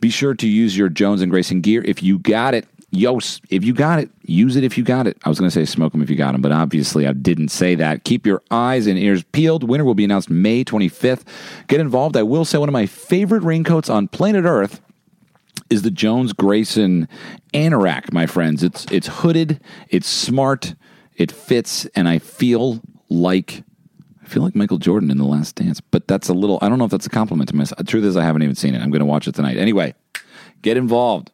Be 0.00 0.10
sure 0.10 0.34
to 0.34 0.46
use 0.46 0.76
your 0.76 0.88
Jones 0.88 1.22
and 1.22 1.32
Greyson 1.32 1.62
gear 1.62 1.82
if 1.84 2.02
you 2.02 2.18
got 2.18 2.54
it. 2.54 2.66
Yos, 2.90 3.40
if 3.50 3.64
you 3.64 3.74
got 3.74 3.98
it, 3.98 4.10
use 4.22 4.56
it 4.56 4.64
if 4.64 4.78
you 4.78 4.84
got 4.84 5.06
it. 5.06 5.18
I 5.24 5.28
was 5.28 5.38
going 5.38 5.50
to 5.50 5.54
say 5.54 5.64
smoke 5.64 5.92
them 5.92 6.02
if 6.02 6.08
you 6.08 6.16
got 6.16 6.32
them, 6.32 6.40
but 6.40 6.52
obviously 6.52 7.06
I 7.06 7.12
didn't 7.12 7.48
say 7.48 7.74
that. 7.74 8.04
Keep 8.04 8.26
your 8.26 8.42
eyes 8.50 8.86
and 8.86 8.98
ears 8.98 9.24
peeled. 9.32 9.64
Winner 9.64 9.84
will 9.84 9.94
be 9.94 10.04
announced 10.04 10.30
May 10.30 10.64
25th. 10.64 11.24
Get 11.66 11.80
involved. 11.80 12.16
I 12.16 12.22
will 12.22 12.44
say 12.44 12.58
one 12.58 12.68
of 12.68 12.72
my 12.72 12.86
favorite 12.86 13.42
raincoats 13.42 13.90
on 13.90 14.08
planet 14.08 14.44
Earth 14.44 14.80
is 15.68 15.82
the 15.82 15.90
Jones 15.90 16.32
Greyson 16.32 17.08
Anorak, 17.52 18.12
my 18.12 18.26
friends. 18.26 18.62
It's 18.62 18.86
it's 18.90 19.08
hooded, 19.08 19.60
it's 19.88 20.08
smart, 20.08 20.74
it 21.16 21.32
fits, 21.32 21.86
and 21.96 22.08
I 22.08 22.18
feel 22.18 22.80
like 23.08 23.64
I 24.22 24.28
feel 24.28 24.42
like 24.42 24.54
Michael 24.54 24.78
Jordan 24.78 25.10
in 25.10 25.18
The 25.18 25.24
Last 25.24 25.56
Dance. 25.56 25.80
But 25.80 26.06
that's 26.06 26.28
a 26.28 26.34
little 26.34 26.58
I 26.62 26.68
don't 26.68 26.78
know 26.78 26.84
if 26.84 26.90
that's 26.90 27.06
a 27.06 27.10
compliment 27.10 27.48
to 27.50 27.56
myself. 27.56 27.78
The 27.78 27.84
truth 27.84 28.04
is 28.04 28.16
I 28.16 28.22
haven't 28.22 28.42
even 28.42 28.54
seen 28.54 28.74
it. 28.74 28.82
I'm 28.82 28.90
going 28.90 29.00
to 29.00 29.06
watch 29.06 29.26
it 29.26 29.34
tonight. 29.34 29.56
Anyway, 29.56 29.94
get 30.62 30.76
involved. 30.76 31.32